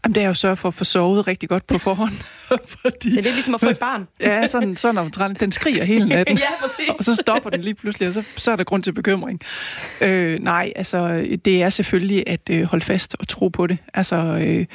Jamen, 0.04 0.16
det 0.16 0.24
er 0.24 0.28
jo 0.28 0.34
sørge 0.34 0.56
for 0.56 0.68
at 0.68 0.74
få 0.74 0.84
sovet 0.84 1.28
rigtig 1.28 1.50
godt 1.50 1.68
på 1.68 1.78
forhånd. 1.78 2.14
fordi, 2.82 3.10
det 3.10 3.18
er 3.18 3.22
lidt 3.22 3.36
ligesom 3.36 3.56
at 3.56 3.60
få 3.62 3.70
et 3.70 3.80
barn. 3.80 4.08
ja, 4.20 4.48
sådan, 4.48 4.78
sådan 4.78 4.98
omtrent. 4.98 5.40
Den 5.40 5.52
skriger 5.52 5.84
hele 5.84 6.06
natten. 6.16 6.38
ja, 6.38 6.44
præcis. 6.62 6.90
Og 6.98 7.04
så 7.04 7.16
stopper 7.16 7.50
den 7.50 7.62
lige 7.62 7.74
pludselig, 7.76 8.08
og 8.08 8.14
så, 8.14 8.24
så 8.36 8.52
er 8.52 8.56
der 8.56 8.64
grund 8.64 8.84
til 8.84 8.92
bekymring. 8.92 9.42
Øh, 10.02 10.40
nej, 10.40 10.74
altså, 10.76 11.28
det 11.46 11.64
er 11.64 11.70
selvfølgelig 11.70 12.24
at 12.28 12.50
øh, 12.52 12.64
holde 12.64 12.86
fast 12.86 13.16
og 13.20 13.28
tro 13.28 13.48
på 13.48 13.68
det. 13.68 13.78
Altså, 13.94 14.16
øh, 14.16 14.66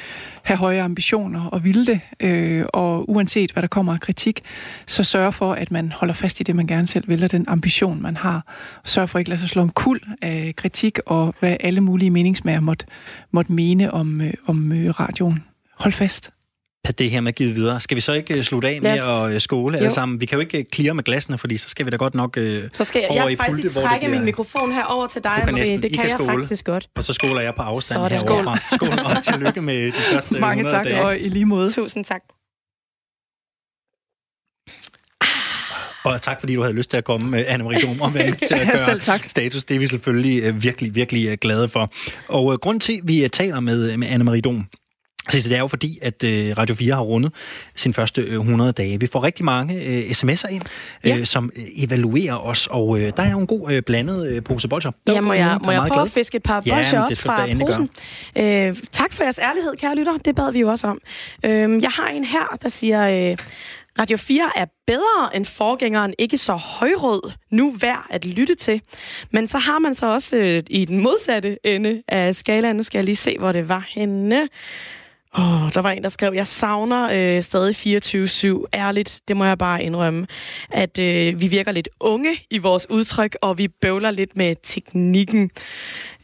have 0.49 0.57
høje 0.57 0.83
ambitioner 0.83 1.45
og 1.45 1.63
ville 1.63 1.85
det. 1.85 1.99
Øh, 2.19 2.65
og 2.73 3.09
uanset 3.09 3.51
hvad 3.51 3.61
der 3.61 3.67
kommer 3.67 3.93
af 3.93 3.99
kritik, 3.99 4.41
så 4.87 5.03
sørge 5.03 5.31
for, 5.31 5.53
at 5.53 5.71
man 5.71 5.91
holder 5.91 6.13
fast 6.13 6.39
i 6.39 6.43
det, 6.43 6.55
man 6.55 6.67
gerne 6.67 6.87
selv 6.87 7.07
vil, 7.07 7.23
og 7.23 7.31
den 7.31 7.45
ambition, 7.47 8.01
man 8.01 8.17
har. 8.17 8.45
Sørg 8.83 9.09
for 9.09 9.19
ikke 9.19 9.27
at 9.27 9.29
lade 9.29 9.39
sig 9.39 9.49
slå 9.49 9.61
om 9.61 9.69
kul 9.69 9.99
af 10.21 10.53
kritik, 10.57 10.99
og 11.05 11.35
hvad 11.39 11.57
alle 11.59 11.81
mulige 11.81 12.09
meningsmager 12.09 12.59
måtte, 12.59 12.85
måtte 13.31 13.51
mene 13.51 13.91
om, 13.91 14.21
øh, 14.21 14.33
om 14.47 14.71
øh, 14.71 14.89
radioen. 14.89 15.43
Hold 15.79 15.93
fast 15.93 16.31
det 16.87 17.11
her 17.11 17.21
med 17.21 17.33
givet 17.33 17.55
videre. 17.55 17.81
Skal 17.81 17.95
vi 17.95 18.01
så 18.01 18.13
ikke 18.13 18.33
øh, 18.33 18.43
slutte 18.43 18.69
af 18.69 18.81
med 18.81 18.91
at 18.91 19.31
øh, 19.31 19.41
skåle 19.41 19.77
alle 19.77 19.91
sammen? 19.91 20.21
Vi 20.21 20.25
kan 20.25 20.35
jo 20.35 20.39
ikke 20.39 20.63
klire 20.63 20.93
med 20.93 21.03
glassene, 21.03 21.37
fordi 21.37 21.57
så 21.57 21.69
skal 21.69 21.85
vi 21.85 21.91
da 21.91 21.95
godt 21.95 22.15
nok 22.15 22.37
uh, 22.37 22.43
Så 22.73 22.83
skal 22.83 23.05
jeg, 23.09 23.25
jeg 23.29 23.37
faktisk 23.37 23.57
lige 23.57 23.69
trække 23.69 24.07
min 24.07 24.25
mikrofon 24.25 24.71
her 24.71 24.83
over 24.83 25.07
til 25.07 25.23
dig, 25.23 25.33
du 25.35 25.45
kan 25.45 25.53
Marie. 25.53 25.81
Det 25.81 25.93
kan 25.93 26.03
jeg 26.03 26.11
skåle. 26.11 26.39
faktisk 26.39 26.65
godt. 26.65 26.89
Og 26.95 27.03
så 27.03 27.13
skåler 27.13 27.41
jeg 27.41 27.55
på 27.55 27.61
afstand 27.61 28.01
herovre. 28.01 28.57
Skål. 28.75 28.89
skål 28.95 29.05
og 29.05 29.23
tillykke 29.23 29.61
med 29.61 29.85
de 29.85 29.91
første 29.91 30.39
Mange 30.39 30.61
100 30.61 30.77
tak, 30.77 30.85
dage. 30.85 31.05
og 31.05 31.19
i 31.19 31.29
lige 31.29 31.45
måde. 31.45 31.71
Tusind 31.71 32.05
tak. 32.05 32.21
Og 36.03 36.21
tak, 36.21 36.39
fordi 36.39 36.55
du 36.55 36.61
havde 36.61 36.75
lyst 36.75 36.89
til 36.89 36.97
at 36.97 37.03
komme, 37.03 37.45
Anne-Marie 37.45 37.87
Dom, 37.87 38.01
og 38.01 38.13
være 38.13 38.31
til 38.47 38.55
at 38.55 38.67
gøre 38.67 38.85
Selv 38.85 39.01
tak. 39.01 39.29
status. 39.29 39.63
Det 39.63 39.75
er 39.75 39.79
vi 39.79 39.87
selvfølgelig 39.87 40.63
virkelig, 40.63 40.95
virkelig 40.95 41.39
glade 41.39 41.69
for. 41.69 41.91
Og 42.27 42.61
grund 42.61 42.79
til, 42.79 42.93
at 42.93 42.99
vi 43.03 43.27
taler 43.33 43.59
med, 43.59 43.97
med 43.97 44.07
Anne-Marie 44.07 44.41
Dom, 44.41 44.67
så 45.29 45.49
det 45.49 45.55
er 45.55 45.59
jo 45.59 45.67
fordi, 45.67 45.99
at 46.01 46.23
øh, 46.23 46.57
Radio 46.57 46.75
4 46.75 46.93
har 46.93 47.01
rundet 47.01 47.33
sin 47.75 47.93
første 47.93 48.21
100 48.21 48.69
øh, 48.69 48.73
dage. 48.77 48.99
Vi 48.99 49.07
får 49.07 49.23
rigtig 49.23 49.45
mange 49.45 49.83
øh, 49.85 50.01
sms'er 50.01 50.53
ind, 50.53 50.61
ja. 51.03 51.17
øh, 51.17 51.25
som 51.25 51.51
evaluerer 51.77 52.35
os, 52.35 52.67
og 52.67 52.99
øh, 52.99 53.13
der 53.17 53.23
er 53.23 53.31
jo 53.31 53.39
en 53.39 53.47
god 53.47 53.71
øh, 53.71 53.81
blandet 53.81 54.27
øh, 54.27 54.43
pose 54.43 54.67
bolcher. 54.67 54.91
Ja, 55.07 55.21
må 55.21 55.33
jeg, 55.33 55.59
må 55.63 55.71
jeg 55.71 55.79
prøve 55.79 55.93
glad. 55.93 56.05
at 56.05 56.11
fiske 56.11 56.35
et 56.35 56.43
par 56.43 56.59
bolcher 56.59 56.99
ja, 56.99 57.03
op 57.03 57.17
fra 57.17 57.47
posen? 57.65 57.89
Øh, 58.35 58.77
tak 58.91 59.13
for 59.13 59.23
jeres 59.23 59.39
ærlighed, 59.39 59.75
kære 59.77 59.95
lytter. 59.95 60.17
Det 60.17 60.35
bad 60.35 60.51
vi 60.51 60.59
jo 60.59 60.69
også 60.69 60.87
om. 60.87 60.99
Øh, 61.45 61.83
jeg 61.83 61.91
har 61.91 62.07
en 62.07 62.23
her, 62.23 62.57
der 62.63 62.69
siger... 62.69 63.31
Øh, 63.31 63.37
Radio 63.99 64.17
4 64.17 64.51
er 64.55 64.65
bedre 64.87 65.35
end 65.35 65.45
forgængeren, 65.45 66.13
ikke 66.19 66.37
så 66.37 66.53
højrød, 66.53 67.31
nu 67.51 67.71
værd 67.81 68.05
at 68.09 68.25
lytte 68.25 68.55
til. 68.55 68.81
Men 69.31 69.47
så 69.47 69.57
har 69.57 69.79
man 69.79 69.95
så 69.95 70.05
også 70.05 70.37
øh, 70.37 70.63
i 70.69 70.85
den 70.85 70.99
modsatte 70.99 71.57
ende 71.63 72.03
af 72.07 72.35
skalaen, 72.35 72.75
nu 72.75 72.83
skal 72.83 72.99
jeg 72.99 73.05
lige 73.05 73.15
se, 73.15 73.35
hvor 73.39 73.51
det 73.51 73.69
var 73.69 73.87
henne. 73.89 74.47
Åh, 75.37 75.63
oh, 75.63 75.73
der 75.73 75.81
var 75.81 75.91
en, 75.91 76.03
der 76.03 76.09
skrev, 76.09 76.33
jeg 76.33 76.47
savner 76.47 77.09
øh, 77.11 77.43
stadig 77.43 77.75
24-7. 77.75 78.65
Ærligt, 78.73 79.21
det 79.27 79.37
må 79.37 79.45
jeg 79.45 79.57
bare 79.57 79.83
indrømme. 79.83 80.27
At 80.69 80.99
øh, 80.99 81.41
vi 81.41 81.47
virker 81.47 81.71
lidt 81.71 81.89
unge 81.99 82.29
i 82.49 82.57
vores 82.57 82.89
udtryk, 82.89 83.37
og 83.41 83.57
vi 83.57 83.67
bøvler 83.67 84.11
lidt 84.11 84.35
med 84.35 84.55
teknikken. 84.63 85.49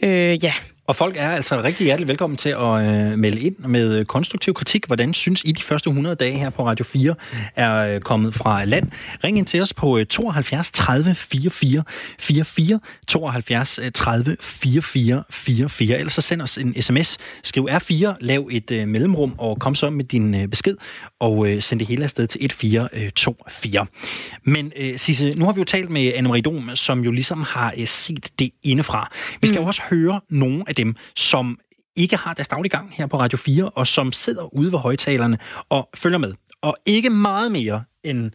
Øh, 0.02 0.44
ja, 0.44 0.54
og 0.88 0.96
folk 0.96 1.18
er 1.18 1.30
altså 1.30 1.62
rigtig 1.64 1.84
hjertelig 1.86 2.08
velkommen 2.08 2.38
til 2.38 2.50
at 2.50 2.86
øh, 2.86 3.20
melde 3.20 3.40
ind 3.40 3.56
med 3.60 4.06
konstruktiv 4.06 4.54
kritik. 4.54 4.86
Hvordan 4.86 5.14
synes 5.14 5.42
I, 5.46 5.52
de 5.52 5.64
første 5.64 5.88
100 5.88 6.16
dage 6.16 6.38
her 6.38 6.50
på 6.50 6.68
Radio 6.68 6.86
4 6.86 7.16
er 7.56 7.76
øh, 7.76 8.02
kommet 8.02 8.34
fra 8.34 8.64
land? 8.64 8.92
Ring 9.24 9.38
ind 9.38 9.46
til 9.46 9.62
os 9.62 9.74
på 9.74 9.98
øh, 9.98 10.06
72 10.06 10.72
30 10.72 11.16
44 11.16 11.84
44, 12.20 12.80
72 13.08 13.80
30 13.94 14.38
44 14.42 15.24
44. 15.30 15.98
Ellers 15.98 16.14
så 16.14 16.22
send 16.22 16.42
os 16.42 16.58
en 16.58 16.82
sms. 16.82 17.18
Skriv 17.44 17.68
R4, 17.72 18.16
lav 18.20 18.50
et 18.52 18.72
øh, 18.72 18.88
mellemrum 18.88 19.36
og 19.38 19.60
kom 19.60 19.76
så 19.76 19.90
med 19.90 20.06
din 20.06 20.36
øh, 20.36 20.48
besked 20.48 20.78
og 21.20 21.48
øh, 21.48 21.62
send 21.62 21.80
det 21.80 21.88
hele 21.88 22.04
afsted 22.04 22.28
til 22.28 22.46
1424. 22.46 23.88
Men 24.44 24.72
øh, 24.80 24.98
Sisse, 24.98 25.34
nu 25.36 25.46
har 25.46 25.54
vi 25.54 25.60
jo 25.62 25.66
talt 25.66 25.90
med 25.90 26.14
Anne-Marie 26.14 26.42
Dom, 26.42 26.70
som 26.76 27.04
jo 27.04 27.12
ligesom 27.12 27.44
har 27.48 27.74
øh, 27.78 27.88
set 27.88 28.30
det 28.40 28.50
indefra. 28.64 29.12
Vi 29.42 29.48
skal 29.48 29.60
mm. 29.60 29.64
jo 29.64 29.68
også 29.68 29.82
høre 29.90 30.22
nogle 30.30 30.64
af 30.68 30.75
dem, 30.78 30.96
som 31.16 31.60
ikke 31.96 32.16
har 32.16 32.34
deres 32.34 32.48
daglige 32.48 32.70
gang 32.70 32.94
her 32.98 33.08
på 33.08 33.20
Radio 33.20 33.38
4, 33.38 33.70
og 33.70 33.88
som 33.88 34.12
sidder 34.12 34.54
ude 34.56 34.72
ved 34.72 34.80
højtalerne 34.80 35.38
og 35.70 35.90
følger 35.96 36.18
med. 36.18 36.34
Og 36.62 36.78
ikke 36.86 37.10
meget 37.10 37.52
mere 37.52 37.84
end... 38.04 38.32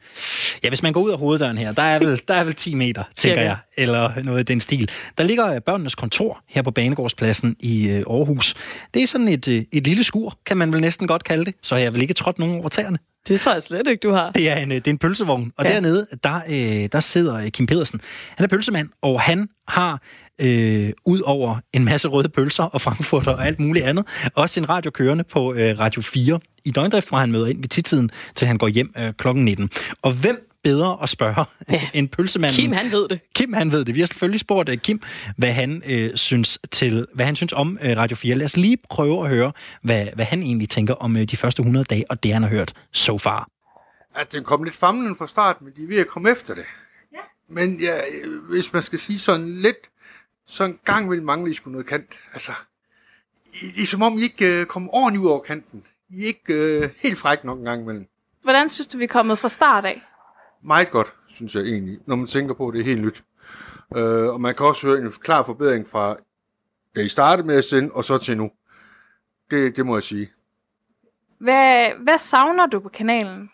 Ja, 0.62 0.68
hvis 0.68 0.82
man 0.82 0.92
går 0.92 1.00
ud 1.00 1.10
af 1.10 1.18
hoveddøren 1.18 1.58
her, 1.58 1.72
der 1.72 1.82
er 1.82 1.98
vel, 1.98 2.20
der 2.28 2.34
er 2.34 2.44
vel 2.44 2.54
10 2.54 2.74
meter, 2.74 3.04
tænker 3.16 3.42
jeg, 3.42 3.56
eller 3.76 4.22
noget 4.22 4.38
af 4.38 4.46
den 4.46 4.60
stil. 4.60 4.90
Der 5.18 5.24
ligger 5.24 5.60
børnenes 5.60 5.94
kontor 5.94 6.42
her 6.46 6.62
på 6.62 6.70
Banegårdspladsen 6.70 7.56
i 7.60 7.88
øh, 7.88 7.96
Aarhus. 7.96 8.54
Det 8.94 9.02
er 9.02 9.06
sådan 9.06 9.28
et, 9.28 9.48
øh, 9.48 9.64
et 9.72 9.86
lille 9.86 10.04
skur, 10.04 10.38
kan 10.46 10.56
man 10.56 10.72
vel 10.72 10.80
næsten 10.80 11.06
godt 11.06 11.24
kalde 11.24 11.44
det, 11.44 11.54
så 11.62 11.76
jeg 11.76 11.94
vil 11.94 12.02
ikke 12.02 12.14
trådt 12.14 12.38
nogen 12.38 12.60
over 12.60 12.68
tæerne. 12.68 12.98
Det 13.28 13.40
tror 13.40 13.52
jeg 13.52 13.62
slet 13.62 13.86
ikke, 13.88 14.00
du 14.08 14.12
har. 14.12 14.30
Det 14.30 14.50
er 14.50 14.56
en, 14.56 14.72
øh, 14.72 14.76
det 14.76 14.86
er 14.86 14.90
en 14.90 14.98
pølsevogn, 14.98 15.52
og 15.56 15.64
ja. 15.64 15.72
dernede, 15.72 16.06
der, 16.24 16.40
øh, 16.48 16.88
der 16.92 17.00
sidder 17.00 17.50
Kim 17.50 17.66
Pedersen. 17.66 18.00
Han 18.36 18.44
er 18.44 18.48
pølsemand, 18.48 18.88
og 19.02 19.20
han 19.20 19.48
har 19.68 20.02
øh, 20.40 20.92
ud 21.04 21.20
over 21.20 21.56
en 21.72 21.84
masse 21.84 22.08
røde 22.08 22.28
pølser 22.28 22.64
og 22.64 22.80
frankfurter 22.80 23.30
og 23.30 23.46
alt 23.46 23.60
muligt 23.60 23.84
andet, 23.84 24.06
også 24.34 24.60
en 24.60 24.68
radio 24.68 24.90
kørende 24.90 25.24
på 25.24 25.54
øh, 25.54 25.78
Radio 25.78 26.02
4 26.02 26.40
i 26.64 26.70
døgndrift, 26.70 27.08
fra 27.08 27.20
han 27.20 27.32
møder 27.32 27.46
ind 27.46 27.60
ved 27.60 27.68
tidtiden, 27.68 28.10
til 28.34 28.46
han 28.46 28.58
går 28.58 28.68
hjem 28.68 28.92
øh, 28.98 29.12
klokken 29.18 29.44
19. 29.44 29.70
Og 30.02 30.12
hvem 30.12 30.49
bedre 30.62 30.98
at 31.02 31.08
spørge 31.08 31.44
ja. 31.70 31.88
end 31.98 32.08
pølsemanden. 32.08 32.60
Kim, 32.60 32.72
han 32.72 32.92
ved 32.92 33.08
det. 33.08 33.20
Kim, 33.34 33.52
han 33.52 33.72
ved 33.72 33.84
det. 33.84 33.94
Vi 33.94 34.00
har 34.00 34.06
selvfølgelig 34.06 34.40
spurgt 34.40 34.68
uh, 34.68 34.74
Kim, 34.74 35.02
hvad 35.36 35.52
han 35.52 35.82
øh, 35.86 36.16
synes 36.16 36.58
til, 36.70 37.06
hvad 37.14 37.26
han 37.26 37.36
synes 37.36 37.52
om 37.52 37.78
øh, 37.82 37.96
Radio 37.96 38.16
4. 38.16 38.34
Lad 38.34 38.44
os 38.44 38.56
lige 38.56 38.78
prøve 38.90 39.24
at 39.24 39.30
høre, 39.30 39.52
hvad, 39.82 40.06
hvad 40.14 40.24
han 40.24 40.42
egentlig 40.42 40.68
tænker 40.68 40.94
om 40.94 41.16
øh, 41.16 41.24
de 41.24 41.36
første 41.36 41.60
100 41.60 41.84
dage, 41.84 42.04
og 42.10 42.22
det 42.22 42.32
han 42.32 42.42
har 42.42 42.50
hørt 42.50 42.74
so 42.92 43.18
far. 43.18 43.48
At 44.14 44.32
den 44.32 44.44
kom 44.44 44.62
lidt 44.64 44.76
famlen 44.76 45.16
fra 45.16 45.26
start, 45.26 45.62
men 45.62 45.72
de 45.76 45.82
er 45.82 45.86
ved 45.86 45.96
at 45.96 46.06
komme 46.06 46.30
efter 46.30 46.54
det. 46.54 46.64
Ja. 47.12 47.18
Men 47.48 47.80
ja, 47.80 48.00
hvis 48.50 48.72
man 48.72 48.82
skal 48.82 48.98
sige 48.98 49.18
sådan 49.18 49.60
lidt, 49.60 49.76
så 50.46 50.64
en 50.64 50.78
gang 50.84 51.10
vil 51.10 51.22
mangle 51.22 51.50
I 51.50 51.54
skulle 51.54 51.72
noget 51.72 51.86
kant. 51.86 52.18
Altså, 52.32 52.52
det 53.76 53.82
er 53.82 53.86
som 53.86 54.02
om 54.02 54.18
I 54.18 54.22
ikke 54.22 54.60
øh, 54.60 54.66
kommer 54.66 54.94
ordentligt 54.94 55.22
ud 55.22 55.28
over 55.28 55.40
kanten. 55.40 55.82
I 56.10 56.22
er 56.22 56.26
ikke 56.26 56.54
øh, 56.54 56.90
helt 56.98 57.18
fræk 57.18 57.44
nok 57.44 57.58
en 57.58 57.64
gang 57.64 57.82
imellem. 57.82 58.06
Hvordan 58.42 58.68
synes 58.68 58.86
du, 58.86 58.98
vi 58.98 59.04
er 59.04 59.08
kommet 59.08 59.38
fra 59.38 59.48
start 59.48 59.84
af? 59.84 60.02
Meget 60.62 60.90
godt, 60.90 61.14
synes 61.28 61.54
jeg 61.54 61.62
egentlig, 61.62 61.98
når 62.06 62.16
man 62.16 62.26
tænker 62.26 62.54
på, 62.54 62.68
at 62.68 62.74
det 62.74 62.80
er 62.80 62.84
helt 62.84 63.02
nyt. 63.04 63.24
Øh, 63.96 64.28
og 64.28 64.40
man 64.40 64.54
kan 64.54 64.66
også 64.66 64.86
høre 64.86 64.98
en 64.98 65.12
klar 65.12 65.42
forbedring 65.42 65.88
fra, 65.88 66.16
da 66.96 67.00
I 67.00 67.08
startede 67.08 67.46
med 67.46 67.56
at 67.56 67.64
sende, 67.64 67.90
og 67.92 68.04
så 68.04 68.18
til 68.18 68.36
nu. 68.36 68.50
Det, 69.50 69.76
det 69.76 69.86
må 69.86 69.96
jeg 69.96 70.02
sige. 70.02 70.30
Hvad, 71.40 71.90
hvad 72.02 72.18
savner 72.18 72.66
du 72.66 72.80
på 72.80 72.88
kanalen? 72.88 73.50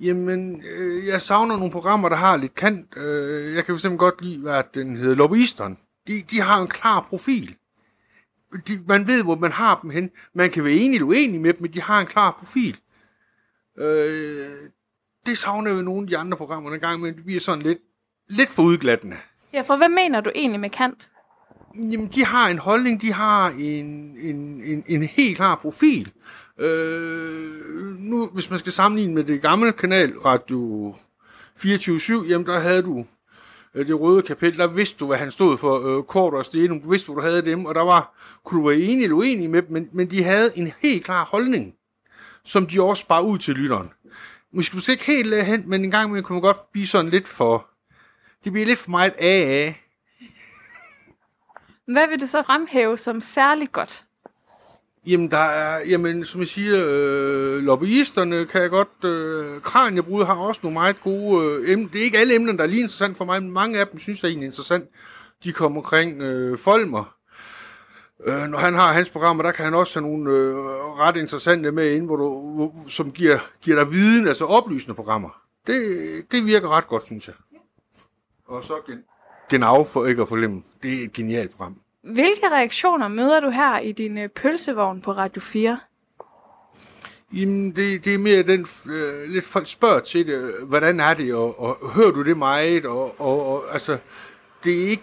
Jamen, 0.00 0.62
øh, 0.64 1.06
jeg 1.06 1.20
savner 1.20 1.56
nogle 1.56 1.72
programmer, 1.72 2.08
der 2.08 2.16
har 2.16 2.36
lidt 2.36 2.54
kant. 2.54 2.96
Øh, 2.96 3.54
jeg 3.54 3.64
kan 3.64 3.78
fx 3.78 3.86
godt 3.98 4.22
lide, 4.22 4.38
hvad 4.38 4.62
den 4.74 4.96
hedder, 4.96 5.14
Lobbyisteren. 5.14 5.78
De, 6.06 6.22
de 6.30 6.40
har 6.40 6.60
en 6.60 6.68
klar 6.68 7.00
profil. 7.00 7.56
De, 8.66 8.80
man 8.88 9.06
ved, 9.06 9.22
hvor 9.22 9.36
man 9.36 9.52
har 9.52 9.78
dem 9.82 9.90
hen. 9.90 10.10
Man 10.34 10.50
kan 10.50 10.64
være 10.64 10.72
enig 10.72 10.94
eller 10.94 11.08
uenig 11.08 11.40
med 11.40 11.52
dem, 11.52 11.62
men 11.62 11.72
de 11.72 11.80
har 11.80 12.00
en 12.00 12.06
klar 12.06 12.30
profil. 12.30 12.78
Øh, 13.78 14.70
det 15.28 15.38
savner 15.38 15.70
jo 15.70 15.82
nogle 15.82 16.02
af 16.02 16.08
de 16.08 16.18
andre 16.18 16.36
programmer 16.36 16.74
en 16.74 16.80
gang, 16.80 17.00
men 17.00 17.16
det 17.16 17.24
bliver 17.24 17.40
sådan 17.40 17.62
lidt, 17.62 17.78
lidt 18.28 18.48
for 18.48 18.62
udglattende. 18.62 19.16
Ja, 19.52 19.60
for 19.60 19.76
hvad 19.76 19.88
mener 19.88 20.20
du 20.20 20.30
egentlig 20.34 20.60
med 20.60 20.70
kant? 20.70 21.10
Jamen, 21.74 22.08
de 22.14 22.24
har 22.24 22.48
en 22.48 22.58
holdning, 22.58 23.02
de 23.02 23.12
har 23.12 23.48
en, 23.48 24.16
en, 24.20 24.62
en, 24.64 24.84
en 24.86 25.02
helt 25.02 25.36
klar 25.36 25.54
profil. 25.54 26.10
Øh, 26.58 27.98
nu, 27.98 28.26
hvis 28.26 28.50
man 28.50 28.58
skal 28.58 28.72
sammenligne 28.72 29.14
med 29.14 29.24
det 29.24 29.42
gamle 29.42 29.72
kanal, 29.72 30.18
Radio 30.18 30.94
24-7, 31.58 32.28
jamen 32.28 32.46
der 32.46 32.60
havde 32.60 32.82
du 32.82 33.04
øh, 33.74 33.86
det 33.86 34.00
røde 34.00 34.22
kapel, 34.22 34.58
der 34.58 34.66
vidste 34.66 34.98
du, 34.98 35.06
hvad 35.06 35.16
han 35.16 35.30
stod 35.30 35.58
for, 35.58 35.98
øh, 35.98 36.02
kort 36.02 36.34
og 36.34 36.44
stenum, 36.44 36.80
du 36.80 36.90
vidste, 36.90 37.06
hvor 37.06 37.14
du 37.14 37.20
havde 37.20 37.42
dem, 37.42 37.64
og 37.64 37.74
der 37.74 37.84
var, 37.84 38.14
kunne 38.44 38.60
du 38.60 38.68
være 38.68 38.78
enig 38.78 39.04
eller 39.04 39.16
uenig 39.16 39.50
med 39.50 39.62
dem, 39.62 39.72
men, 39.72 39.88
men 39.92 40.10
de 40.10 40.22
havde 40.22 40.50
en 40.58 40.72
helt 40.82 41.04
klar 41.04 41.24
holdning, 41.24 41.74
som 42.44 42.66
de 42.66 42.82
også 42.82 43.06
bare 43.06 43.24
ud 43.24 43.38
til 43.38 43.54
lytteren. 43.54 43.90
Måske, 44.52 44.76
måske 44.76 44.92
ikke 44.92 45.04
helt 45.04 45.34
uh, 45.34 45.38
hen, 45.38 45.62
men 45.66 45.84
en 45.84 45.90
gang 45.90 46.08
imellem 46.08 46.24
kunne 46.24 46.34
man 46.34 46.42
godt 46.42 46.72
blive 46.72 46.86
sådan 46.86 47.10
lidt 47.10 47.28
for... 47.28 47.66
Det 48.44 48.52
bliver 48.52 48.66
lidt 48.66 48.78
for 48.78 48.90
meget 48.90 49.14
af. 49.18 49.84
Hvad 51.86 52.08
vil 52.08 52.20
du 52.20 52.26
så 52.26 52.42
fremhæve 52.42 52.98
som 52.98 53.20
særligt 53.20 53.72
godt? 53.72 54.04
Jamen, 55.06 55.30
der 55.30 55.38
er, 55.38 55.80
jamen, 55.86 56.24
som 56.24 56.40
jeg 56.40 56.48
siger, 56.48 56.84
øh, 56.86 57.62
lobbyisterne 57.62 58.46
kan 58.46 58.62
jeg 58.62 58.70
godt... 58.70 59.04
Øh, 59.04 59.60
Kranjebrud 59.60 60.24
har 60.24 60.36
også 60.36 60.60
nogle 60.62 60.74
meget 60.74 61.00
gode 61.00 61.44
øh, 61.44 61.72
emner. 61.72 61.88
Det 61.88 62.00
er 62.00 62.04
ikke 62.04 62.18
alle 62.18 62.34
emner, 62.34 62.52
der 62.52 62.62
er 62.62 62.68
lige 62.68 62.80
interessant 62.80 63.16
for 63.16 63.24
mig, 63.24 63.42
men 63.42 63.52
mange 63.52 63.80
af 63.80 63.86
dem 63.86 63.98
synes 63.98 64.22
jeg 64.22 64.28
egentlig 64.28 64.46
er 64.46 64.50
interessant. 64.50 64.84
De 65.44 65.52
kommer 65.52 65.80
omkring 65.80 66.22
øh, 66.22 66.58
Folmer. 66.58 67.17
Øh, 68.26 68.48
når 68.48 68.58
han 68.58 68.74
har 68.74 68.92
hans 68.92 69.10
programmer, 69.10 69.42
der 69.42 69.52
kan 69.52 69.64
han 69.64 69.74
også 69.74 70.00
have 70.00 70.10
nogle 70.10 70.30
øh, 70.30 70.56
ret 70.98 71.16
interessante 71.16 71.72
med 71.72 71.94
ind, 71.94 72.06
hvor 72.06 72.16
du, 72.16 72.54
hvor, 72.54 72.74
som 72.88 73.12
giver, 73.12 73.38
giver 73.60 73.84
dig 73.84 73.92
viden, 73.92 74.28
altså 74.28 74.44
oplysende 74.44 74.94
programmer. 74.94 75.42
Det, 75.66 76.32
det 76.32 76.44
virker 76.44 76.68
ret 76.68 76.88
godt, 76.88 77.04
synes 77.04 77.28
jeg. 77.28 77.34
Og 78.46 78.64
så 78.64 78.74
gen, 78.86 79.04
Genau 79.48 79.84
for 79.84 80.06
ikke 80.06 80.22
at 80.22 80.28
forglemme. 80.28 80.62
Det 80.82 81.00
er 81.00 81.04
et 81.04 81.12
genialt 81.12 81.50
program. 81.50 81.76
Hvilke 82.02 82.48
reaktioner 82.52 83.08
møder 83.08 83.40
du 83.40 83.50
her 83.50 83.78
i 83.78 83.92
din 83.92 84.18
øh, 84.18 84.28
pølsevogn 84.28 85.00
på 85.00 85.12
Radio 85.12 85.40
4? 85.40 85.78
Jamen, 87.32 87.76
det, 87.76 88.04
det 88.04 88.14
er 88.14 88.18
mere 88.18 88.42
den, 88.42 88.66
øh, 88.86 89.30
lidt 89.30 89.44
folk 89.44 89.66
spørger 89.66 90.00
til 90.00 90.26
det, 90.26 90.54
hvordan 90.62 91.00
er 91.00 91.14
det, 91.14 91.34
og, 91.34 91.60
og 91.60 91.90
hører 91.90 92.10
du 92.10 92.22
det 92.22 92.36
meget, 92.36 92.86
og, 92.86 93.20
og, 93.20 93.46
og 93.46 93.64
altså, 93.72 93.98
det 94.64 94.84
er 94.84 94.88
ikke, 94.88 95.02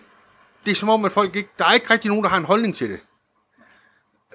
det 0.65 0.71
er 0.71 0.75
som 0.75 0.89
om, 0.89 1.05
at 1.05 1.11
folk 1.11 1.35
ikke, 1.35 1.49
der 1.59 1.65
er 1.65 1.73
ikke 1.73 1.89
rigtig 1.89 2.09
nogen, 2.09 2.23
der 2.23 2.29
har 2.29 2.37
en 2.37 2.45
holdning 2.45 2.75
til 2.75 2.89
det. 2.89 2.99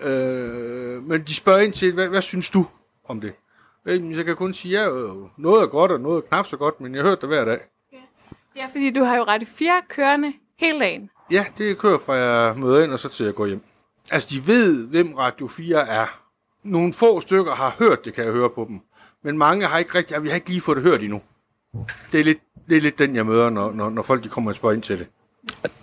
Øh, 0.00 1.02
men 1.02 1.22
de 1.22 1.34
spørger 1.34 1.58
ind 1.60 1.72
til, 1.72 1.92
hvad, 1.94 2.08
hvad 2.08 2.22
synes 2.22 2.50
du 2.50 2.66
om 3.04 3.20
det? 3.20 3.32
Jamen, 3.86 4.14
Så 4.14 4.20
kan 4.20 4.28
jeg 4.28 4.36
kun 4.36 4.54
sige, 4.54 4.80
ja, 4.80 4.90
øh, 4.90 5.14
noget 5.36 5.62
er 5.62 5.66
godt, 5.66 5.90
og 5.90 6.00
noget 6.00 6.16
er 6.16 6.20
knap 6.28 6.46
så 6.46 6.56
godt, 6.56 6.80
men 6.80 6.94
jeg 6.94 7.02
hørte 7.02 7.20
det 7.20 7.28
hver 7.28 7.44
dag. 7.44 7.58
Ja, 8.56 8.66
fordi 8.72 8.90
du 8.90 9.04
har 9.04 9.16
jo 9.16 9.22
Radio 9.22 9.48
4 9.52 9.82
kørende 9.88 10.32
hele 10.58 10.80
dagen. 10.80 11.10
Ja, 11.30 11.44
det 11.58 11.78
kører 11.78 11.98
fra 11.98 12.14
jeg 12.14 12.58
møder 12.58 12.84
ind, 12.84 12.92
og 12.92 12.98
så 12.98 13.08
til 13.08 13.24
jeg 13.24 13.34
går 13.34 13.46
hjem. 13.46 13.62
Altså, 14.10 14.28
de 14.30 14.46
ved, 14.46 14.86
hvem 14.86 15.14
Radio 15.14 15.48
4 15.48 15.88
er. 15.88 16.06
Nogle 16.62 16.92
få 16.92 17.20
stykker 17.20 17.52
har 17.52 17.76
hørt 17.78 18.04
det, 18.04 18.14
kan 18.14 18.24
jeg 18.24 18.32
høre 18.32 18.50
på 18.50 18.64
dem. 18.68 18.80
Men 19.22 19.38
mange 19.38 19.66
har 19.66 19.78
ikke 19.78 19.94
rigtig, 19.94 20.22
vi 20.22 20.28
har 20.28 20.34
ikke 20.34 20.48
lige 20.48 20.60
fået 20.60 20.76
det 20.76 20.84
hørt 20.84 21.02
endnu. 21.02 21.22
Det 22.12 22.20
er 22.20 22.24
lidt, 22.24 22.38
det 22.68 22.76
er 22.76 22.80
lidt 22.80 22.98
den, 22.98 23.16
jeg 23.16 23.26
møder, 23.26 23.50
når, 23.50 23.72
når, 23.72 23.90
når 23.90 24.02
folk 24.02 24.24
de 24.24 24.28
kommer 24.28 24.50
og 24.50 24.54
spørger 24.54 24.74
ind 24.74 24.82
til 24.82 24.98
det. 24.98 25.06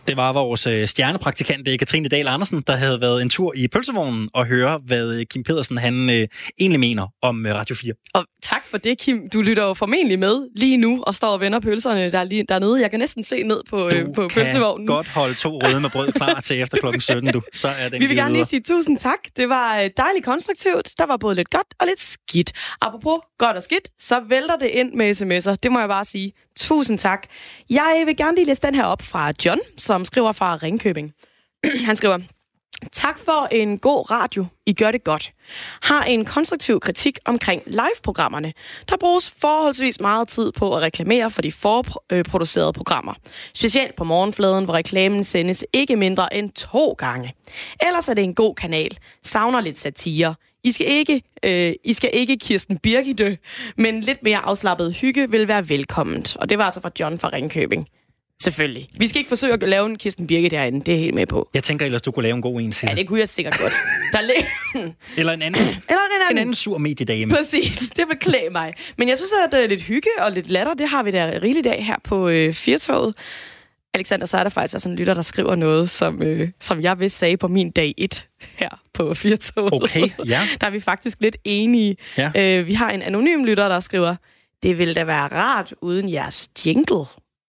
Det 0.07 0.17
var 0.17 0.33
vores 0.33 0.67
øh, 0.67 0.87
stjernepraktikant, 0.87 1.67
øh, 1.67 1.79
Katrine 1.79 2.09
Dahl 2.09 2.27
Andersen, 2.27 2.63
der 2.67 2.75
havde 2.75 3.01
været 3.01 3.21
en 3.21 3.29
tur 3.29 3.53
i 3.55 3.67
pølsevognen 3.67 4.29
og 4.33 4.45
høre, 4.45 4.79
hvad 4.85 5.19
øh, 5.19 5.25
Kim 5.25 5.43
Pedersen 5.43 5.77
han 5.77 6.09
øh, 6.09 6.27
egentlig 6.59 6.79
mener 6.79 7.07
om 7.21 7.45
Radio 7.49 7.75
4. 7.75 7.93
Og 8.13 8.25
tak 8.43 8.65
for 8.67 8.77
det, 8.77 8.99
Kim. 8.99 9.29
Du 9.33 9.41
lytter 9.41 9.63
jo 9.63 9.73
formentlig 9.73 10.19
med 10.19 10.47
lige 10.55 10.77
nu 10.77 11.03
og 11.07 11.15
står 11.15 11.27
og 11.27 11.39
vender 11.39 11.59
pølserne 11.59 12.11
der 12.11 12.23
lige 12.23 12.45
dernede. 12.49 12.81
Jeg 12.81 12.89
kan 12.91 12.99
næsten 12.99 13.23
se 13.23 13.43
ned 13.43 13.61
på, 13.69 13.85
øh, 13.85 14.05
Du 14.05 14.11
på 14.13 14.27
kan 14.27 14.41
pølsevognen. 14.43 14.87
godt 14.87 15.07
holde 15.07 15.35
to 15.35 15.61
røde 15.63 15.79
med 15.79 15.89
brød 15.89 16.11
klar 16.11 16.39
til 16.41 16.61
efter 16.61 16.77
klokken 16.77 17.01
17, 17.01 17.31
du. 17.33 17.41
Så 17.53 17.67
er 17.67 17.89
den 17.89 18.01
Vi 18.01 18.05
vil 18.07 18.15
gerne 18.15 18.33
lige 18.33 18.45
sige 18.45 18.61
tusind 18.61 18.97
tak. 18.97 19.19
Det 19.37 19.49
var 19.49 19.89
dejligt 19.97 20.25
konstruktivt. 20.25 20.89
Der 20.97 21.05
var 21.05 21.17
både 21.17 21.35
lidt 21.35 21.49
godt 21.49 21.67
og 21.79 21.87
lidt 21.87 22.01
skidt. 22.01 22.51
Apropos 22.81 23.19
godt 23.37 23.57
og 23.57 23.63
skidt, 23.63 23.89
så 23.99 24.19
vælter 24.29 24.55
det 24.57 24.67
ind 24.67 24.93
med 24.93 25.11
sms'er. 25.21 25.55
Det 25.63 25.71
må 25.71 25.79
jeg 25.79 25.87
bare 25.89 26.05
sige. 26.05 26.31
Tusind 26.59 26.99
tak. 26.99 27.27
Jeg 27.69 28.03
vil 28.05 28.17
gerne 28.17 28.35
lige 28.35 28.45
læse 28.45 28.61
den 28.61 28.75
her 28.75 28.83
op 28.83 29.01
fra 29.01 29.31
John, 29.45 29.59
som 29.77 29.96
skriver 30.05 30.31
fra 30.31 30.55
Ringkøbing. 30.55 31.13
Han 31.85 31.95
skriver, 31.95 32.17
Tak 32.91 33.19
for 33.19 33.47
en 33.51 33.77
god 33.77 34.11
radio. 34.11 34.45
I 34.65 34.73
gør 34.73 34.91
det 34.91 35.03
godt. 35.03 35.31
Har 35.81 36.03
en 36.03 36.25
konstruktiv 36.25 36.79
kritik 36.79 37.19
omkring 37.25 37.63
live-programmerne. 37.65 38.53
Der 38.89 38.97
bruges 38.97 39.33
forholdsvis 39.41 39.99
meget 39.99 40.27
tid 40.27 40.51
på 40.51 40.75
at 40.75 40.81
reklamere 40.81 41.31
for 41.31 41.41
de 41.41 41.51
forproducerede 41.51 42.73
programmer. 42.73 43.13
Specielt 43.53 43.95
på 43.95 44.03
morgenfladen, 44.03 44.65
hvor 44.65 44.73
reklamen 44.73 45.23
sendes 45.23 45.65
ikke 45.73 45.95
mindre 45.95 46.35
end 46.35 46.51
to 46.51 46.95
gange. 46.97 47.33
Ellers 47.87 48.09
er 48.09 48.13
det 48.13 48.23
en 48.23 48.35
god 48.35 48.55
kanal. 48.55 48.97
Savner 49.23 49.61
lidt 49.61 49.77
satire. 49.77 50.35
I 50.63 50.71
skal 50.71 50.87
ikke, 50.87 51.21
øh, 51.43 51.73
I 51.83 51.93
skal 51.93 52.09
ikke 52.13 52.37
Kirsten 52.37 52.77
Birgitø, 52.77 53.35
men 53.77 54.01
lidt 54.01 54.23
mere 54.23 54.37
afslappet 54.37 54.93
hygge 54.93 55.31
vil 55.31 55.47
være 55.47 55.69
velkomment. 55.69 56.35
Og 56.35 56.49
det 56.49 56.57
var 56.57 56.65
altså 56.65 56.81
fra 56.81 56.91
John 56.99 57.19
fra 57.19 57.29
Ringkøbing. 57.33 57.87
Selvfølgelig. 58.41 58.89
Vi 58.99 59.07
skal 59.07 59.19
ikke 59.19 59.29
forsøge 59.29 59.53
at 59.53 59.69
lave 59.69 59.85
en 59.85 59.97
Kirsten 59.97 60.27
Birgit 60.27 60.51
derinde. 60.51 60.79
Det 60.79 60.87
er 60.87 60.93
jeg 60.93 61.01
helt 61.03 61.15
med 61.15 61.25
på. 61.25 61.49
Jeg 61.53 61.63
tænker 61.63 61.85
ellers, 61.85 62.01
du 62.01 62.11
kunne 62.11 62.23
lave 62.23 62.35
en 62.35 62.41
god 62.41 62.59
en, 62.61 62.65
Ja, 62.67 62.71
Sille. 62.71 62.95
det 62.95 63.07
kunne 63.07 63.19
jeg 63.19 63.29
sikkert 63.29 63.57
godt. 63.59 63.73
Der 64.11 64.21
lig- 64.21 64.93
Eller 65.19 65.33
en 65.33 65.41
anden, 65.41 65.61
Eller 65.65 65.77
den 65.87 66.21
anden. 66.21 66.31
en 66.31 66.37
anden 66.37 66.55
sur 66.55 66.77
mediedame. 66.77 67.33
Præcis, 67.35 67.89
det 67.95 68.05
vil 68.07 68.17
klæde 68.19 68.49
mig. 68.51 68.73
Men 68.97 69.09
jeg 69.09 69.17
synes, 69.17 69.31
at 69.53 69.63
uh, 69.63 69.69
lidt 69.69 69.81
hygge 69.81 70.09
og 70.19 70.31
lidt 70.31 70.49
latter, 70.49 70.73
det 70.73 70.89
har 70.89 71.03
vi 71.03 71.11
da 71.11 71.39
rigeligt 71.41 71.67
af 71.67 71.83
her 71.83 71.95
på 72.03 72.27
øh, 72.29 72.53
Firtoget. 72.53 73.15
Alexander, 73.93 74.25
så 74.25 74.37
er 74.37 74.43
der 74.43 74.49
faktisk 74.49 74.75
også 74.75 74.89
en 74.89 74.95
lytter, 74.95 75.13
der 75.13 75.21
skriver 75.21 75.55
noget, 75.55 75.89
som, 75.89 76.21
øh, 76.23 76.49
som 76.59 76.81
jeg 76.81 76.99
vil 76.99 77.11
sige 77.11 77.37
på 77.37 77.47
min 77.47 77.71
dag 77.71 77.93
1 77.97 78.27
her 78.55 78.69
på 78.93 79.13
Firtoget. 79.13 79.73
Okay, 79.73 80.09
ja. 80.27 80.41
Der 80.61 80.67
er 80.67 80.71
vi 80.71 80.79
faktisk 80.79 81.17
lidt 81.21 81.37
enige. 81.43 81.97
Ja. 82.17 82.31
Øh, 82.35 82.67
vi 82.67 82.73
har 82.73 82.89
en 82.91 83.01
anonym 83.01 83.43
lytter, 83.43 83.67
der 83.67 83.79
skriver, 83.79 84.15
det 84.63 84.77
ville 84.77 84.93
da 84.93 85.03
være 85.03 85.27
rart 85.27 85.73
uden 85.81 86.11
jeres 86.11 86.49
jingle. 86.65 87.05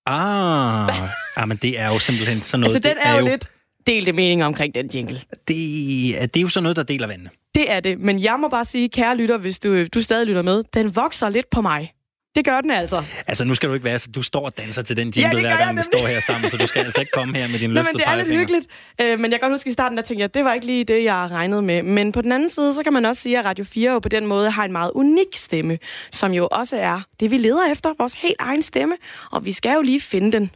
Ah, 0.09 1.09
ah, 1.37 1.49
men 1.49 1.57
det 1.57 1.79
er 1.79 1.87
jo 1.89 1.99
simpelthen 1.99 2.41
sådan 2.43 2.61
noget. 2.61 2.75
Altså, 2.75 2.89
den 2.89 2.97
det 2.97 3.07
er 3.07 3.19
jo 3.19 3.27
lidt 3.27 3.49
delte 3.87 4.13
meninger 4.13 4.47
omkring 4.47 4.75
den 4.75 4.87
jingle. 4.95 5.21
Det, 5.49 6.23
er- 6.23 6.27
det 6.27 6.37
er 6.37 6.43
jo 6.43 6.49
sådan 6.49 6.63
noget, 6.63 6.77
der 6.77 6.83
deler 6.83 7.07
vandene. 7.07 7.31
Det 7.55 7.71
er 7.71 7.81
det, 7.81 7.99
men 8.01 8.23
jeg 8.23 8.37
må 8.41 8.49
bare 8.49 8.65
sige, 8.65 8.89
kære 8.89 9.17
lytter, 9.17 9.39
hvis 9.39 9.59
du, 9.59 9.87
du 9.87 10.03
stadig 10.03 10.27
lytter 10.27 10.43
med, 10.43 10.65
den 10.75 10.97
vokser 10.97 11.29
lidt 11.29 11.51
på 11.51 11.61
mig. 11.61 11.93
Det 12.39 12.47
gør 12.47 12.61
den 12.61 12.71
altså. 12.71 13.05
Altså, 13.27 13.45
nu 13.45 13.55
skal 13.55 13.69
du 13.69 13.75
ikke 13.75 13.85
være 13.85 13.99
så... 13.99 14.09
Du 14.11 14.23
står 14.23 14.45
og 14.45 14.59
danser 14.59 14.83
til 14.83 14.97
den 14.97 15.13
Ja, 15.17 15.21
jingle, 15.21 15.39
det 15.39 15.49
hver 15.49 15.65
gang 15.65 15.79
vi 15.79 15.83
står 15.83 16.07
her 16.07 16.21
sammen, 16.21 16.51
så 16.51 16.57
du 16.57 16.67
skal 16.67 16.85
altså 16.85 17.01
ikke 17.01 17.13
komme 17.13 17.37
her 17.37 17.49
med 17.49 17.59
din 17.65 17.71
løftede 17.71 17.93
men 17.93 18.01
det 18.01 18.09
er 18.09 18.17
lidt 18.17 18.29
hyggeligt. 18.29 18.67
Øh, 19.01 19.21
men 19.21 19.31
jeg 19.31 19.41
kan 19.41 19.49
godt 19.49 19.53
huske 19.53 19.71
i 19.71 19.73
starten, 19.73 19.97
der 19.99 20.03
tænkte 20.03 20.23
jeg, 20.23 20.35
det 20.35 20.45
var 20.45 20.55
ikke 20.55 20.67
lige 20.67 20.85
det, 20.85 21.05
jeg 21.05 21.29
regnede 21.31 21.63
med. 21.63 21.83
Men 21.83 22.13
på 22.13 22.23
den 22.23 22.33
anden 22.33 22.51
side, 22.51 22.75
så 22.75 22.83
kan 22.83 22.93
man 22.93 23.05
også 23.05 23.23
sige, 23.23 23.39
at 23.39 23.45
Radio 23.45 23.65
4 23.65 23.93
jo 23.93 23.99
på 23.99 24.09
den 24.09 24.27
måde 24.27 24.51
har 24.51 24.65
en 24.65 24.73
meget 24.73 24.91
unik 24.95 25.27
stemme, 25.37 25.79
som 26.13 26.33
jo 26.33 26.49
også 26.51 26.77
er 26.77 27.01
det, 27.21 27.31
vi 27.31 27.39
leder 27.39 27.73
efter, 27.73 27.95
vores 27.99 28.15
helt 28.15 28.37
egen 28.39 28.63
stemme. 28.63 28.95
Og 29.33 29.45
vi 29.45 29.53
skal 29.53 29.75
jo 29.75 29.83
lige 29.83 30.01
finde 30.01 30.33
den. 30.33 30.51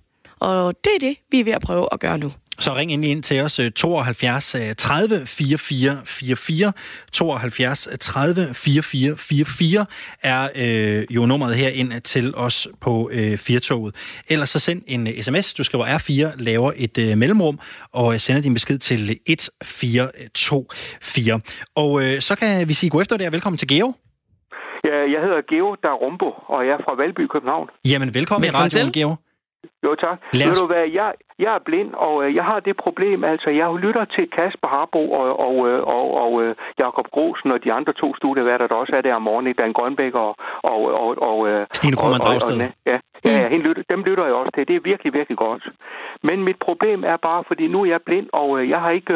Og 0.48 0.74
det 0.84 0.92
er 0.94 0.98
det, 1.00 1.16
vi 1.30 1.40
er 1.40 1.44
ved 1.44 1.52
at 1.52 1.62
prøve 1.62 1.88
at 1.92 2.00
gøre 2.00 2.18
nu. 2.18 2.32
Så 2.58 2.74
ring 2.74 2.92
endelig 2.92 3.10
ind 3.10 3.22
til 3.22 3.40
os 3.40 3.58
øh, 3.58 3.70
72 3.70 4.54
øh, 4.54 4.60
30 4.78 5.26
44 5.26 5.96
44. 6.04 6.72
72 7.12 7.88
30 8.00 8.54
44 8.54 9.16
44 9.16 9.86
er 10.22 10.48
øh, 10.56 11.04
jo 11.16 11.26
nummeret 11.26 11.54
her 11.54 11.68
ind 11.68 12.00
til 12.00 12.34
os 12.36 12.68
på 12.80 13.10
øh, 13.12 13.38
Firtoget. 13.38 13.94
Ellers 14.30 14.50
så 14.50 14.58
send 14.58 14.82
en 14.86 15.06
øh, 15.06 15.12
sms. 15.12 15.54
Du 15.54 15.64
skriver 15.64 15.86
R4, 15.86 16.42
laver 16.42 16.72
et 16.76 16.98
øh, 16.98 17.18
mellemrum 17.18 17.58
og 17.92 18.12
øh, 18.12 18.18
sender 18.18 18.42
din 18.42 18.54
besked 18.54 18.78
til 18.78 19.18
1424. 19.26 21.40
Og 21.76 22.02
øh, 22.02 22.20
så 22.20 22.36
kan 22.36 22.68
vi 22.68 22.74
sige 22.74 22.90
god 22.90 23.00
efter 23.00 23.16
det 23.16 23.26
og 23.26 23.32
velkommen 23.32 23.58
til 23.58 23.68
Geo. 23.68 23.92
Ja, 24.84 24.96
jeg 25.14 25.20
hedder 25.24 25.40
Geo 25.50 25.74
Darumbo, 25.82 26.26
og 26.46 26.66
jeg 26.66 26.72
er 26.72 26.78
fra 26.84 26.94
Valby, 26.94 27.26
København. 27.26 27.68
Jamen 27.84 28.14
velkommen, 28.14 28.44
Velkommen 28.44 28.44
i 28.44 28.50
radioen, 28.64 28.92
til. 28.92 29.02
Geo. 29.02 29.16
Jo, 29.84 29.94
tak. 29.94 30.18
Lad 30.32 30.42
os- 30.42 30.48
Ved 30.48 30.54
du 30.62 30.66
hvad, 30.66 30.88
jeg, 30.88 31.12
jeg 31.44 31.54
er 31.54 31.62
blind, 31.68 31.90
og 31.94 32.14
øh, 32.24 32.34
jeg 32.38 32.44
har 32.44 32.60
det 32.60 32.76
problem, 32.76 33.24
altså, 33.24 33.50
jeg 33.50 33.74
lytter 33.84 34.04
til 34.04 34.24
Kasper 34.36 34.68
Harbo 34.68 35.02
og, 35.20 35.40
og, 35.46 35.54
øh, 35.68 35.80
og, 35.96 36.06
og 36.24 36.42
øh, 36.42 36.54
Jakob 36.78 37.06
Grosen 37.14 37.50
og 37.52 37.64
de 37.64 37.72
andre 37.72 37.92
to 37.92 38.14
studieværter, 38.16 38.66
der 38.66 38.74
også 38.74 38.92
er 38.96 39.00
der 39.00 39.14
om 39.14 39.22
morgenen, 39.22 39.54
Dan 39.54 39.72
Grønbæk 39.72 40.14
og... 40.14 40.36
og, 40.62 40.80
og, 41.02 41.08
og 41.28 41.66
Stine 41.72 41.96
Krohmann 41.96 42.20
og- 42.22 42.26
og- 42.26 42.32
Dragsted. 42.32 42.56
og- 42.60 42.72
Ja, 42.86 42.98
ja, 43.24 43.40
ja 43.40 43.48
hende 43.48 43.64
lytter, 43.68 43.82
dem 43.90 44.02
lytter 44.02 44.24
jeg 44.24 44.34
også 44.34 44.50
til. 44.54 44.68
Det 44.68 44.76
er 44.76 44.80
virkelig, 44.90 45.12
virkelig 45.14 45.38
godt. 45.38 45.64
Men 46.22 46.44
mit 46.44 46.56
problem 46.66 47.04
er 47.04 47.16
bare, 47.16 47.44
fordi 47.46 47.66
nu 47.68 47.82
er 47.82 47.86
jeg 47.86 48.00
blind, 48.02 48.26
og 48.32 48.68
jeg 48.68 48.80
har 48.80 48.90
ikke, 48.90 49.14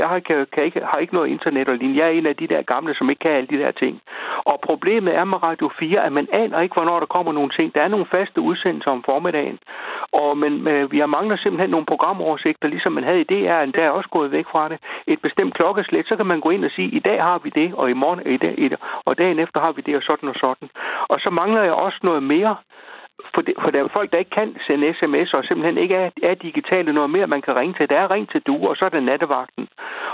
jeg 0.00 0.08
har 0.08 0.16
ikke, 0.16 0.46
kan 0.54 0.64
ikke, 0.64 0.80
har 0.90 0.98
ikke 0.98 1.14
noget 1.14 1.28
internet 1.28 1.68
og 1.68 1.74
lignende. 1.76 2.00
Jeg 2.00 2.06
er 2.08 2.18
en 2.18 2.26
af 2.26 2.36
de 2.36 2.46
der 2.46 2.62
gamle, 2.62 2.94
som 2.94 3.10
ikke 3.10 3.20
kan 3.20 3.30
alle 3.30 3.46
de 3.54 3.58
der 3.62 3.70
ting. 3.70 4.00
Og 4.44 4.60
problemet 4.68 5.14
er 5.16 5.24
med 5.24 5.42
Radio 5.42 5.70
4, 5.78 6.04
at 6.06 6.12
man 6.12 6.26
aner 6.32 6.60
ikke, 6.60 6.74
hvornår 6.74 6.98
der 6.98 7.06
kommer 7.06 7.32
nogle 7.32 7.50
ting. 7.50 7.74
Der 7.74 7.82
er 7.82 7.88
nogle 7.88 8.06
faste 8.10 8.40
udsendelser 8.40 8.90
om 8.90 9.02
formiddagen. 9.06 9.58
Og, 10.12 10.38
men 10.38 10.52
vi 10.90 10.98
har 10.98 11.06
mangler 11.06 11.36
simpelthen 11.36 11.59
nogle 11.66 11.86
programoversigter, 11.86 12.68
ligesom 12.68 12.92
man 12.92 13.04
havde 13.04 13.20
i 13.20 13.24
DR, 13.24 13.64
der 13.76 13.82
er 13.84 13.90
også 13.90 14.08
gået 14.08 14.32
væk 14.32 14.46
fra 14.52 14.68
det. 14.68 14.78
Et 15.06 15.20
bestemt 15.22 15.54
klokkeslæt, 15.54 16.06
så 16.08 16.16
kan 16.16 16.26
man 16.26 16.40
gå 16.40 16.50
ind 16.50 16.64
og 16.64 16.70
sige, 16.70 16.88
i 16.88 16.98
dag 16.98 17.22
har 17.22 17.38
vi 17.38 17.50
det, 17.50 17.74
og 17.74 17.90
i 17.90 17.92
morgen 17.92 18.20
i 18.26 18.36
dag, 18.36 18.54
i 18.58 18.68
dag, 18.68 18.78
og 19.04 19.18
dagen 19.18 19.38
efter 19.38 19.60
har 19.60 19.72
vi 19.72 19.82
det, 19.82 19.96
og 19.96 20.02
sådan 20.02 20.28
og 20.28 20.34
sådan. 20.34 20.68
Og 21.08 21.20
så 21.20 21.30
mangler 21.30 21.62
jeg 21.62 21.72
også 21.72 21.98
noget 22.02 22.22
mere, 22.22 22.56
for, 23.34 23.40
det, 23.40 23.54
for 23.62 23.70
der 23.70 23.84
er 23.84 23.88
folk, 23.98 24.12
der 24.12 24.18
ikke 24.18 24.36
kan 24.40 24.56
sende 24.66 24.94
sms, 24.98 25.34
og 25.34 25.44
simpelthen 25.44 25.78
ikke 25.78 25.94
er, 25.94 26.10
er 26.22 26.34
digitale 26.34 26.92
noget 26.92 27.10
mere, 27.10 27.26
man 27.26 27.42
kan 27.42 27.56
ringe 27.56 27.74
til. 27.74 27.90
Der 27.90 27.98
er 27.98 28.10
ring 28.10 28.30
til 28.30 28.40
du, 28.40 28.56
og 28.68 28.76
så 28.76 28.84
er 28.84 28.88
det 28.88 29.02
nattevagten. 29.02 29.68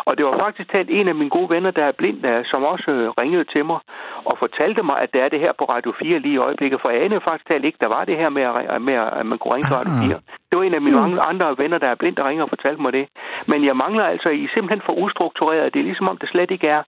Og 0.04 0.12
det 0.16 0.24
var 0.26 0.38
faktisk 0.38 0.70
talt 0.72 0.90
en 0.90 1.08
af 1.08 1.14
mine 1.14 1.30
gode 1.30 1.50
venner, 1.50 1.70
der 1.70 1.84
er 1.84 1.92
blind, 1.92 2.22
der, 2.22 2.42
som 2.44 2.62
også 2.64 2.90
øh, 2.90 3.10
ringede 3.10 3.44
til 3.44 3.64
mig 3.64 3.78
og 4.24 4.38
fortalte 4.38 4.82
mig, 4.82 4.96
at 5.00 5.12
der 5.14 5.24
er 5.24 5.28
det 5.28 5.40
her 5.40 5.52
på 5.58 5.64
Radio 5.64 5.92
4 6.02 6.18
lige 6.18 6.34
i 6.34 6.44
øjeblikket. 6.48 6.80
For 6.80 6.90
jeg 6.90 7.04
anede 7.04 7.20
faktisk 7.20 7.48
talt 7.48 7.64
ikke, 7.64 7.78
der 7.80 7.86
var 7.86 8.04
det 8.04 8.16
her 8.16 8.28
med, 8.28 8.42
at, 8.42 8.82
med 8.82 8.94
at 8.94 9.26
man 9.26 9.38
kunne 9.38 9.54
ringe 9.54 9.68
til 9.68 9.76
Radio 9.76 9.92
Ah. 9.92 10.08
4. 10.08 10.20
Det 10.50 10.58
var 10.58 10.62
en 10.64 10.74
af 10.74 10.80
mine 10.80 10.96
mange 10.96 11.20
andre 11.20 11.58
venner, 11.58 11.78
der 11.78 11.88
er 11.88 11.94
blind, 11.94 12.16
der 12.16 12.28
ringer 12.28 12.44
og 12.44 12.48
fortalte 12.48 12.82
mig 12.82 12.92
det. 12.92 13.06
Men 13.46 13.64
jeg 13.64 13.76
mangler 13.76 14.04
altså, 14.04 14.28
I 14.28 14.44
er 14.44 14.48
simpelthen 14.54 14.82
for 14.86 14.92
ustruktureret. 14.92 15.74
Det 15.74 15.80
er 15.80 15.84
ligesom 15.84 16.08
om, 16.08 16.16
det 16.16 16.28
slet 16.28 16.50
ikke 16.50 16.68
er, 16.68 16.82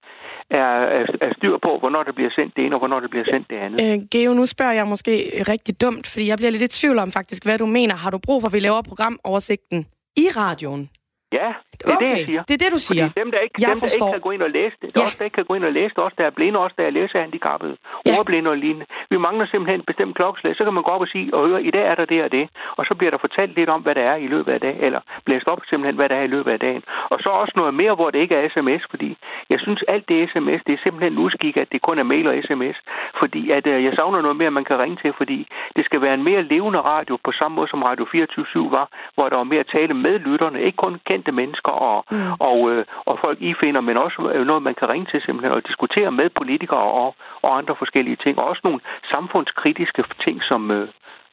er, 0.50 0.70
er, 0.98 1.04
er 1.20 1.32
styr 1.36 1.56
på, 1.66 1.78
hvornår 1.78 2.02
det 2.02 2.14
bliver 2.14 2.30
sendt 2.30 2.56
det 2.56 2.64
ene, 2.64 2.74
og 2.74 2.78
hvornår 2.78 3.00
det 3.00 3.10
bliver 3.10 3.24
sendt 3.30 3.50
det 3.50 3.56
andet. 3.56 3.78
Øh, 3.84 3.98
Geo, 4.12 4.34
nu 4.34 4.46
spørger 4.46 4.72
jeg 4.72 4.86
måske 4.86 5.12
rigtig 5.48 5.80
dumt, 5.80 6.06
fordi 6.08 6.26
jeg 6.26 6.36
bliver 6.36 6.50
lidt 6.50 6.62
i 6.62 6.68
tvivl 6.68 6.98
om 6.98 7.12
faktisk, 7.12 7.44
hvad 7.44 7.58
du 7.58 7.66
mener. 7.66 7.96
Har 7.96 8.10
du 8.10 8.18
brug 8.18 8.42
for, 8.42 8.46
at 8.46 8.52
vi 8.52 8.60
laver 8.60 8.82
programoversigten 8.82 9.86
i 10.16 10.28
radioen? 10.36 10.90
Ja, 11.32 11.48
det 11.72 11.86
er 11.90 11.96
okay. 11.96 12.06
det, 12.06 12.10
jeg 12.18 12.26
siger. 12.26 12.42
Det 12.48 12.54
er 12.54 12.62
det, 12.64 12.72
du 12.76 12.78
siger. 12.88 13.04
Fordi 13.08 13.20
dem, 13.20 13.30
der 13.30 13.38
ikke, 13.46 13.54
Jeg 13.60 13.68
dem, 13.70 13.80
der 13.80 13.86
ikke 13.96 14.12
kan 14.16 14.20
gå 14.26 14.30
ind 14.30 14.42
og 14.42 14.50
læse 14.50 14.76
det, 14.82 14.88
Ja. 14.96 15.00
også 15.04 15.16
der 15.18 15.24
ikke 15.24 15.34
kan 15.34 15.44
gå 15.44 15.54
ind 15.54 15.64
og 15.64 15.72
læse 15.72 15.92
det, 15.94 15.98
også 16.06 16.14
der 16.20 16.26
er 16.26 16.30
blinde, 16.38 16.58
også 16.64 16.74
der 16.78 16.84
er 16.86 16.90
læsehandicappede, 16.90 17.76
Ja. 18.06 18.18
ordblinde 18.18 18.50
og 18.50 18.56
lignende. 18.56 18.86
Vi 19.10 19.16
mangler 19.26 19.46
simpelthen 19.46 19.80
et 19.80 19.86
bestemt 19.86 20.14
klokkeslag, 20.16 20.56
så 20.56 20.64
kan 20.64 20.74
man 20.74 20.82
gå 20.82 20.90
op 20.90 21.00
og 21.00 21.08
sige 21.08 21.34
og 21.34 21.48
høre, 21.48 21.62
i 21.62 21.70
dag 21.70 21.84
er 21.90 21.94
der 21.94 22.04
det 22.04 22.22
og 22.26 22.32
det, 22.32 22.48
og 22.78 22.84
så 22.88 22.94
bliver 22.94 23.10
der 23.10 23.18
fortalt 23.18 23.54
lidt 23.58 23.68
om, 23.68 23.80
hvad 23.82 23.94
der 23.94 24.02
er 24.12 24.16
i 24.16 24.26
løbet 24.26 24.52
af 24.52 24.60
dagen, 24.60 24.80
eller 24.84 25.00
blæst 25.24 25.46
op 25.46 25.60
simpelthen, 25.70 25.96
hvad 25.96 26.08
der 26.08 26.16
er 26.16 26.22
i 26.22 26.32
løbet 26.36 26.50
af 26.52 26.60
dagen. 26.60 26.82
Og 27.12 27.18
så 27.20 27.28
også 27.28 27.52
noget 27.56 27.74
mere, 27.74 27.94
hvor 27.94 28.10
det 28.10 28.18
ikke 28.18 28.34
er 28.34 28.48
sms, 28.48 28.82
fordi 28.90 29.16
jeg 29.50 29.60
synes, 29.60 29.80
alt 29.88 30.08
det 30.08 30.30
sms, 30.30 30.60
det 30.66 30.72
er 30.74 30.78
simpelthen 30.82 31.12
en 31.12 31.18
uskik, 31.18 31.56
at 31.56 31.68
det 31.72 31.82
kun 31.82 31.98
er 31.98 32.02
mail 32.02 32.26
og 32.26 32.34
sms, 32.46 32.76
fordi 33.18 33.50
at, 33.50 33.66
øh, 33.66 33.84
jeg 33.84 33.92
savner 33.94 34.20
noget 34.20 34.36
mere, 34.36 34.50
man 34.50 34.64
kan 34.64 34.78
ringe 34.78 34.96
til, 35.02 35.12
fordi 35.16 35.46
det 35.76 35.84
skal 35.84 36.00
være 36.00 36.14
en 36.14 36.24
mere 36.24 36.42
levende 36.42 36.80
radio, 36.80 37.18
på 37.24 37.32
samme 37.32 37.54
måde 37.54 37.68
som 37.68 37.82
Radio 37.82 38.04
24 38.12 38.70
var, 38.70 38.88
hvor 39.14 39.28
der 39.28 39.36
var 39.36 39.44
mere 39.44 39.64
tale 39.64 39.94
med 39.94 40.18
lytterne, 40.18 40.62
ikke 40.62 40.76
kun 40.76 41.00
kendte 41.18 41.32
mennesker 41.32 41.72
og, 41.90 41.98
mm. 42.10 42.32
og, 42.50 42.58
øh, 42.70 42.84
og 43.06 43.14
folk 43.24 43.38
I 43.40 43.52
finder, 43.62 43.80
men 43.80 43.96
også 43.96 44.18
noget, 44.46 44.62
man 44.62 44.74
kan 44.80 44.88
ringe 44.88 45.06
til 45.12 45.20
simpelthen 45.26 45.52
og 45.58 45.62
diskutere 45.70 46.10
med 46.20 46.28
politikere 46.40 46.86
og, 47.02 47.10
og 47.42 47.50
andre 47.58 47.74
forskellige 47.78 48.18
ting. 48.24 48.38
Og 48.38 48.44
også 48.50 48.62
nogle 48.64 48.80
samfundskritiske 49.14 50.02
ting, 50.24 50.36
som 50.50 50.70
øh, 50.70 50.88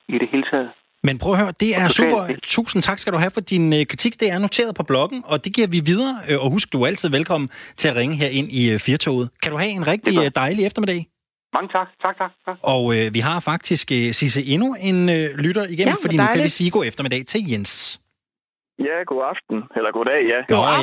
i 0.07 0.17
det 0.21 0.27
hele 0.31 0.45
taget. 0.51 0.69
Men 1.07 1.17
prøv 1.17 1.31
at 1.33 1.39
høre, 1.39 1.53
det 1.63 1.71
er 1.81 1.87
super. 1.99 2.19
Tusind 2.43 2.81
tak 2.87 2.99
skal 2.99 3.13
du 3.13 3.17
have 3.17 3.31
for 3.37 3.41
din 3.41 3.73
øh, 3.73 3.85
kritik. 3.91 4.13
Det 4.19 4.27
er 4.31 4.39
noteret 4.39 4.75
på 4.75 4.83
bloggen, 4.83 5.23
og 5.31 5.45
det 5.45 5.51
giver 5.55 5.67
vi 5.67 5.79
videre. 5.91 6.15
Øh, 6.29 6.43
Og 6.43 6.49
husk, 6.51 6.73
du 6.73 6.77
er 6.83 6.87
altid 6.87 7.09
velkommen 7.09 7.49
til 7.77 7.87
at 7.91 7.95
ringe 7.95 8.15
her 8.15 8.29
ind 8.39 8.47
i 8.51 8.63
øh, 8.73 8.79
Firtoget. 8.79 9.29
Kan 9.43 9.51
du 9.51 9.57
have 9.57 9.71
en 9.71 9.87
rigtig 9.87 10.35
dejlig 10.35 10.65
eftermiddag? 10.65 11.01
Mange 11.57 11.69
tak. 11.77 11.87
Tak, 12.01 12.17
tak. 12.17 12.31
tak. 12.45 12.57
Og 12.63 12.83
øh, 12.97 13.13
vi 13.13 13.19
har 13.19 13.39
faktisk, 13.39 13.91
øh, 13.91 14.13
Sisse, 14.13 14.43
endnu 14.43 14.75
en 14.79 15.09
øh, 15.09 15.29
lytter 15.45 15.63
igennem, 15.63 15.95
Ja, 15.97 16.05
fordi 16.05 16.17
nu 16.17 16.25
kan 16.33 16.43
vi 16.43 16.49
sige 16.49 16.71
god 16.71 16.85
eftermiddag 16.85 17.25
til 17.25 17.41
Jens. 17.51 18.01
Ja, 18.79 19.03
god 19.11 19.21
aften. 19.33 19.57
Eller 19.77 19.91
god 19.91 20.05
dag, 20.05 20.21
ja. 20.33 20.39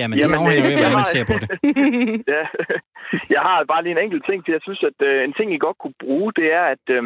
Men 0.09 0.17
det 0.17 0.23
Jamen, 0.23 0.41
jo 0.41 0.51
af, 0.51 0.57
øh, 0.57 0.61
hvordan 0.63 0.79
jeg 0.85 0.93
man 0.99 1.05
har- 1.05 1.15
ser 1.15 1.25
på 1.33 1.37
det. 1.43 1.49
ja. 2.35 2.45
Jeg 3.35 3.41
har 3.49 3.65
bare 3.73 3.83
lige 3.83 3.95
en 3.99 4.05
enkelt 4.07 4.25
ting, 4.29 4.39
for 4.45 4.53
jeg 4.53 4.61
synes, 4.67 4.83
at 4.91 4.99
øh, 5.09 5.25
en 5.25 5.33
ting, 5.39 5.49
I 5.55 5.59
godt 5.67 5.79
kunne 5.79 5.99
bruge, 6.05 6.33
det 6.41 6.47
er, 6.61 6.65
at 6.75 6.85
øh, 6.97 7.05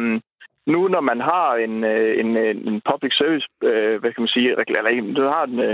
nu 0.73 0.79
når 0.87 1.01
man 1.11 1.19
har 1.31 1.47
en, 1.65 1.83
øh, 1.83 2.11
en, 2.21 2.29
øh, 2.43 2.51
en 2.69 2.81
public 2.91 3.13
service, 3.21 3.47
øh, 3.69 3.95
hvad 3.99 4.11
kan 4.13 4.21
man 4.23 4.33
sige, 4.35 4.47
eller 4.51 5.13
du 5.17 5.23
har 5.35 5.43
en, 5.51 5.59
øh, 5.67 5.73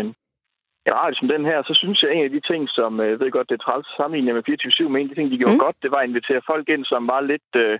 en 0.87 0.93
radio 0.99 1.15
som 1.19 1.27
den 1.35 1.45
her, 1.45 1.57
så 1.63 1.73
synes 1.81 2.03
jeg, 2.03 2.11
en 2.13 2.23
af 2.23 2.29
de 2.35 2.41
ting, 2.51 2.61
som 2.77 2.99
øh, 2.99 3.09
jeg 3.11 3.19
ved 3.19 3.31
godt, 3.31 3.49
det 3.49 3.55
er 3.59 3.63
træls 3.65 3.87
sammenlignet 3.97 4.35
med 4.35 4.43
24-7, 4.49 4.87
men 4.89 4.97
en 5.01 5.09
af 5.09 5.09
de 5.09 5.15
ting, 5.21 5.31
de 5.31 5.37
gjorde 5.37 5.53
Mm. 5.59 5.65
godt, 5.65 5.77
det 5.83 5.91
var 5.91 5.97
at 6.01 6.09
invitere 6.09 6.41
folk 6.51 6.69
ind, 6.69 6.85
som 6.85 7.07
var 7.07 7.21
lidt 7.21 7.51
øh, 7.55 7.79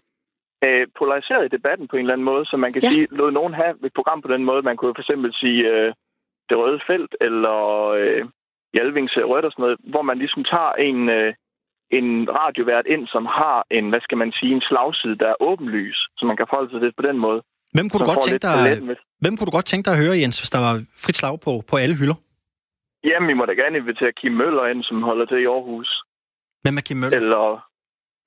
øh, 0.65 0.87
polariseret 0.99 1.45
i 1.45 1.55
debatten 1.57 1.87
på 1.87 1.95
en 1.95 1.99
eller 2.05 2.13
anden 2.13 2.29
måde, 2.31 2.45
så 2.45 2.55
man 2.57 2.73
kan 2.73 2.81
ja. 2.83 2.89
sige, 2.89 3.07
lod 3.11 3.31
nogen 3.31 3.53
have 3.53 3.73
et 3.85 3.93
program 3.95 4.21
på 4.21 4.27
den 4.33 4.43
måde. 4.49 4.61
Man 4.69 4.77
kunne 4.77 4.93
for 4.97 5.01
eksempel 5.05 5.33
sige 5.33 5.61
øh, 5.73 5.93
Det 6.49 6.57
Røde 6.57 6.81
Felt, 6.87 7.13
eller 7.27 7.57
øh, 7.99 8.21
Jalvings 8.75 9.15
Rødt 9.31 9.45
og 9.45 9.51
sådan 9.51 9.63
noget, 9.63 9.77
hvor 9.93 10.01
man 10.09 10.17
ligesom 10.17 10.43
tager 10.53 10.73
en, 10.89 10.99
øh, 11.17 11.33
en 11.97 12.07
radiovært 12.39 12.85
ind, 12.93 13.03
som 13.07 13.25
har 13.25 13.57
en, 13.77 13.89
hvad 13.89 14.01
skal 14.05 14.17
man 14.17 14.31
sige, 14.39 14.53
en 14.57 14.63
slagside, 14.69 15.17
der 15.21 15.27
er 15.29 15.41
åbenlys, 15.49 15.99
så 16.17 16.25
man 16.25 16.37
kan 16.37 16.47
forholde 16.49 16.71
sig 16.71 16.79
til 16.79 16.87
det 16.87 16.95
på 16.99 17.05
den 17.09 17.17
måde. 17.25 17.41
Hvem 17.75 17.89
kunne, 17.89 17.99
du 17.99 18.11
godt 18.13 18.23
tænke 18.23 18.33
lidt 18.33 18.87
dig, 18.89 18.97
hvem 19.23 19.33
kunne 19.37 19.49
du 19.49 19.55
godt 19.57 19.65
tænke 19.71 19.85
dig 19.85 19.93
at 19.95 20.03
høre, 20.03 20.19
Jens, 20.21 20.39
hvis 20.39 20.53
der 20.55 20.61
var 20.67 20.73
frit 21.03 21.17
slag 21.17 21.39
på, 21.45 21.51
på 21.69 21.75
alle 21.83 21.95
hylder? 21.99 22.17
Jamen, 23.09 23.27
vi 23.31 23.33
må 23.33 23.45
da 23.45 23.53
gerne 23.53 23.77
invitere 23.77 24.11
Kim 24.19 24.31
Møller 24.31 24.65
ind, 24.71 24.83
som 24.83 25.03
holder 25.03 25.25
til 25.25 25.37
i 25.41 25.45
Aarhus. 25.45 25.89
Hvem 26.63 26.77
er 26.77 26.81
Kim 26.81 26.97
Møller? 26.97 27.17
Eller, 27.17 27.45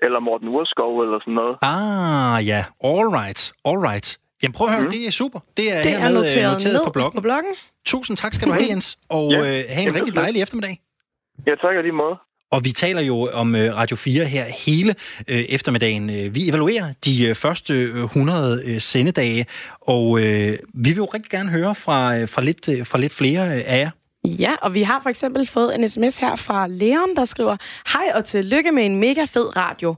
eller 0.02 0.20
Morten 0.20 0.48
Urskov, 0.48 1.00
eller 1.02 1.18
sådan 1.20 1.34
noget. 1.34 1.56
Ah, 1.62 2.46
ja. 2.46 2.60
All 2.90 3.08
right. 3.18 3.40
All 3.68 3.78
right. 3.88 4.08
Jamen 4.42 4.52
prøv 4.52 4.66
at 4.66 4.72
høre, 4.72 4.80
mm. 4.80 4.86
Mhm. 4.86 4.92
det 4.98 5.06
er 5.06 5.10
super. 5.10 5.40
Det 5.56 5.72
er, 5.72 5.82
Det 5.82 5.92
er 5.92 6.08
øh, 6.08 6.14
noteret, 6.14 6.52
noteret 6.52 6.80
på 6.84 6.90
bloggen. 6.90 7.16
på 7.16 7.20
bloggen. 7.20 7.54
Tusind 7.86 8.16
tak 8.16 8.34
skal 8.34 8.48
du 8.48 8.52
have, 8.52 8.66
Jens. 8.68 8.98
Og 9.08 9.32
Ja. 9.32 9.38
øh, 9.38 9.64
have 9.68 9.88
en 9.88 9.94
rigtig 9.94 10.16
dejlig 10.16 10.42
eftermiddag. 10.42 10.80
Ja, 11.46 11.50
tak 11.50 11.76
og 11.76 11.82
lige 11.82 11.92
måde. 11.92 12.16
Og 12.50 12.64
vi 12.64 12.72
taler 12.72 13.00
jo 13.00 13.28
om 13.32 13.54
øh, 13.56 13.74
Radio 13.74 13.96
4 13.96 14.24
her 14.24 14.44
hele 14.66 14.94
øh, 15.28 15.38
eftermiddagen. 15.48 16.10
Øh, 16.10 16.34
Vi 16.34 16.48
evaluerer 16.48 16.92
de 17.04 17.24
øh, 17.28 17.34
første 17.34 17.74
øh, 17.74 18.04
100 18.04 18.62
øh, 18.66 18.80
sendedage, 18.80 19.46
og 19.80 20.18
øh, 20.20 20.24
vi 20.74 20.90
vil 20.90 20.96
jo 20.96 21.04
rigtig 21.04 21.30
gerne 21.30 21.50
høre 21.50 21.74
fra, 21.74 22.24
fra, 22.24 22.42
lidt, 22.42 22.68
fra 22.88 22.98
lidt 22.98 23.12
flere 23.12 23.54
af 23.54 23.80
jer. 23.80 23.90
Ja, 24.26 24.54
og 24.62 24.74
vi 24.74 24.82
har 24.82 25.00
for 25.02 25.10
eksempel 25.10 25.46
fået 25.46 25.74
en 25.74 25.88
sms 25.88 26.18
her 26.18 26.36
fra 26.36 26.66
Leon, 26.66 27.16
der 27.16 27.24
skriver, 27.24 27.56
Hej 27.92 28.12
og 28.14 28.24
tillykke 28.24 28.72
med 28.72 28.86
en 28.86 28.96
mega 28.96 29.24
fed 29.24 29.56
radio. 29.56 29.94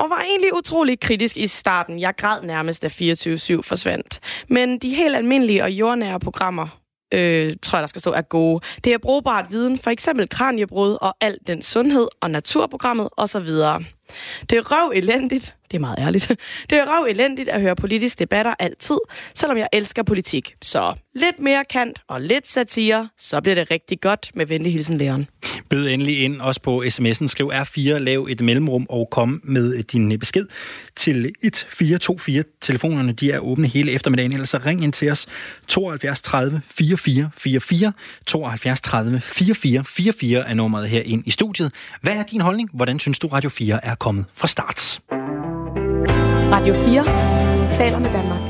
Og 0.00 0.10
var 0.10 0.24
egentlig 0.30 0.56
utrolig 0.56 1.00
kritisk 1.00 1.36
i 1.36 1.46
starten. 1.46 2.00
Jeg 2.00 2.14
græd 2.16 2.42
nærmest, 2.42 2.82
da 2.82 2.88
24-7 2.88 3.62
forsvandt. 3.62 4.20
Men 4.48 4.78
de 4.78 4.94
helt 4.94 5.16
almindelige 5.16 5.62
og 5.62 5.70
jordnære 5.70 6.20
programmer, 6.20 6.68
øh, 7.14 7.56
tror 7.62 7.78
jeg, 7.78 7.82
der 7.82 7.86
skal 7.86 8.00
stå, 8.00 8.12
er 8.12 8.22
gode. 8.22 8.60
Det 8.84 8.92
er 8.92 8.98
brugbart 8.98 9.46
viden, 9.50 9.78
for 9.78 9.90
eksempel 9.90 10.28
kranjebrud 10.28 10.98
og 11.00 11.16
alt 11.20 11.46
den 11.46 11.62
sundhed 11.62 12.08
og 12.20 12.30
naturprogrammet 12.30 13.08
osv. 13.16 13.48
Det 14.50 14.58
er 14.58 14.62
røv 14.62 14.92
elendigt. 14.94 15.54
Det 15.70 15.76
er 15.76 15.80
meget 15.80 15.98
ærligt. 15.98 16.28
Det 16.70 16.78
er 16.78 16.98
røv 16.98 17.04
elendigt 17.04 17.48
at 17.48 17.60
høre 17.60 17.76
politiske 17.76 18.18
debatter 18.18 18.54
altid, 18.58 18.98
selvom 19.34 19.58
jeg 19.58 19.68
elsker 19.72 20.02
politik. 20.02 20.54
Så 20.62 20.94
lidt 21.14 21.40
mere 21.40 21.64
kant 21.64 21.98
og 22.08 22.20
lidt 22.20 22.50
satire, 22.50 23.08
så 23.18 23.40
bliver 23.40 23.54
det 23.54 23.70
rigtig 23.70 24.00
godt 24.00 24.30
med 24.34 24.46
venlig 24.46 24.72
hilsen, 24.72 24.98
læreren. 24.98 25.28
Bød 25.70 25.88
endelig 25.88 26.24
ind 26.24 26.40
også 26.40 26.60
på 26.60 26.84
sms'en. 26.86 27.26
Skriv 27.26 27.50
R4, 27.54 27.80
lav 27.80 28.26
et 28.30 28.40
mellemrum 28.40 28.86
og 28.88 29.08
kom 29.10 29.40
med 29.44 29.82
din 29.82 30.18
besked 30.18 30.46
til 30.96 31.16
1424. 31.16 32.44
Telefonerne 32.60 33.12
de 33.12 33.32
er 33.32 33.38
åbne 33.38 33.68
hele 33.68 33.92
eftermiddagen, 33.92 34.32
ellers 34.32 34.48
så 34.48 34.60
ring 34.66 34.84
ind 34.84 34.92
til 34.92 35.10
os 35.10 35.26
72 35.68 36.22
30 36.22 36.62
44 36.64 37.30
44. 37.36 37.92
72 38.26 38.80
30 38.80 39.20
44 39.20 39.84
44 39.84 40.48
er 40.48 40.54
nummeret 40.54 40.88
her 40.88 41.02
ind 41.02 41.22
i 41.26 41.30
studiet. 41.30 41.72
Hvad 42.02 42.12
er 42.12 42.22
din 42.22 42.40
holdning? 42.40 42.70
Hvordan 42.72 42.98
synes 42.98 43.18
du, 43.18 43.26
Radio 43.26 43.50
4 43.50 43.84
er 43.84 43.94
kommet 43.94 44.24
fra 44.34 44.48
start? 44.48 45.00
Radio 46.52 46.74
4 46.74 47.74
taler 47.74 47.98
med 47.98 48.12
Danmark. 48.12 48.40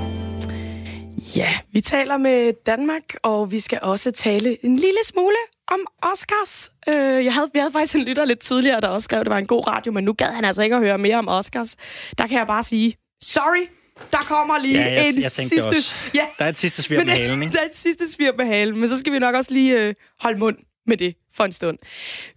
Ja, 1.37 1.49
vi 1.73 1.81
taler 1.81 2.19
med 2.19 2.53
Danmark, 2.67 3.03
og 3.23 3.53
vi 3.53 3.61
skal 3.61 3.79
også 3.83 4.11
tale 4.11 4.65
en 4.65 4.77
lille 4.77 5.01
smule 5.05 5.37
om 5.73 5.81
Oscars. 6.03 6.71
Øh, 6.89 7.25
jeg 7.25 7.35
havde, 7.35 7.51
vi 7.53 7.59
havde 7.59 7.73
faktisk 7.73 7.95
en 7.95 8.03
lytter 8.03 8.25
lidt 8.25 8.39
tidligere, 8.39 8.81
der 8.81 8.89
også 8.89 9.05
skrev, 9.05 9.21
at 9.21 9.27
det 9.27 9.31
var 9.31 9.39
en 9.39 9.47
god 9.47 9.67
radio, 9.67 9.93
men 9.93 10.05
nu 10.05 10.13
gad 10.13 10.27
han 10.27 10.45
altså 10.45 10.63
ikke 10.63 10.75
at 10.77 10.83
høre 10.83 10.99
mere 10.99 11.17
om 11.17 11.29
Oscars. 11.29 11.77
Der 12.19 12.27
kan 12.27 12.39
jeg 12.39 12.47
bare 12.47 12.63
sige, 12.63 12.97
sorry, 13.23 13.69
der 14.13 14.19
kommer 14.19 14.59
lige 14.59 14.75
Ja, 14.79 14.85
jeg- 14.93 15.09
en 15.09 15.21
jeg 15.23 15.31
sidste... 15.31 15.65
også. 15.67 15.95
Ja, 16.15 16.25
Der 16.39 16.45
er 16.45 16.49
et 16.49 16.57
sidste 16.57 16.83
svirp 16.83 16.99
med 16.99 17.07
det- 17.15 17.15
halen, 17.23 17.43
ikke? 17.43 17.53
Der 17.57 17.61
er 17.61 17.67
et 17.67 17.75
sidste 17.77 18.13
svirp 18.13 18.35
med 18.39 18.47
halen, 18.47 18.79
men 18.81 18.89
så 18.89 18.99
skal 18.99 19.13
vi 19.13 19.19
nok 19.19 19.35
også 19.35 19.53
lige 19.55 19.83
øh, 19.83 19.95
holde 20.21 20.39
mund 20.39 20.57
med 20.87 20.97
det 20.97 21.15
for 21.37 21.45
en 21.45 21.53
stund. 21.53 21.79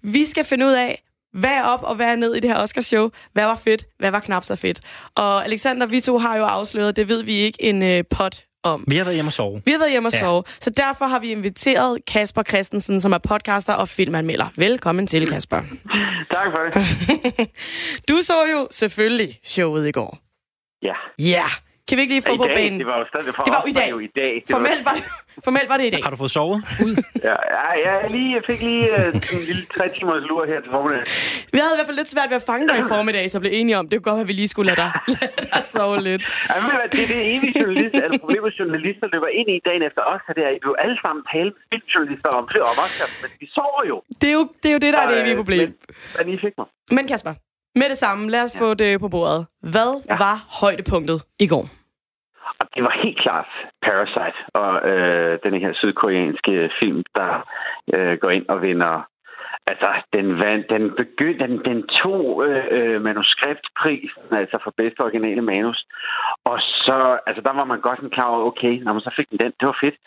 Vi 0.03 0.25
skal 0.25 0.43
finde 0.45 0.65
ud 0.65 0.71
af, 0.71 1.03
hvad 1.34 1.49
er 1.49 1.63
op 1.63 1.84
og 1.84 1.95
hvad 1.95 2.07
er 2.07 2.15
ned 2.15 2.36
i 2.36 2.39
det 2.39 2.49
her 2.49 2.57
Oscarshow? 2.57 3.09
Hvad 3.34 3.43
var 3.43 3.55
fedt? 3.55 3.86
Hvad 3.99 4.11
var 4.11 4.19
knap 4.19 4.45
så 4.45 4.55
fedt? 4.55 4.79
Og 5.15 5.45
Alexander, 5.45 5.86
vi 5.86 6.01
to 6.01 6.17
har 6.17 6.38
jo 6.38 6.43
afsløret, 6.45 6.95
det 6.95 7.07
ved 7.07 7.23
vi 7.23 7.34
ikke 7.34 7.63
en 7.63 7.84
øh, 7.84 8.03
pot 8.09 8.43
om. 8.64 8.84
Vi 8.88 8.95
har 8.97 9.03
været 9.03 9.16
hjemme 9.16 9.30
og 9.30 9.34
sove. 9.34 9.62
Vi 9.66 9.72
har 9.72 9.80
været 9.80 9.91
hjemme 9.91 10.09
og 10.09 10.14
Ja. 10.14 10.20
sove, 10.20 10.43
så 10.59 10.70
derfor 10.70 11.05
har 11.05 11.20
vi 11.20 11.32
inviteret 11.32 12.05
Kasper 12.07 12.43
Christensen, 12.43 13.01
som 13.01 13.12
er 13.14 13.18
podcaster 13.18 13.74
og 13.74 13.89
filmanmelder. 13.89 14.47
Velkommen 14.55 15.07
til, 15.07 15.28
Kasper. 15.30 15.62
Tak 16.32 16.47
for 16.51 16.80
det. 16.80 17.49
Du 18.09 18.18
så 18.22 18.34
jo 18.51 18.68
selvfølgelig 18.72 19.39
showet 19.43 19.88
i 19.88 19.91
går. 19.91 20.18
Ja. 20.84 20.93
Ja, 21.20 21.45
kan 21.91 21.97
vi 21.97 22.01
ikke 22.05 22.13
lige 22.17 22.25
få 22.29 22.33
I 22.35 22.37
på 22.43 22.47
dag, 22.49 22.55
banen? 22.59 22.77
det 22.81 22.87
var 22.91 22.97
jo 23.01 23.05
stadig 23.13 23.31
for 23.37 23.43
Det 23.47 23.53
var 23.57 23.61
os 23.63 23.69
i 23.71 23.73
dag. 23.79 23.89
jo 23.93 23.97
i 24.07 24.11
dag. 24.21 24.33
Det 24.45 24.51
Formelt 24.55 24.81
var 24.87 24.93
det, 24.97 25.03
formelt 25.47 25.69
var 25.71 25.77
det 25.81 25.85
i 25.89 25.93
dag. 25.95 26.01
Har 26.05 26.11
du 26.15 26.19
fået 26.23 26.33
sovet? 26.39 26.59
Ud? 26.85 26.93
Ja, 27.29 27.35
ja, 27.57 27.65
ja, 27.85 27.93
jeg, 28.01 28.09
lige, 28.15 28.29
jeg 28.37 28.43
fik 28.49 28.59
lige 28.69 28.83
uh, 28.97 29.35
en 29.35 29.43
lille 29.49 29.63
tre 29.77 29.85
timers 29.95 30.23
lur 30.29 30.41
her 30.51 30.59
til 30.63 30.71
formiddag. 30.77 31.03
Vi 31.53 31.57
havde 31.63 31.73
i 31.75 31.77
hvert 31.79 31.89
fald 31.89 31.99
lidt 32.01 32.09
svært 32.15 32.29
ved 32.33 32.37
at 32.43 32.45
fange 32.51 32.65
dig 32.69 32.77
i 32.83 32.85
formiddag, 32.93 33.23
så 33.33 33.37
blev 33.43 33.51
enige 33.59 33.75
om, 33.79 33.83
det 33.89 33.93
kunne 33.97 34.07
godt 34.09 34.17
være, 34.19 34.27
at 34.27 34.31
vi 34.33 34.37
lige 34.41 34.51
skulle 34.53 34.67
lade 34.71 34.79
dig, 34.83 34.91
lade 35.15 35.31
dig 35.53 35.63
sove 35.73 35.97
lidt. 36.09 36.21
Ja, 36.49 36.55
men 36.61 36.71
det 36.93 36.99
er 37.05 37.09
det 37.13 37.19
evige 37.35 37.53
journalist, 37.61 37.93
altså 38.03 38.19
problemet 38.23 38.51
journalister 38.59 39.05
løber 39.13 39.29
ind 39.39 39.47
i 39.55 39.59
dagen 39.67 39.83
efter 39.89 40.01
os, 40.13 40.21
det 40.37 40.43
er, 40.45 40.49
at 40.51 40.59
vi 40.63 40.67
jo 40.71 40.75
alle 40.83 40.97
sammen 41.03 41.21
tale 41.33 41.49
med 41.55 41.61
filmjournalister 41.71 42.29
om 42.39 42.45
det, 42.53 42.61
og 42.67 42.71
også, 42.83 43.03
men 43.21 43.29
vi 43.41 43.47
sover 43.57 43.83
jo. 43.91 43.97
Det 44.21 44.27
er 44.31 44.35
jo 44.39 44.43
det, 44.61 44.69
er 44.71 44.75
jo 44.77 44.81
det 44.85 44.91
der 44.95 45.01
er 45.05 45.07
det 45.11 45.17
Så, 45.17 45.21
evige 45.23 45.35
øh, 45.37 45.41
problem. 45.43 45.67
Men, 45.69 46.25
men 46.25 46.25
I 46.35 46.37
fik 46.45 46.53
mig. 46.61 46.67
Men 46.97 47.03
Kasper, 47.11 47.33
med 47.81 47.87
det 47.93 47.97
samme, 48.05 48.21
lad 48.35 48.43
os 48.47 48.53
få 48.63 48.67
det 48.73 48.99
på 49.03 49.07
bordet. 49.15 49.41
Hvad 49.73 49.91
Ja. 50.09 50.15
var 50.25 50.35
højdepunktet 50.61 51.19
i 51.39 51.47
går? 51.53 51.65
Og 52.62 52.68
det 52.76 52.84
var 52.84 53.01
helt 53.03 53.20
klart 53.20 53.49
Parasite 53.82 54.39
og 54.53 54.89
øh, 54.89 55.39
den 55.43 55.53
her 55.62 55.74
sydkoreanske 55.74 56.72
film, 56.80 57.03
der 57.16 57.32
øh, 57.95 58.18
går 58.18 58.30
ind 58.30 58.47
og 58.49 58.62
vinder. 58.62 59.07
Altså, 59.72 59.89
den, 60.14 60.39
vand, 60.39 60.64
den 60.64 60.95
begynd, 61.01 61.39
den, 61.39 61.53
den 61.70 61.88
tog 61.88 62.45
øh, 62.47 62.66
øh, 62.72 63.01
manuskriptprisen, 63.01 64.28
altså 64.32 64.57
for 64.64 64.74
bedste 64.78 64.99
originale 65.01 65.41
manus. 65.41 65.86
Og 66.45 66.57
så, 66.59 67.20
altså 67.28 67.41
der 67.41 67.53
var 67.53 67.64
man 67.64 67.82
godt 67.82 67.97
sådan 67.97 68.16
klar 68.18 68.30
over, 68.34 68.45
okay, 68.51 68.74
når 68.84 68.93
man 68.93 69.01
så 69.01 69.14
fik 69.16 69.30
den 69.30 69.39
den, 69.39 69.53
det 69.59 69.68
var 69.68 69.78
fedt. 69.82 69.97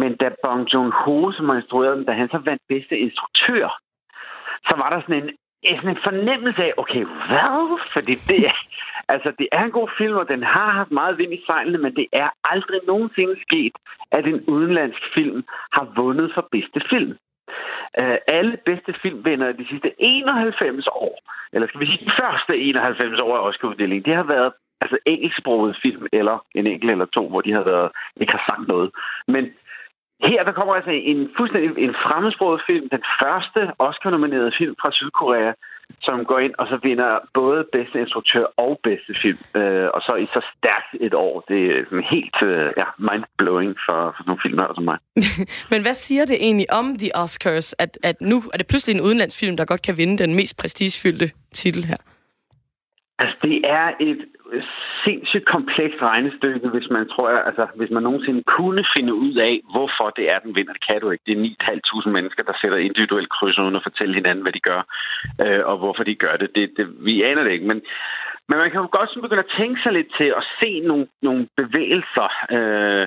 Men 0.00 0.16
da 0.16 0.28
Bong 0.44 0.62
Joon-ho, 0.72 1.32
som 1.32 1.48
har 1.48 1.56
instrueret 1.56 1.96
den, 1.96 2.04
da 2.06 2.12
han 2.12 2.28
så 2.28 2.38
vandt 2.38 2.62
bedste 2.68 2.98
instruktør, 2.98 3.68
så 4.68 4.74
var 4.80 4.88
der 4.90 5.00
sådan 5.00 5.22
en, 5.22 5.30
sådan 5.76 5.96
en 5.96 6.06
fornemmelse 6.08 6.64
af, 6.64 6.72
okay, 6.76 7.04
hvad? 7.28 7.80
Fordi 7.92 8.14
det 8.14 8.40
er, 8.46 8.58
altså, 9.08 9.32
det 9.38 9.48
er 9.52 9.62
en 9.64 9.70
god 9.70 9.88
film, 9.98 10.16
og 10.16 10.28
den 10.28 10.42
har 10.42 10.70
haft 10.70 10.90
meget 10.90 11.18
vind 11.18 11.32
i 11.34 11.44
sejlene, 11.46 11.78
men 11.78 11.96
det 11.96 12.06
er 12.12 12.28
aldrig 12.44 12.80
nogensinde 12.86 13.36
sket, 13.46 13.74
at 14.12 14.26
en 14.26 14.40
udenlandsk 14.54 15.02
film 15.14 15.44
har 15.72 15.86
vundet 15.96 16.30
for 16.34 16.48
bedste 16.52 16.80
film. 16.90 17.16
Uh, 18.02 18.16
alle 18.26 18.56
bedste 18.66 18.94
filmvinder 19.02 19.52
de 19.52 19.66
sidste 19.70 19.90
91 19.98 20.86
år, 20.86 21.18
eller 21.52 21.68
skal 21.68 21.80
vi 21.80 21.86
sige 21.86 22.06
de 22.06 22.12
første 22.20 22.56
91 22.56 23.20
år 23.20 23.36
af 23.36 23.46
Oscar-uddelingen, 23.48 24.04
det 24.04 24.14
har 24.14 24.22
været 24.22 24.52
altså 24.80 24.98
engelsksproget 25.06 25.78
film, 25.82 26.06
eller 26.12 26.36
en 26.54 26.66
enkelt 26.66 26.90
eller 26.90 27.06
to, 27.16 27.28
hvor 27.28 27.40
de 27.40 27.52
har 27.52 27.64
været, 27.72 27.90
ikke 28.20 28.32
har 28.32 28.44
sagt 28.50 28.68
noget. 28.68 28.90
Men 29.28 29.44
her 30.22 30.44
der 30.44 30.52
kommer 30.52 30.74
altså 30.74 30.90
en 30.90 31.30
fuldstændig 31.36 31.70
en 31.86 31.94
fremmedsproget 32.04 32.60
film, 32.66 32.88
den 32.88 33.04
første 33.22 33.60
Oscar-nominerede 33.78 34.52
film 34.58 34.74
fra 34.80 34.92
Sydkorea, 34.92 35.52
som 36.02 36.24
går 36.24 36.38
ind 36.38 36.54
og 36.58 36.66
så 36.66 36.78
vinder 36.82 37.18
både 37.34 37.64
bedste 37.72 38.00
instruktør 38.00 38.44
og 38.56 38.80
bedste 38.82 39.12
film. 39.22 39.38
Øh, 39.60 39.88
og 39.94 40.00
så 40.06 40.12
i 40.24 40.26
så 40.26 40.40
stærkt 40.56 40.90
et 41.00 41.14
år. 41.14 41.44
Det 41.48 41.60
er 41.66 41.84
sådan 41.88 42.08
helt 42.10 42.38
øh, 42.42 42.72
ja, 42.76 42.88
mind-blowing 42.98 43.74
for, 43.86 44.00
for 44.16 44.22
nogle 44.26 44.40
filmer 44.44 44.74
som 44.74 44.84
mig. 44.84 44.98
Men 45.72 45.82
hvad 45.82 45.94
siger 45.94 46.24
det 46.24 46.36
egentlig 46.46 46.72
om 46.72 46.98
The 46.98 47.10
Oscars, 47.14 47.74
at, 47.78 47.98
at 48.02 48.16
nu 48.20 48.36
er 48.52 48.58
det 48.58 48.66
pludselig 48.66 48.94
en 48.94 49.06
udenlandsfilm, 49.06 49.56
der 49.56 49.64
godt 49.64 49.82
kan 49.82 49.96
vinde 49.96 50.18
den 50.18 50.34
mest 50.34 50.58
prestigefyldte 50.58 51.30
titel 51.52 51.84
her? 51.84 51.96
Altså, 53.18 53.36
det 53.42 53.56
er 53.80 53.86
et 54.00 54.20
sindssygt 55.04 55.46
komplekst 55.54 56.02
regnestykke, 56.02 56.68
hvis 56.68 56.88
man 56.90 57.08
tror, 57.08 57.28
altså, 57.28 57.66
hvis 57.74 57.90
man 57.90 58.02
nogensinde 58.02 58.42
kunne 58.56 58.84
finde 58.96 59.14
ud 59.14 59.34
af, 59.34 59.60
hvorfor 59.72 60.06
det 60.16 60.24
er, 60.32 60.38
den 60.38 60.56
vinder. 60.56 60.72
Det 60.72 60.86
kan 60.88 61.00
du 61.00 61.10
ikke. 61.10 61.24
Det 61.26 61.34
er 61.34 61.72
9.500 62.06 62.10
mennesker, 62.10 62.42
der 62.42 62.54
sætter 62.60 62.78
individuelt 62.78 63.30
kryds 63.30 63.58
uden 63.58 63.76
at 63.76 63.86
fortælle 63.88 64.14
hinanden, 64.14 64.44
hvad 64.44 64.52
de 64.52 64.66
gør, 64.70 64.82
øh, 65.44 65.62
og 65.70 65.76
hvorfor 65.78 66.04
de 66.04 66.14
gør 66.14 66.36
det. 66.36 66.48
det, 66.54 66.70
det 66.76 66.86
vi 67.06 67.22
aner 67.22 67.42
det 67.44 67.52
ikke, 67.52 67.66
men 67.66 67.82
men 68.48 68.58
man 68.58 68.70
kan 68.70 68.80
jo 68.80 68.88
godt 68.98 69.10
begynde 69.22 69.46
at 69.46 69.54
tænke 69.58 69.78
sig 69.82 69.92
lidt 69.92 70.10
til 70.20 70.28
at 70.40 70.44
se 70.60 70.80
nogle, 70.80 71.06
nogle 71.22 71.48
bevægelser. 71.56 72.28
Øh, 72.56 73.06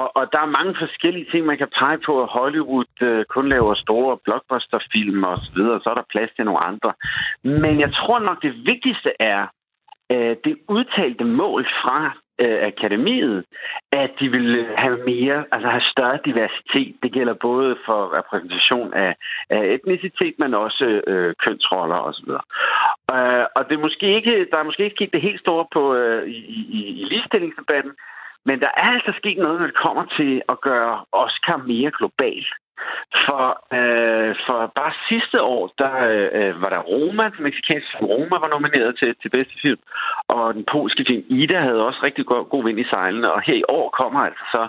og, 0.00 0.16
og 0.18 0.24
der 0.32 0.40
er 0.40 0.56
mange 0.58 0.74
forskellige 0.78 1.30
ting, 1.30 1.46
man 1.46 1.58
kan 1.58 1.74
pege 1.78 1.98
på, 2.06 2.22
at 2.22 2.28
Hollywood 2.28 2.94
øh, 3.00 3.24
kun 3.24 3.48
laver 3.48 3.74
store 3.74 4.18
blockbusterfilm 4.24 5.24
og 5.24 5.38
så 5.38 5.50
videre, 5.54 5.74
og 5.74 5.80
så 5.82 5.90
er 5.90 5.94
der 5.94 6.12
plads 6.12 6.30
til 6.36 6.44
nogle 6.44 6.64
andre. 6.70 6.92
Men 7.42 7.80
jeg 7.80 7.90
tror 7.94 8.18
nok, 8.18 8.42
det 8.42 8.54
vigtigste 8.66 9.10
er, 9.20 9.46
øh, 10.12 10.36
det 10.44 10.56
udtalte 10.68 11.24
mål 11.24 11.66
fra 11.82 11.98
øh, 12.38 12.58
akademiet, 12.72 13.44
at 13.92 14.10
de 14.20 14.28
vil 14.28 14.56
øh, 14.56 14.68
have 14.76 14.98
mere, 15.06 15.44
altså 15.52 15.68
have 15.68 15.90
større 15.94 16.18
diversitet. 16.24 16.94
Det 17.02 17.12
gælder 17.12 17.34
både 17.34 17.76
for 17.86 18.18
repræsentation 18.18 18.94
af, 18.94 19.14
af 19.50 19.62
etnicitet, 19.74 20.34
men 20.38 20.54
også 20.54 21.02
øh, 21.06 21.34
kønsroller 21.44 22.00
osv. 22.08 22.30
Øh, 23.16 23.44
og 23.56 23.62
det 23.68 23.74
er 23.74 23.86
måske 23.86 24.06
ikke, 24.16 24.46
der 24.50 24.58
er 24.58 24.68
måske 24.68 24.84
ikke 24.84 24.96
sket 24.96 25.12
det 25.12 25.28
helt 25.28 25.40
store 25.40 25.66
på 25.72 25.94
øh, 25.94 26.28
i, 26.28 26.40
i, 26.78 26.80
i 27.00 27.04
ligestillingsdebatten, 27.04 27.92
men 28.48 28.60
der 28.60 28.70
er 28.76 28.88
altså 28.96 29.12
sket 29.16 29.38
noget, 29.38 29.60
når 29.60 29.66
det 29.66 29.82
kommer 29.86 30.04
til 30.18 30.42
at 30.48 30.60
gøre 30.60 31.04
Oscar 31.12 31.56
mere 31.56 31.90
global. 31.98 32.44
For, 33.26 33.44
øh, 33.78 34.32
for 34.46 34.72
bare 34.78 34.92
sidste 35.08 35.42
år, 35.42 35.62
der 35.78 35.94
øh, 36.34 36.62
var 36.62 36.68
der 36.68 36.82
Roma, 36.92 37.24
den 37.36 37.42
mexikanske 37.48 37.90
film 37.96 38.10
Roma 38.10 38.36
var 38.44 38.50
nomineret 38.54 38.98
til, 39.00 39.14
til 39.22 39.30
bedste 39.36 39.56
film, 39.62 39.80
og 40.28 40.54
den 40.54 40.64
polske 40.72 41.04
film 41.08 41.24
Ida 41.28 41.58
havde 41.60 41.86
også 41.86 42.00
rigtig 42.02 42.26
god, 42.26 42.44
god 42.52 42.64
vind 42.64 42.80
i 42.80 42.90
sejlene, 42.92 43.32
og 43.32 43.40
her 43.40 43.54
i 43.54 43.68
år 43.68 43.86
kommer 44.00 44.20
altså 44.20 44.44
så 44.54 44.62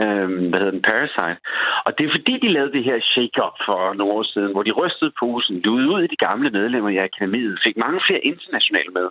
øh, 0.00 0.28
hvad 0.48 0.58
hedder 0.60 0.76
den, 0.76 0.88
Parasite. 0.90 1.40
Og 1.86 1.90
det 1.94 2.02
er 2.04 2.14
fordi, 2.16 2.34
de 2.44 2.54
lavede 2.56 2.72
det 2.76 2.84
her 2.88 2.98
shake-up 3.12 3.56
for 3.66 3.80
nogle 3.98 4.14
år 4.18 4.22
siden, 4.32 4.52
hvor 4.52 4.62
de 4.62 4.78
rystede 4.80 5.12
posen, 5.20 5.56
lugede 5.66 5.88
ud 5.94 6.02
i 6.02 6.12
de 6.14 6.22
gamle 6.26 6.50
medlemmer 6.50 6.90
i 6.90 7.04
akademiet, 7.08 7.62
fik 7.66 7.76
mange 7.76 8.00
flere 8.06 8.26
internationale 8.30 8.92
med. 8.98 9.08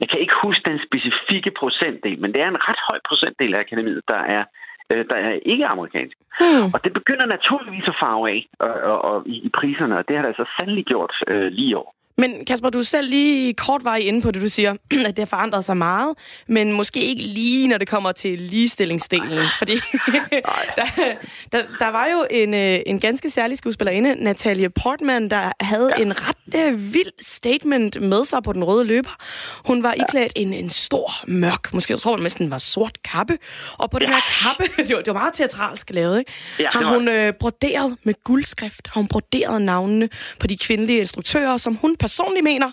Jeg 0.00 0.08
kan 0.08 0.20
ikke 0.20 0.36
huske 0.42 0.70
den 0.70 0.80
specifikke 0.88 1.50
procentdel, 1.60 2.20
men 2.20 2.32
det 2.32 2.40
er 2.42 2.48
en 2.48 2.64
ret 2.68 2.80
høj 2.88 2.98
procentdel 3.08 3.54
af 3.54 3.60
akademiet, 3.60 4.02
der 4.08 4.20
er 4.36 4.44
øh, 4.92 5.04
der 5.10 5.16
er 5.16 5.32
ikke 5.52 5.66
amerikansk. 5.66 6.16
Hmm. 6.40 6.66
Og 6.74 6.84
det 6.84 6.92
begynder 6.92 7.26
naturligvis 7.26 7.88
at 7.88 7.96
farve 8.02 8.30
af 8.30 8.46
og, 8.60 8.74
og, 8.90 9.04
og 9.04 9.22
i, 9.26 9.50
priserne, 9.58 9.98
og 9.98 10.04
det 10.08 10.16
har 10.16 10.22
det 10.22 10.28
altså 10.28 10.46
sandelig 10.58 10.84
gjort 10.84 11.14
øh, 11.28 11.48
lige 11.52 11.76
år. 11.78 11.95
Men 12.18 12.44
Kasper, 12.44 12.70
du 12.70 12.78
er 12.78 12.82
selv 12.82 13.10
lige 13.10 13.54
kort 13.54 13.84
vej 13.84 13.96
inde 13.96 14.22
på 14.22 14.30
det, 14.30 14.42
du 14.42 14.48
siger, 14.48 14.72
at 15.06 15.16
det 15.16 15.18
har 15.18 15.26
forandret 15.26 15.64
sig 15.64 15.76
meget, 15.76 16.14
men 16.48 16.72
måske 16.72 17.00
ikke 17.00 17.22
lige, 17.22 17.68
når 17.68 17.78
det 17.78 17.88
kommer 17.88 18.12
til 18.12 18.38
ligestillingsdelen. 18.38 19.48
Fordi 19.58 19.72
der, 20.78 20.84
der, 21.52 21.62
der 21.78 21.88
var 21.88 22.06
jo 22.06 22.26
en, 22.30 22.54
øh, 22.54 22.80
en 22.86 23.00
ganske 23.00 23.30
særlig 23.30 23.58
skuespillerinde, 23.58 24.14
Natalie 24.14 24.70
Portman, 24.70 25.30
der 25.30 25.52
havde 25.60 25.92
ja. 25.98 26.02
en 26.02 26.12
ret 26.16 26.72
uh, 26.72 26.94
vild 26.94 27.12
statement 27.20 28.00
med 28.00 28.24
sig 28.24 28.42
på 28.42 28.52
den 28.52 28.64
røde 28.64 28.84
løber. 28.84 29.16
Hun 29.64 29.82
var 29.82 29.92
iklædt 29.92 30.32
en, 30.36 30.54
en 30.54 30.70
stor, 30.70 31.10
mørk, 31.26 31.74
måske 31.74 31.92
jeg 31.92 32.00
tror 32.00 32.16
man 32.16 32.22
næsten 32.22 32.50
var 32.50 32.58
sort 32.58 33.02
kappe, 33.02 33.38
og 33.78 33.90
på 33.90 33.98
ja. 34.00 34.04
den 34.04 34.14
her 34.14 34.20
kappe, 34.42 34.64
det 34.88 34.96
var, 34.96 35.02
det 35.02 35.14
var 35.14 35.20
meget 35.20 35.34
teatralsk 35.34 35.90
lavet, 35.90 36.18
ikke? 36.18 36.32
Ja, 36.58 36.68
har 36.72 36.94
hun 36.94 37.08
uh, 37.08 37.34
broderet 37.40 37.96
med 38.02 38.14
guldskrift, 38.24 38.88
har 38.88 39.00
hun 39.00 39.08
broderet 39.08 39.62
navnene 39.62 40.08
på 40.38 40.46
de 40.46 40.56
kvindelige 40.58 41.00
instruktører, 41.00 41.56
som 41.56 41.74
hun 41.74 41.96
personligt 42.06 42.44
mener, 42.52 42.70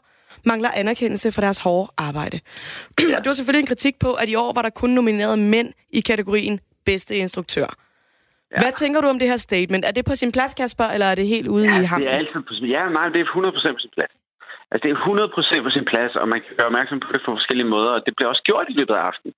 mangler 0.51 0.69
anerkendelse 0.81 1.27
for 1.35 1.41
deres 1.45 1.59
hårde 1.65 1.87
arbejde. 2.07 2.37
Ja. 3.11 3.17
det 3.21 3.27
var 3.31 3.37
selvfølgelig 3.39 3.63
en 3.65 3.71
kritik 3.73 3.95
på, 4.05 4.11
at 4.21 4.27
i 4.33 4.35
år 4.43 4.51
var 4.57 4.63
der 4.67 4.73
kun 4.81 4.89
nomineret 4.99 5.35
mænd 5.53 5.69
i 5.97 5.99
kategorien 6.11 6.55
bedste 6.89 7.13
instruktør. 7.23 7.69
Ja. 8.51 8.57
Hvad 8.61 8.73
tænker 8.81 8.99
du 9.01 9.07
om 9.13 9.19
det 9.19 9.27
her 9.31 9.39
statement? 9.49 9.83
Er 9.89 9.93
det 9.97 10.05
på 10.11 10.15
sin 10.21 10.31
plads, 10.35 10.53
Kasper, 10.59 10.87
eller 10.95 11.07
er 11.11 11.15
det 11.15 11.27
helt 11.35 11.47
ude 11.55 11.65
ja, 11.69 11.81
i 11.81 11.85
ham? 11.91 11.99
det 12.01 12.09
er 12.11 12.17
altid 12.21 12.41
på 12.49 12.53
sin 12.57 12.65
Ja, 12.75 12.83
nej, 12.97 13.05
det 13.13 13.19
er 13.21 13.25
100% 13.25 13.77
på 13.77 13.81
sin 13.85 13.93
plads. 13.97 14.13
Altså, 14.71 14.81
det 14.83 14.91
er 14.93 14.97
100% 15.59 15.63
på 15.65 15.71
sin 15.77 15.85
plads, 15.91 16.11
og 16.21 16.25
man 16.33 16.39
kan 16.45 16.51
gøre 16.57 16.69
opmærksom 16.71 16.99
på 17.05 17.09
det 17.13 17.21
på 17.25 17.31
forskellige 17.39 17.69
måder, 17.75 17.91
og 17.97 18.01
det 18.05 18.13
bliver 18.15 18.29
også 18.33 18.43
gjort 18.49 18.65
i 18.69 18.77
løbet 18.79 18.93
af 18.99 19.03
aftenen. 19.09 19.33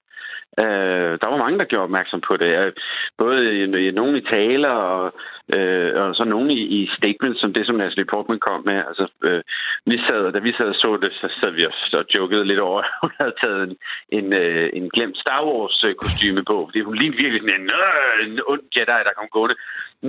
Øh, 0.64 1.12
der 1.22 1.28
var 1.30 1.43
mange, 1.43 1.60
der 1.60 1.72
gjorde 1.72 1.84
opmærksom 1.89 2.22
på 2.28 2.38
det. 2.38 2.51
Øh, 2.60 2.72
både 3.18 3.38
i, 3.56 3.88
i 3.88 3.91
nogle 3.91 4.18
i 4.18 4.28
taler 4.36 4.70
og, 4.70 5.14
øh, 5.56 5.91
og 6.01 6.16
så 6.16 6.24
nogle 6.24 6.53
i, 6.53 6.62
i 6.78 6.89
statements, 6.97 7.39
som 7.41 7.53
det, 7.53 7.66
som 7.66 7.76
Natalie 7.76 8.12
Portman 8.12 8.39
kom 8.39 8.62
med. 8.66 8.80
Altså, 8.89 9.06
øh, 9.24 9.41
vi 9.86 9.97
sad, 10.08 10.32
da 10.32 10.39
vi 10.39 10.51
sad 10.58 10.70
og 10.74 10.76
så 10.76 10.97
det, 11.03 11.12
så 11.22 11.28
sad 11.39 11.51
vi 11.51 11.66
og 11.66 11.74
og 11.99 12.06
jokede 12.16 12.45
lidt 12.45 12.60
over, 12.60 12.82
at 12.82 12.89
hun 13.01 13.12
havde 13.20 13.36
taget 13.43 13.62
en, 13.68 13.76
en, 14.18 14.34
øh, 14.34 14.70
en 14.74 14.89
glemt 14.95 15.18
Star 15.18 15.41
Wars-kostyme 15.47 16.43
på, 16.51 16.58
fordi 16.68 16.82
hun 16.82 16.95
lignede 16.97 17.22
virkelig 17.22 17.41
sådan 17.41 17.62
en, 17.62 17.70
øh, 17.82 18.28
en 18.28 18.39
ond 18.51 18.66
Jedi, 18.76 18.99
der 19.08 19.18
kom 19.18 19.28
gående. 19.32 19.56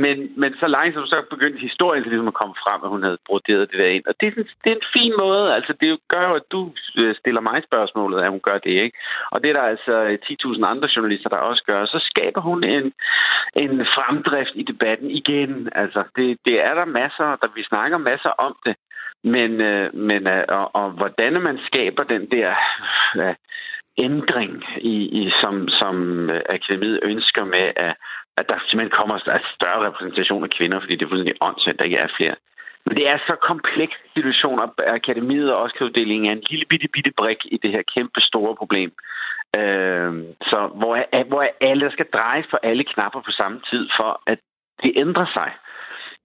Men, 0.04 0.16
men 0.40 0.50
så 0.60 0.66
langsomt 0.66 1.08
så 1.08 1.22
begyndte 1.30 1.66
historien 1.68 2.02
til 2.02 2.10
ligesom 2.10 2.32
at 2.32 2.40
komme 2.40 2.54
frem, 2.64 2.80
at 2.84 2.92
hun 2.94 3.02
havde 3.02 3.18
broderet 3.26 3.70
det 3.70 3.78
der 3.78 3.90
ind. 3.96 4.04
Og 4.06 4.14
det 4.20 4.26
er, 4.26 4.30
sådan, 4.30 4.52
det 4.64 4.70
er 4.70 4.76
en 4.76 4.92
fin 4.96 5.12
måde. 5.18 5.54
Altså, 5.56 5.72
det 5.80 5.88
gør 6.08 6.24
jo, 6.28 6.34
at 6.34 6.46
du 6.54 6.60
øh, 6.98 7.14
stiller 7.20 7.40
mig 7.40 7.58
spørgsmålet, 7.68 8.22
at 8.22 8.30
hun 8.30 8.40
gør 8.48 8.58
det, 8.58 8.74
ikke? 8.84 8.98
Og 9.32 9.36
det 9.42 9.48
er 9.48 9.56
der 9.58 9.72
altså 9.74 9.94
øh, 10.08 10.18
10.000 10.24 10.66
andre 10.72 10.88
journalister, 10.96 11.28
der 11.28 11.48
også 11.50 11.62
gør. 11.66 11.86
Så 11.86 11.98
skaber 12.10 12.40
hun 12.40 12.64
en, 12.64 12.92
en 13.62 13.72
fremdrift 13.94 14.54
i 14.54 14.62
debatten 14.62 15.10
igen. 15.10 15.68
Altså, 15.72 16.00
det, 16.16 16.38
det 16.46 16.56
er 16.68 16.74
der 16.74 16.84
masser, 16.84 17.28
der 17.42 17.48
vi 17.54 17.62
snakker 17.64 17.98
masser 17.98 18.32
om 18.46 18.56
det. 18.66 18.76
Men, 19.24 19.60
øh, 19.60 19.94
men 19.94 20.26
øh, 20.26 20.44
og, 20.48 20.74
og 20.74 20.90
hvordan 20.90 21.42
man 21.42 21.58
skaber 21.68 22.02
den 22.04 22.30
der 22.30 22.50
øh, 23.16 23.34
ændring, 23.98 24.64
i, 24.76 24.96
i, 25.20 25.30
som, 25.42 25.68
som 25.68 25.96
øh, 26.30 26.40
akademiet 26.48 27.00
ønsker 27.02 27.44
med, 27.44 27.66
at, 27.76 27.94
at 28.40 28.48
der 28.48 28.58
simpelthen 28.66 28.98
kommer 28.98 29.14
en 29.14 29.40
større 29.56 29.86
repræsentation 29.86 30.44
af 30.44 30.50
kvinder, 30.50 30.80
fordi 30.80 30.94
det 30.96 31.04
er 31.04 31.08
fuldstændig 31.08 31.42
åndssvagt, 31.46 31.78
der 31.78 31.84
ikke 31.84 32.04
er 32.06 32.16
flere. 32.18 32.36
Men 32.86 32.96
det 32.96 33.08
er 33.08 33.18
så 33.18 33.34
kompleks 33.50 33.96
situation, 34.14 34.60
at 34.64 34.70
akademiet 34.98 35.52
og 35.52 35.62
Oscar-uddelingen 35.62 36.26
er 36.26 36.32
en 36.32 36.44
lille 36.50 36.66
bitte, 36.70 36.88
bitte 36.88 37.12
brik 37.20 37.40
i 37.44 37.56
det 37.62 37.70
her 37.70 37.82
kæmpe 37.94 38.20
store 38.20 38.54
problem. 38.56 38.90
Øh, 39.58 40.10
så 40.50 40.58
hvor, 40.80 40.94
er, 41.12 41.24
hvor 41.24 41.42
er 41.42 41.52
alle, 41.60 41.84
der 41.84 41.92
skal 41.92 42.08
dreje 42.12 42.44
for 42.50 42.58
alle 42.62 42.84
knapper 42.84 43.20
på 43.20 43.30
samme 43.30 43.60
tid, 43.70 43.88
for 43.98 44.22
at 44.26 44.38
det 44.82 44.92
ændrer 44.96 45.26
sig. 45.38 45.50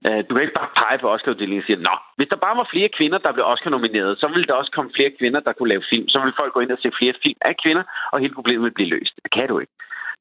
Øh, 0.06 0.20
du 0.26 0.30
kan 0.34 0.42
ikke 0.42 0.60
bare 0.60 0.76
pege 0.82 0.98
på 0.98 1.08
Oscar-uddelingen 1.14 1.62
og 1.62 1.66
sige, 1.66 1.86
Nå, 1.88 1.94
hvis 2.16 2.28
der 2.28 2.44
bare 2.46 2.56
var 2.56 2.68
flere 2.72 2.90
kvinder, 2.98 3.18
der 3.18 3.32
blev 3.32 3.44
Oscar-nomineret, 3.44 4.20
så 4.20 4.26
ville 4.28 4.48
der 4.48 4.54
også 4.54 4.72
komme 4.76 4.90
flere 4.96 5.12
kvinder, 5.18 5.40
der 5.40 5.52
kunne 5.52 5.68
lave 5.68 5.84
film. 5.92 6.08
Så 6.08 6.18
ville 6.18 6.38
folk 6.40 6.52
gå 6.52 6.60
ind 6.60 6.72
og 6.76 6.78
se 6.82 6.98
flere 7.00 7.14
film 7.22 7.38
af 7.40 7.54
kvinder, 7.62 7.84
og 8.12 8.20
hele 8.20 8.34
problemet 8.34 8.62
ville 8.62 8.78
blive 8.78 8.94
løst. 8.96 9.14
Det 9.24 9.32
kan 9.32 9.48
du 9.48 9.58
ikke. 9.58 9.72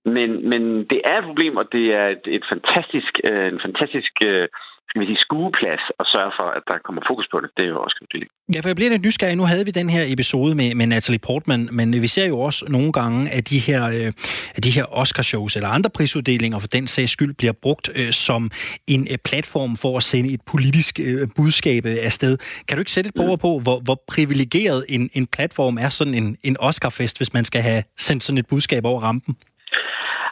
Men, 0.05 0.49
men 0.49 0.61
det 0.91 1.01
er 1.05 1.17
et 1.17 1.23
problem, 1.23 1.57
og 1.57 1.65
det 1.71 1.85
er 1.93 2.07
et, 2.07 2.25
et 2.27 2.45
fantastisk, 2.49 3.13
øh, 3.23 3.47
en 3.53 3.59
fantastisk 3.65 4.13
øh, 4.25 4.47
skal 4.91 5.01
vi 5.01 5.05
sige, 5.05 5.25
skueplads 5.27 5.83
og 5.99 6.05
sørge 6.13 6.31
for, 6.39 6.47
at 6.57 6.63
der 6.67 6.77
kommer 6.85 7.01
fokus 7.07 7.27
på 7.31 7.37
det. 7.39 7.49
Det 7.57 7.63
er 7.65 7.69
jo 7.69 7.81
også 7.85 8.05
det. 8.13 8.27
Ja, 8.55 8.59
for 8.59 8.69
jeg 8.69 8.75
bliver 8.75 8.91
lidt 8.91 9.05
nysgerrig. 9.05 9.35
Nu 9.35 9.43
havde 9.43 9.65
vi 9.65 9.71
den 9.71 9.89
her 9.89 10.03
episode 10.07 10.55
med, 10.55 10.75
med 10.75 10.87
Natalie 10.87 11.19
Portman, 11.19 11.69
men 11.71 12.01
vi 12.01 12.07
ser 12.07 12.25
jo 12.25 12.39
også 12.39 12.65
nogle 12.69 12.91
gange, 12.91 13.29
at 13.37 13.49
de 13.49 13.59
her, 13.59 13.81
øh, 13.87 14.11
at 14.55 14.63
de 14.63 14.71
her 14.77 14.85
Oscar-shows 15.01 15.55
eller 15.55 15.69
andre 15.69 15.89
prisuddelinger 15.89 16.59
for 16.59 16.67
den 16.67 16.87
sags 16.87 17.11
skyld 17.11 17.33
bliver 17.33 17.53
brugt 17.61 17.89
øh, 17.95 18.11
som 18.11 18.51
en 18.87 19.07
øh, 19.11 19.17
platform 19.25 19.77
for 19.77 19.97
at 19.97 20.03
sende 20.03 20.33
et 20.33 20.41
politisk 20.53 20.99
øh, 20.99 21.27
budskab 21.35 21.85
øh, 21.85 21.97
afsted. 22.09 22.37
Kan 22.67 22.77
du 22.77 22.81
ikke 22.81 22.91
sætte 22.91 23.07
et 23.07 23.15
på, 23.15 23.25
mm. 23.31 23.37
på 23.37 23.59
hvor, 23.63 23.79
hvor 23.79 24.03
privilegeret 24.07 24.85
en, 24.89 25.09
en 25.13 25.27
platform 25.27 25.77
er 25.77 25.89
sådan 25.89 26.13
en, 26.13 26.37
en 26.43 26.55
Oscar-fest, 26.59 27.17
hvis 27.19 27.33
man 27.33 27.45
skal 27.45 27.61
have 27.61 27.83
sendt 27.97 28.23
sådan 28.23 28.37
et 28.37 28.47
budskab 28.47 28.85
over 28.85 29.01
rampen? 29.01 29.35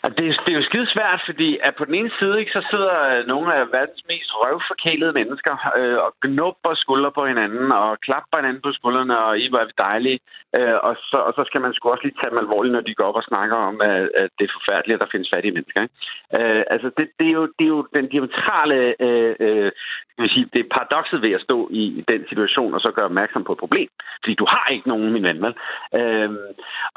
Det, 0.03 0.25
det 0.45 0.51
er 0.51 0.59
jo 0.59 0.69
skide 0.69 0.87
svært, 0.95 1.21
fordi 1.25 1.49
at 1.67 1.75
på 1.75 1.85
den 1.85 1.95
ene 1.95 2.11
side 2.19 2.39
ikke, 2.39 2.51
så 2.51 2.63
sidder 2.71 2.95
øh, 3.11 3.27
nogle 3.27 3.55
af 3.55 3.71
verdens 3.77 4.03
mest 4.11 4.31
røvforkælede 4.41 5.13
mennesker 5.19 5.55
øh, 5.79 5.97
og 6.05 6.11
gnubber 6.23 6.73
skuldre 6.75 7.11
på 7.11 7.25
hinanden 7.25 7.71
og 7.71 7.99
klapper 8.07 8.37
hinanden 8.37 8.61
på 8.61 8.71
skuldrene 8.71 9.17
og 9.25 9.39
I 9.39 9.47
var 9.51 9.67
dejlige. 9.77 10.19
Øh, 10.57 10.77
og, 10.87 10.95
så, 11.09 11.17
og 11.27 11.33
så 11.37 11.43
skal 11.47 11.61
man 11.61 11.73
sgu 11.73 11.89
også 11.89 12.03
lige 12.03 12.19
tage 12.19 12.31
dem 12.31 12.43
alvorligt, 12.43 12.73
når 12.73 12.81
de 12.81 12.95
går 12.95 13.05
op 13.09 13.21
og 13.21 13.29
snakker 13.31 13.57
om, 13.69 13.81
at, 13.81 14.09
at 14.21 14.29
det 14.37 14.45
er 14.45 14.57
forfærdeligt, 14.57 14.95
at 14.95 15.03
der 15.03 15.11
findes 15.13 15.31
fattige 15.33 15.55
mennesker. 15.57 15.81
Ikke? 15.81 15.95
Øh, 16.37 16.63
altså, 16.73 16.87
det, 16.97 17.07
det, 17.19 17.27
er 17.27 17.35
jo, 17.39 17.45
det 17.57 17.65
er 17.65 17.73
jo 17.77 17.87
den 17.97 18.07
diametrale 18.13 18.77
øh, 19.05 19.35
øh, 19.39 19.71
det 20.19 20.23
vil 20.23 20.35
sige, 20.37 20.49
det 20.53 20.61
er 20.61 20.75
paradokset 20.77 21.21
ved 21.21 21.31
at 21.37 21.45
stå 21.47 21.57
i, 21.71 21.83
den 22.11 22.21
situation 22.29 22.73
og 22.73 22.81
så 22.81 22.91
gøre 22.95 23.09
opmærksom 23.11 23.43
på 23.43 23.53
et 23.53 23.63
problem. 23.63 23.89
Fordi 24.23 24.33
du 24.41 24.45
har 24.53 24.67
ikke 24.71 24.87
nogen, 24.87 25.13
min 25.13 25.27
ven, 25.29 25.41
vel? 25.45 25.55
Øh, 25.99 26.29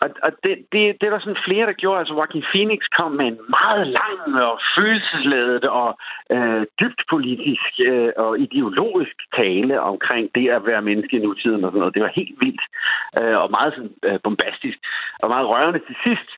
og 0.03 0.09
og 0.27 0.31
det, 0.45 0.55
det, 0.73 0.81
det 0.99 1.05
er 1.07 1.13
der 1.13 1.25
sådan 1.25 1.45
flere, 1.47 1.67
der 1.67 1.81
gjorde. 1.83 1.99
Altså, 2.01 2.15
Joaquin 2.15 2.45
Phoenix 2.53 2.81
kom 2.97 3.13
med 3.13 3.27
en 3.27 3.39
meget 3.59 3.87
lang 3.87 4.21
og 4.49 4.61
følelsesladet 4.77 5.65
og 5.65 5.91
øh, 6.35 6.63
dybt 6.81 7.03
politisk 7.11 7.71
øh, 7.89 8.13
og 8.17 8.39
ideologisk 8.39 9.17
tale 9.37 9.81
omkring 9.81 10.25
det 10.35 10.49
at 10.57 10.67
være 10.67 10.83
menneske 10.89 11.17
i 11.17 11.25
nutiden 11.27 11.65
og 11.65 11.71
sådan 11.71 11.79
noget. 11.79 11.95
Det 11.95 12.03
var 12.03 12.19
helt 12.21 12.37
vildt 12.45 12.65
øh, 13.21 13.37
og 13.43 13.51
meget 13.51 13.73
sådan, 13.75 13.95
øh, 14.09 14.19
bombastisk 14.25 14.79
og 15.23 15.29
meget 15.29 15.49
rørende 15.49 15.81
til 15.89 15.97
sidst. 16.05 16.31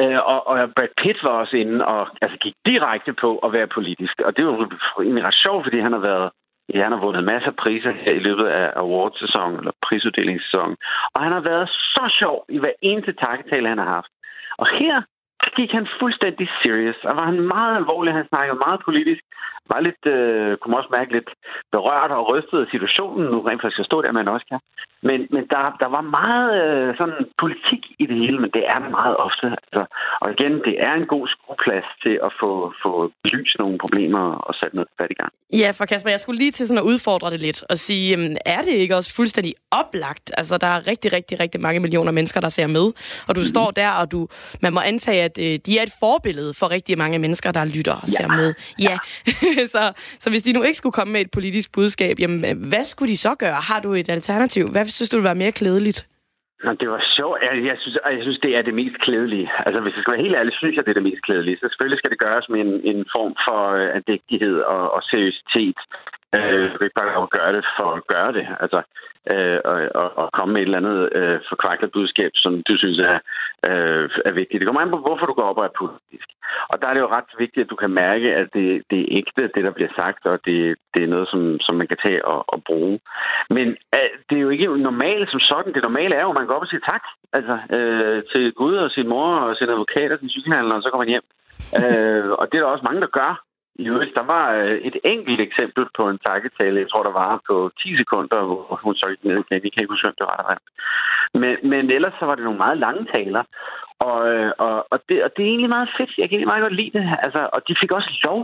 Øh, 0.00 0.20
og, 0.32 0.46
og 0.46 0.56
Brad 0.76 0.92
Pitt 1.02 1.18
var 1.22 1.34
også 1.42 1.56
inde 1.56 1.86
og 1.86 2.08
altså, 2.22 2.36
gik 2.38 2.54
direkte 2.66 3.12
på 3.12 3.38
at 3.38 3.52
være 3.52 3.66
politisk. 3.66 4.14
Og 4.26 4.36
det 4.36 4.46
var 4.46 4.52
egentlig 5.02 5.24
ret 5.24 5.42
sjovt, 5.44 5.64
fordi 5.64 5.78
han 5.80 5.92
har 5.92 6.04
været 6.10 6.30
Ja, 6.74 6.82
han 6.82 6.92
har 6.92 7.00
vundet 7.00 7.24
masser 7.24 7.50
af 7.50 7.56
priser 7.56 7.92
her 7.92 8.12
i 8.12 8.24
løbet 8.28 8.46
af 8.46 8.72
awardsæsonen, 8.76 9.58
eller 9.58 9.72
prisuddelingssæsonen. 9.82 10.76
Og 11.14 11.22
han 11.24 11.32
har 11.32 11.40
været 11.40 11.68
så 11.68 12.04
sjov 12.18 12.44
i 12.48 12.58
hver 12.58 12.72
eneste 12.82 13.12
takketale, 13.12 13.68
han 13.68 13.78
har 13.78 13.90
haft. 13.96 14.12
Og 14.58 14.66
her 14.78 15.02
gik 15.56 15.70
han 15.78 15.86
fuldstændig 16.00 16.48
serious, 16.62 16.98
og 17.08 17.16
var 17.16 17.26
han 17.30 17.40
meget 17.54 17.76
alvorlig. 17.76 18.12
Han 18.14 18.28
snakkede 18.28 18.62
meget 18.66 18.80
politisk, 18.88 19.22
var 19.72 19.80
lidt, 19.88 20.02
øh, 20.14 20.56
kunne 20.56 20.76
også 20.80 20.92
mærke 20.98 21.12
lidt 21.16 21.30
berørt 21.74 22.10
og 22.10 22.28
rystet 22.30 22.58
af 22.62 22.68
situationen. 22.74 23.24
Nu 23.32 23.38
rent 23.40 23.62
faktisk 23.62 23.86
stå 23.86 24.02
der, 24.02 24.12
man 24.12 24.28
også 24.34 24.46
kan. 24.50 24.60
Men, 25.08 25.20
men 25.34 25.44
der, 25.52 25.62
der 25.82 25.88
var 25.96 26.04
meget 26.20 26.50
øh, 26.62 26.88
sådan 26.98 27.20
politik 27.42 27.82
i 28.02 28.04
det 28.10 28.16
hele, 28.22 28.38
men 28.42 28.50
det 28.56 28.62
er 28.72 28.78
der 28.84 28.90
meget 29.00 29.16
ofte. 29.26 29.46
Altså, 29.62 29.82
og 30.22 30.28
igen, 30.34 30.54
det 30.66 30.74
er 30.86 30.92
en 30.94 31.06
god 31.14 31.24
skueplads 31.34 31.88
til 32.04 32.14
at 32.26 32.32
få, 32.40 32.72
få 32.84 32.92
belyst 33.22 33.56
nogle 33.58 33.78
problemer 33.78 34.24
og 34.46 34.54
sat 34.54 34.74
noget 34.74 34.88
fat 34.98 35.10
i 35.10 35.18
gang. 35.22 35.32
Ja, 35.62 35.70
for 35.78 35.84
Kasper, 35.84 36.10
jeg 36.10 36.20
skulle 36.20 36.38
lige 36.38 36.50
til 36.50 36.66
sådan 36.66 36.82
at 36.82 36.88
udfordre 36.92 37.30
det 37.30 37.40
lidt 37.40 37.60
og 37.70 37.76
sige, 37.86 38.10
jamen, 38.10 38.36
er 38.46 38.60
det 38.66 38.74
ikke 38.82 38.96
også 38.96 39.16
fuldstændig 39.16 39.54
oplagt? 39.70 40.26
Altså, 40.38 40.58
der 40.58 40.66
er 40.66 40.86
rigtig, 40.86 41.12
rigtig, 41.12 41.40
rigtig 41.40 41.60
mange 41.60 41.80
millioner 41.80 42.12
mennesker, 42.12 42.40
der 42.40 42.48
ser 42.48 42.66
med, 42.66 42.86
og 43.28 43.32
du 43.36 43.40
mm-hmm. 43.40 43.54
står 43.54 43.70
der, 43.70 43.90
og 44.00 44.12
du, 44.12 44.28
man 44.62 44.72
må 44.74 44.80
antage, 44.80 45.22
at 45.22 45.29
øh, 45.38 45.58
de 45.66 45.78
er 45.78 45.82
et 45.82 45.92
forbillede 46.00 46.54
for 46.54 46.70
rigtig 46.70 46.98
mange 46.98 47.18
mennesker, 47.18 47.52
der 47.52 47.64
lytter 47.64 47.92
og 47.92 48.08
ser 48.08 48.28
ja. 48.30 48.36
med. 48.36 48.54
Ja, 48.78 48.96
så, 49.74 49.92
så 50.18 50.30
hvis 50.30 50.42
de 50.42 50.52
nu 50.52 50.62
ikke 50.62 50.76
skulle 50.76 50.92
komme 50.92 51.12
med 51.12 51.20
et 51.20 51.30
politisk 51.30 51.72
budskab, 51.72 52.18
jamen, 52.18 52.40
hvad 52.70 52.84
skulle 52.84 53.10
de 53.12 53.16
så 53.16 53.34
gøre? 53.34 53.60
Har 53.70 53.80
du 53.80 53.92
et 53.92 54.08
alternativ? 54.08 54.70
Hvad 54.70 54.86
synes 54.86 55.08
du 55.08 55.16
ville 55.16 55.24
være 55.24 55.34
mere 55.44 55.52
klædeligt? 55.52 56.06
Nå, 56.64 56.70
det 56.80 56.88
var 56.90 57.02
sjovt. 57.16 57.38
Jeg, 57.42 57.52
jeg, 57.70 57.76
synes, 57.82 57.98
jeg 58.16 58.22
synes, 58.22 58.40
det 58.46 58.52
er 58.58 58.62
det 58.62 58.74
mest 58.74 58.96
klædelige. 59.06 59.50
Altså, 59.66 59.80
hvis 59.80 59.94
jeg 59.94 60.02
skal 60.02 60.14
være 60.14 60.26
helt 60.26 60.36
ærlig, 60.40 60.52
synes 60.54 60.76
jeg, 60.76 60.84
det 60.84 60.90
er 60.90 61.00
det 61.00 61.08
mest 61.10 61.22
klædelige. 61.22 61.56
Så 61.56 61.66
selvfølgelig 61.68 61.98
skal 61.98 62.10
det 62.10 62.24
gøres 62.26 62.48
med 62.48 62.60
en, 62.66 62.72
en 62.90 63.00
form 63.16 63.32
for 63.46 63.60
andægtighed 63.98 64.56
og, 64.74 64.82
og 64.94 65.02
seriøsitet. 65.10 65.78
Øh, 66.36 66.64
uh, 66.64 66.84
ikke 66.84 66.98
bare 67.00 67.22
at 67.22 67.30
gøre 67.30 67.52
det 67.56 67.64
for 67.76 67.88
at 67.98 68.06
gøre 68.06 68.32
det. 68.32 68.46
Altså, 68.60 68.82
øh, 69.32 69.58
og, 69.64 69.76
og, 70.00 70.08
og 70.20 70.32
komme 70.32 70.52
med 70.52 70.60
et 70.60 70.66
eller 70.66 70.82
andet 70.82 71.08
øh, 71.18 71.40
forkvaklet 71.48 71.92
budskab, 71.92 72.30
som 72.34 72.62
du 72.68 72.76
synes 72.76 72.98
er, 72.98 73.18
øh, 73.68 74.04
er 74.28 74.32
vigtigt. 74.40 74.60
Det 74.60 74.66
kommer 74.66 74.80
an 74.80 74.90
på, 74.90 74.98
hvorfor 75.06 75.26
du 75.26 75.32
går 75.32 75.50
op 75.50 75.58
og 75.58 75.64
er 75.64 75.78
politisk. 75.78 76.28
Og 76.70 76.76
der 76.80 76.86
er 76.88 76.94
det 76.94 77.00
jo 77.00 77.14
ret 77.16 77.30
vigtigt, 77.38 77.64
at 77.64 77.70
du 77.70 77.76
kan 77.76 77.90
mærke, 77.90 78.34
at 78.40 78.48
det, 78.54 78.82
det 78.90 78.98
er 79.00 79.12
ægte, 79.18 79.42
det 79.54 79.64
der 79.64 79.70
bliver 79.70 79.92
sagt, 79.96 80.26
og 80.26 80.38
det, 80.44 80.76
det 80.94 81.02
er 81.02 81.12
noget, 81.14 81.28
som, 81.28 81.60
som 81.60 81.74
man 81.74 81.86
kan 81.86 81.98
tage 82.04 82.24
og, 82.24 82.44
og 82.52 82.58
bruge. 82.64 83.00
Men 83.50 83.66
øh, 83.94 84.10
det 84.30 84.36
er 84.36 84.44
jo 84.46 84.50
ikke 84.50 84.82
normalt 84.88 85.30
som 85.30 85.40
sådan. 85.40 85.74
Det 85.74 85.82
normale 85.82 86.14
er 86.14 86.22
jo, 86.22 86.30
at 86.30 86.38
man 86.38 86.46
går 86.46 86.54
op 86.54 86.66
og 86.66 86.68
siger 86.68 86.84
tak 86.92 87.04
altså, 87.32 87.58
øh, 87.76 88.22
til 88.32 88.52
Gud 88.52 88.74
og 88.74 88.90
sin 88.90 89.08
mor 89.08 89.28
og 89.36 89.56
sin 89.56 89.68
advokat 89.68 90.12
og 90.12 90.18
sin 90.18 90.30
cykelhandler, 90.30 90.74
og 90.74 90.82
så 90.82 90.90
kommer 90.90 91.04
man 91.04 91.14
hjem. 91.14 91.26
øh, 91.80 92.30
og 92.40 92.44
det 92.48 92.56
er 92.56 92.62
der 92.62 92.74
også 92.74 92.86
mange, 92.88 93.00
der 93.00 93.16
gør. 93.20 93.32
I 93.82 93.84
øvrigt, 93.92 94.14
der 94.14 94.26
var 94.34 94.46
øh, 94.60 94.76
et 94.88 94.96
enkelt 95.04 95.40
eksempel 95.40 95.84
på 95.96 96.02
en 96.08 96.18
takketale, 96.26 96.80
jeg 96.80 96.90
tror, 96.90 97.02
der 97.02 97.16
var 97.22 97.40
på 97.48 97.70
10 97.80 97.96
sekunder, 97.96 98.40
hvor 98.44 98.80
hun 98.84 98.94
så 98.94 99.06
ikke 99.10 99.28
ned 99.28 99.36
igen. 99.36 99.62
Jeg 99.64 99.72
kan 99.72 99.82
ikke 99.82 99.94
huske, 99.94 100.08
om 100.08 100.18
det 100.18 100.26
var, 100.32 100.40
der. 100.48 100.58
Men, 101.42 101.54
men 101.70 101.90
ellers 101.96 102.14
så 102.18 102.24
var 102.26 102.34
det 102.34 102.44
nogle 102.44 102.64
meget 102.64 102.78
lange 102.78 103.04
taler. 103.14 103.42
Og, 104.08 104.18
øh, 104.32 104.52
og, 104.58 104.86
og, 104.92 104.98
det, 105.08 105.24
og 105.24 105.30
det 105.34 105.42
er 105.42 105.50
egentlig 105.50 105.74
meget 105.76 105.90
fedt. 105.98 106.18
Jeg 106.18 106.26
kan 106.28 106.34
egentlig 106.34 106.52
meget 106.52 106.66
godt 106.66 106.78
lide 106.80 106.94
det. 106.98 107.04
Altså, 107.24 107.40
og 107.52 107.60
de 107.68 107.74
fik 107.80 107.92
også 107.92 108.10
lov. 108.24 108.40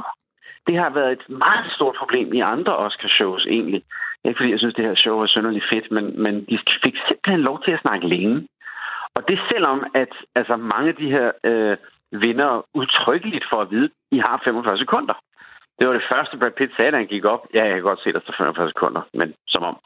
Det 0.67 0.77
har 0.83 0.91
været 0.91 1.13
et 1.13 1.25
meget 1.29 1.67
stort 1.77 1.97
problem 1.99 2.33
i 2.33 2.41
andre 2.41 2.77
Oscar-shows 2.77 3.47
egentlig. 3.57 3.83
Ikke 4.25 4.39
fordi 4.39 4.51
jeg 4.51 4.59
synes, 4.59 4.75
det 4.75 4.85
her 4.85 4.95
show 4.95 5.17
er 5.21 5.27
synderligt 5.27 5.71
fedt, 5.73 5.91
men, 5.91 6.23
men 6.23 6.35
de 6.51 6.59
fik 6.85 6.97
simpelthen 7.09 7.41
lov 7.41 7.63
til 7.65 7.73
at 7.73 7.81
snakke 7.85 8.09
længe. 8.09 8.49
Og 9.17 9.29
det 9.29 9.39
selvom, 9.53 9.87
at 9.95 10.13
altså, 10.35 10.57
mange 10.57 10.89
af 10.89 10.97
de 11.03 11.11
her 11.11 11.27
øh, 11.45 11.77
vinder 12.13 12.67
udtrykkeligt 12.75 13.47
for 13.51 13.61
at 13.61 13.71
vide, 13.71 13.85
at 13.85 13.91
I 14.17 14.19
har 14.19 14.43
45 14.45 14.79
sekunder. 14.79 15.15
Det 15.79 15.85
var 15.89 15.93
det 15.93 16.11
første, 16.13 16.39
Brad 16.41 16.55
Pitt 16.59 16.73
sagde, 16.77 16.93
da 16.93 16.97
han 16.97 17.07
gik 17.07 17.25
op. 17.25 17.43
Ja, 17.55 17.63
jeg 17.65 17.75
kan 17.75 17.83
godt 17.83 18.03
se, 18.03 18.13
der 18.13 18.21
står 18.21 18.35
45 18.39 18.69
sekunder, 18.69 19.03
men 19.13 19.35
som 19.47 19.63
om. 19.71 19.77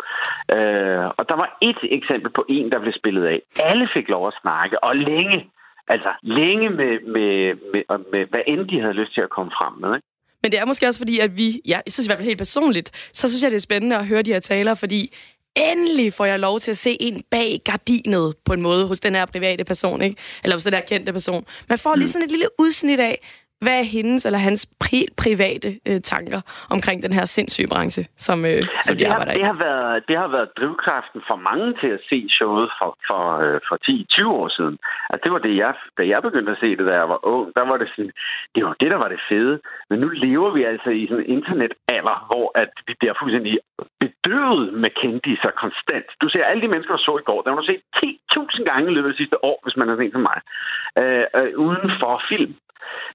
Øh, 0.56 1.06
og 1.18 1.24
der 1.28 1.36
var 1.42 1.48
et 1.62 1.80
eksempel 1.82 2.30
på 2.38 2.44
en, 2.48 2.70
der 2.72 2.78
blev 2.80 2.92
spillet 2.92 3.24
af. 3.26 3.38
Alle 3.70 3.88
fik 3.94 4.08
lov 4.08 4.26
at 4.26 4.34
snakke, 4.42 4.84
og 4.84 4.96
længe. 4.96 5.50
Altså 5.88 6.10
længe 6.22 6.70
med, 6.70 6.92
med, 7.14 7.54
med, 7.72 7.82
med 8.12 8.26
hvad 8.30 8.40
end 8.46 8.68
de 8.68 8.80
havde 8.80 8.92
lyst 9.00 9.14
til 9.14 9.20
at 9.20 9.30
komme 9.30 9.52
frem 9.58 9.72
med. 9.82 9.94
Ikke? 9.96 10.06
Men 10.42 10.52
det 10.52 10.58
er 10.60 10.64
måske 10.64 10.86
også 10.86 11.00
fordi, 11.00 11.18
at 11.18 11.36
vi, 11.36 11.48
ja, 11.66 11.78
jeg 11.86 11.92
synes 11.92 12.06
i 12.06 12.08
hvert 12.08 12.18
fald 12.18 12.28
helt 12.32 12.38
personligt, 12.38 13.10
så 13.12 13.28
synes 13.28 13.42
jeg, 13.42 13.50
det 13.50 13.56
er 13.56 13.68
spændende 13.70 13.96
at 13.96 14.06
høre 14.06 14.22
de 14.22 14.32
her 14.32 14.40
taler, 14.40 14.74
fordi 14.74 15.16
endelig 15.56 16.12
får 16.12 16.24
jeg 16.24 16.40
lov 16.40 16.58
til 16.58 16.70
at 16.70 16.76
se 16.76 16.96
en 17.00 17.22
bag 17.30 17.60
gardinet 17.64 18.34
på 18.44 18.52
en 18.52 18.62
måde 18.62 18.86
hos 18.86 19.00
den 19.00 19.14
her 19.14 19.26
private 19.26 19.64
person, 19.64 20.02
ikke? 20.02 20.16
Eller 20.44 20.56
hos 20.56 20.64
den 20.64 20.74
her 20.74 20.80
kendte 20.80 21.12
person. 21.12 21.44
Man 21.68 21.78
får 21.78 21.94
lige 21.94 22.04
mm. 22.04 22.08
sådan 22.08 22.24
et 22.24 22.30
lille 22.30 22.46
udsnit 22.58 23.00
af, 23.00 23.28
hvad 23.64 23.76
er 23.82 23.86
hendes 23.96 24.26
eller 24.26 24.38
hans 24.48 24.60
pri- 24.84 25.12
private 25.22 25.70
øh, 25.88 26.00
tanker 26.12 26.40
omkring 26.74 27.02
den 27.06 27.12
her 27.18 27.24
sindssyge 27.24 27.68
branche, 27.74 28.02
som, 28.26 28.38
øh, 28.50 28.62
som 28.86 28.96
de 28.96 29.04
det 29.04 29.10
arbejder 29.10 29.32
har, 29.32 29.38
i? 29.38 29.40
Det 29.40 29.46
har, 29.52 29.58
været, 29.68 30.02
det 30.08 30.16
har 30.22 30.28
været 30.36 30.48
drivkraften 30.58 31.20
for 31.28 31.36
mange 31.48 31.68
til 31.80 31.90
at 31.96 32.00
se 32.10 32.18
showet 32.38 32.68
for, 32.78 32.90
for, 33.08 33.22
øh, 33.44 33.60
for 33.68 33.76
10-20 33.86 34.28
år 34.40 34.48
siden. 34.56 34.76
Altså, 35.10 35.22
det 35.24 35.32
var 35.32 35.42
det, 35.46 35.54
jeg, 35.62 35.72
da 35.98 36.02
jeg 36.12 36.20
begyndte 36.22 36.52
at 36.52 36.62
se 36.64 36.68
det, 36.76 36.84
da 36.90 36.94
jeg 37.02 37.08
var 37.14 37.20
ung. 37.34 37.46
Der 37.58 37.64
var 37.70 37.76
det 37.82 37.88
sådan, 37.94 38.12
det 38.54 38.62
var 38.66 38.74
det, 38.80 38.90
der 38.94 39.00
var 39.04 39.10
det 39.14 39.20
fede. 39.28 39.54
Men 39.90 39.96
nu 40.02 40.08
lever 40.08 40.50
vi 40.56 40.62
altså 40.72 40.90
i 41.00 41.06
sådan 41.10 41.24
en 41.24 41.30
internetalder, 41.36 42.16
hvor 42.30 42.46
at 42.62 42.72
vi 42.86 42.92
bliver 43.00 43.14
fuldstændig 43.20 43.52
bedøvet 44.02 44.66
med 44.82 44.90
kendiser 45.00 45.52
konstant. 45.62 46.08
Du 46.22 46.26
ser 46.28 46.44
alle 46.44 46.62
de 46.62 46.72
mennesker, 46.72 46.94
der 46.94 47.02
så 47.08 47.14
i 47.22 47.28
går, 47.30 47.40
der 47.42 47.50
har 47.50 47.60
du 47.60 47.66
set 47.72 47.82
10.000 47.96 48.64
gange 48.70 48.86
i 48.90 48.94
løbet 48.94 49.10
af 49.10 49.16
sidste 49.20 49.44
år, 49.50 49.58
hvis 49.64 49.76
man 49.80 49.88
har 49.88 49.96
set 49.96 50.12
som 50.12 50.26
mig, 50.30 50.38
øh, 51.00 51.24
øh, 51.38 51.50
uden 51.66 51.86
for 52.00 52.22
film. 52.32 52.54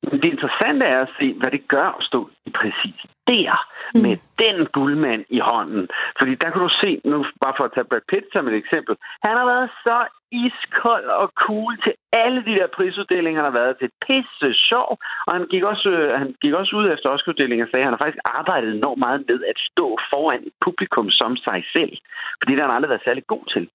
Men 0.03 0.21
det 0.21 0.29
interessante 0.35 0.85
er 0.85 1.01
at 1.01 1.13
se, 1.19 1.33
hvad 1.33 1.51
det 1.51 1.67
gør 1.67 1.87
at 1.97 2.03
stå 2.09 2.29
præcis 2.53 2.99
der 3.27 3.55
mm. 3.93 4.01
med 4.01 4.17
den 4.43 4.57
guldmand 4.65 5.23
i 5.29 5.39
hånden. 5.39 5.87
Fordi 6.19 6.35
der 6.41 6.49
kan 6.51 6.61
du 6.61 6.69
se, 6.83 7.01
nu 7.05 7.25
bare 7.43 7.53
for 7.57 7.63
at 7.63 7.73
tage 7.73 7.89
Brad 7.89 8.05
Pitt 8.09 8.25
som 8.33 8.47
et 8.47 8.55
eksempel, 8.63 8.95
han 9.25 9.35
har 9.39 9.45
været 9.53 9.69
så 9.85 9.97
iskold 10.31 11.07
og 11.21 11.27
cool 11.45 11.73
til 11.83 11.93
alle 12.23 12.39
de 12.47 12.55
der 12.59 12.67
prisuddelinger, 12.77 13.41
han 13.41 13.51
har 13.51 13.59
været 13.61 13.75
til 13.77 13.89
pisse 14.05 14.49
sjov. 14.69 14.89
Og 15.27 15.31
han 15.37 15.45
gik 15.53 15.63
også, 15.63 15.89
øh, 15.89 16.19
han 16.21 16.35
gik 16.41 16.53
også 16.53 16.75
ud 16.79 16.85
efter 16.93 17.09
Oscar-uddelingen 17.09 17.65
og 17.65 17.69
sagde, 17.69 17.83
at 17.83 17.87
han 17.87 17.95
har 17.95 18.03
faktisk 18.03 18.23
arbejdet 18.39 18.69
enormt 18.71 18.99
meget 19.05 19.21
med 19.29 19.39
at 19.51 19.57
stå 19.71 19.87
foran 20.11 20.41
et 20.47 20.55
publikum 20.65 21.09
som 21.09 21.31
sig 21.47 21.59
selv. 21.75 21.93
Fordi 22.39 22.51
det 22.51 22.61
har 22.61 22.67
han 22.67 22.75
aldrig 22.75 22.89
været 22.89 23.07
særlig 23.07 23.23
god 23.33 23.45
til. 23.53 23.65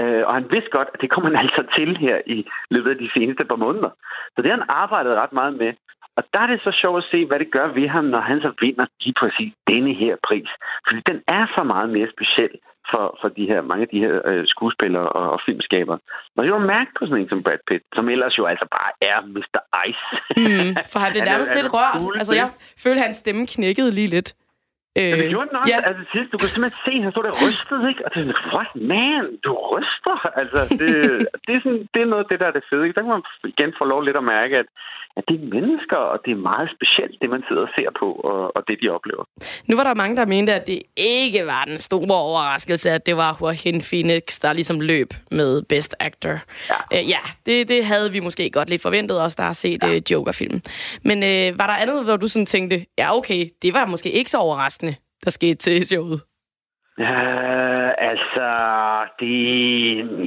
Øh, 0.00 0.22
og 0.28 0.34
han 0.34 0.46
vidste 0.50 0.70
godt, 0.70 0.88
at 0.94 1.00
det 1.00 1.10
kommer 1.10 1.28
han 1.30 1.40
altså 1.44 1.62
til 1.76 1.96
her 1.96 2.16
i 2.26 2.46
løbet 2.70 2.90
af 2.90 2.98
de 2.98 3.10
seneste 3.14 3.44
par 3.44 3.56
måneder. 3.56 3.90
Så 4.34 4.42
det 4.42 4.50
har 4.50 4.58
han 4.58 4.66
arbejdet 4.68 5.12
ret 5.22 5.32
meget 5.32 5.54
med. 5.62 5.72
Og 6.16 6.24
der 6.32 6.40
er 6.40 6.46
det 6.46 6.60
så 6.60 6.72
sjovt 6.80 6.98
at 6.98 7.10
se, 7.10 7.26
hvad 7.26 7.38
det 7.38 7.50
gør 7.50 7.66
ved 7.78 7.88
ham, 7.88 8.04
når 8.04 8.20
han 8.20 8.40
så 8.40 8.52
vinder 8.60 8.86
lige 9.00 9.14
præcis 9.20 9.52
denne 9.70 9.94
her 9.94 10.16
pris. 10.28 10.50
Fordi 10.88 11.00
den 11.10 11.22
er 11.28 11.46
så 11.56 11.62
meget 11.62 11.88
mere 11.90 12.08
speciel 12.16 12.54
for, 12.90 13.18
for 13.20 13.28
de 13.28 13.44
her, 13.50 13.60
mange 13.70 13.82
af 13.82 13.88
de 13.88 13.98
her 14.04 14.14
øh, 14.30 14.44
skuespillere 14.46 15.08
og, 15.08 15.30
og 15.34 15.40
filmskabere. 15.46 15.98
Og 16.36 16.44
det 16.44 16.52
var 16.52 16.58
mærke 16.58 16.90
på 16.98 17.06
sådan 17.06 17.22
en 17.22 17.28
som 17.28 17.42
Brad 17.42 17.62
Pitt, 17.68 17.84
som 17.94 18.08
ellers 18.08 18.38
jo 18.38 18.44
altså 18.46 18.66
bare 18.76 18.90
er 19.10 19.18
Mr. 19.34 19.60
Ice. 19.86 20.06
Mm, 20.36 20.70
for 20.92 20.98
han 20.98 21.12
blev 21.14 21.24
nærmest 21.24 21.54
lidt 21.54 21.72
rørt. 21.74 22.18
Altså, 22.20 22.34
jeg 22.34 22.48
følte, 22.84 23.00
at 23.00 23.04
hans 23.06 23.16
stemme 23.16 23.46
knækkede 23.46 23.90
lige 23.90 24.10
lidt. 24.16 24.34
Øh, 24.98 25.10
ja, 25.10 25.16
det 25.22 25.28
gjorde 25.34 25.48
den 25.50 25.56
også. 25.60 25.74
Ja. 25.74 25.80
Altså, 25.88 26.02
sidst, 26.14 26.28
du 26.32 26.36
kunne 26.38 26.54
simpelthen 26.54 26.82
se, 26.86 26.92
at 26.98 27.02
han 27.04 27.12
stod 27.12 27.24
der 27.28 27.34
rystet, 27.44 27.80
ikke? 27.90 28.00
Og 28.04 28.08
det 28.12 28.18
er 28.20 28.24
sådan, 28.24 28.42
what, 28.52 28.70
man, 28.92 29.22
du 29.44 29.52
ryster? 29.72 30.16
Altså, 30.40 30.60
det, 30.80 30.90
det, 31.46 31.52
er 31.56 31.60
sådan, 31.64 31.82
det 31.94 32.00
er 32.02 32.10
noget 32.12 32.24
af 32.24 32.28
det, 32.30 32.38
der 32.40 32.48
er 32.48 32.56
det 32.58 32.64
fede. 32.70 32.82
Ikke? 32.84 32.96
Der 32.96 33.02
kan 33.04 33.14
man 33.16 33.24
igen 33.52 33.70
få 33.78 33.84
lov 33.92 34.00
lidt 34.06 34.18
at 34.22 34.26
mærke, 34.36 34.54
at, 34.62 34.68
at 35.18 35.24
det 35.28 35.34
er 35.40 35.44
mennesker, 35.56 35.96
og 36.12 36.18
det 36.24 36.32
er 36.32 36.40
meget 36.52 36.68
specielt, 36.76 37.16
det 37.22 37.28
man 37.30 37.42
sidder 37.48 37.62
og 37.62 37.72
ser 37.76 37.90
på, 38.00 38.08
og, 38.30 38.56
og 38.56 38.60
det, 38.68 38.76
de 38.82 38.88
oplever. 38.96 39.24
Nu 39.68 39.76
var 39.76 39.84
der 39.84 39.94
mange, 39.94 40.16
der 40.16 40.26
mente, 40.26 40.52
at 40.54 40.66
det 40.66 40.82
ikke 40.96 41.46
var 41.46 41.64
den 41.64 41.78
store 41.78 42.16
overraskelse, 42.28 42.90
at 42.90 43.06
det 43.06 43.16
var 43.16 43.30
Joaquin 43.40 43.80
Phoenix, 43.90 44.22
der 44.44 44.52
ligesom 44.52 44.80
løb 44.80 45.10
med 45.30 45.62
Best 45.62 45.94
Actor. 46.00 46.36
Ja, 46.92 46.98
øh, 46.98 47.08
ja 47.08 47.22
det, 47.46 47.68
det 47.68 47.84
havde 47.84 48.12
vi 48.12 48.20
måske 48.20 48.50
godt 48.50 48.70
lidt 48.70 48.82
forventet 48.82 49.22
os, 49.22 49.34
der 49.34 49.42
har 49.42 49.52
set 49.52 49.82
ja. 49.82 49.88
uh, 49.88 50.12
Joker-filmen. 50.12 50.62
Men 51.02 51.18
øh, 51.22 51.58
var 51.58 51.66
der 51.66 51.74
andet, 51.74 52.04
hvor 52.04 52.16
du 52.16 52.28
sådan 52.28 52.46
tænkte, 52.46 52.86
ja 52.98 53.16
okay, 53.16 53.48
det 53.62 53.74
var 53.74 53.86
måske 53.86 54.10
ikke 54.10 54.30
så 54.30 54.38
overraskende? 54.38 54.85
Der 55.26 55.32
skete 55.38 55.60
til 55.66 55.86
showet? 55.86 56.20
Uh, 56.98 57.90
altså, 58.10 58.46
de, 59.20 59.32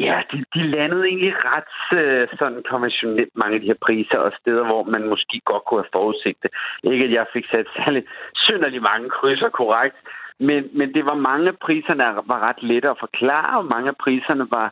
ja, 0.08 0.18
de, 0.32 0.38
de 0.56 0.62
landede 0.76 1.06
egentlig 1.08 1.34
ret 1.52 1.76
uh, 2.02 2.38
sådan 2.40 2.64
konventionelt 2.72 3.34
mange 3.42 3.56
af 3.56 3.62
de 3.62 3.72
her 3.72 3.82
priser 3.88 4.20
og 4.28 4.32
steder, 4.40 4.64
hvor 4.66 4.84
man 4.84 5.04
måske 5.10 5.42
godt 5.46 5.64
kunne 5.66 5.82
have 5.84 5.96
forudset 5.98 6.38
det. 6.44 6.52
Ikke 6.94 7.06
at 7.06 7.12
jeg 7.12 7.26
fik 7.34 7.46
sat 7.52 7.68
særlig 7.78 8.04
synderligt 8.36 8.84
mange 8.92 9.10
krydser 9.10 9.50
korrekt, 9.50 9.98
men, 10.40 10.62
men 10.74 10.94
det 10.94 11.06
var 11.06 11.16
mange 11.30 11.48
af 11.48 11.58
priserne, 11.66 12.04
der 12.04 12.24
var 12.32 12.40
ret 12.48 12.64
lette 12.64 12.90
at 12.90 13.02
forklare, 13.06 13.58
og 13.60 13.66
mange 13.66 13.90
af 13.90 13.98
priserne 14.04 14.48
var 14.52 14.68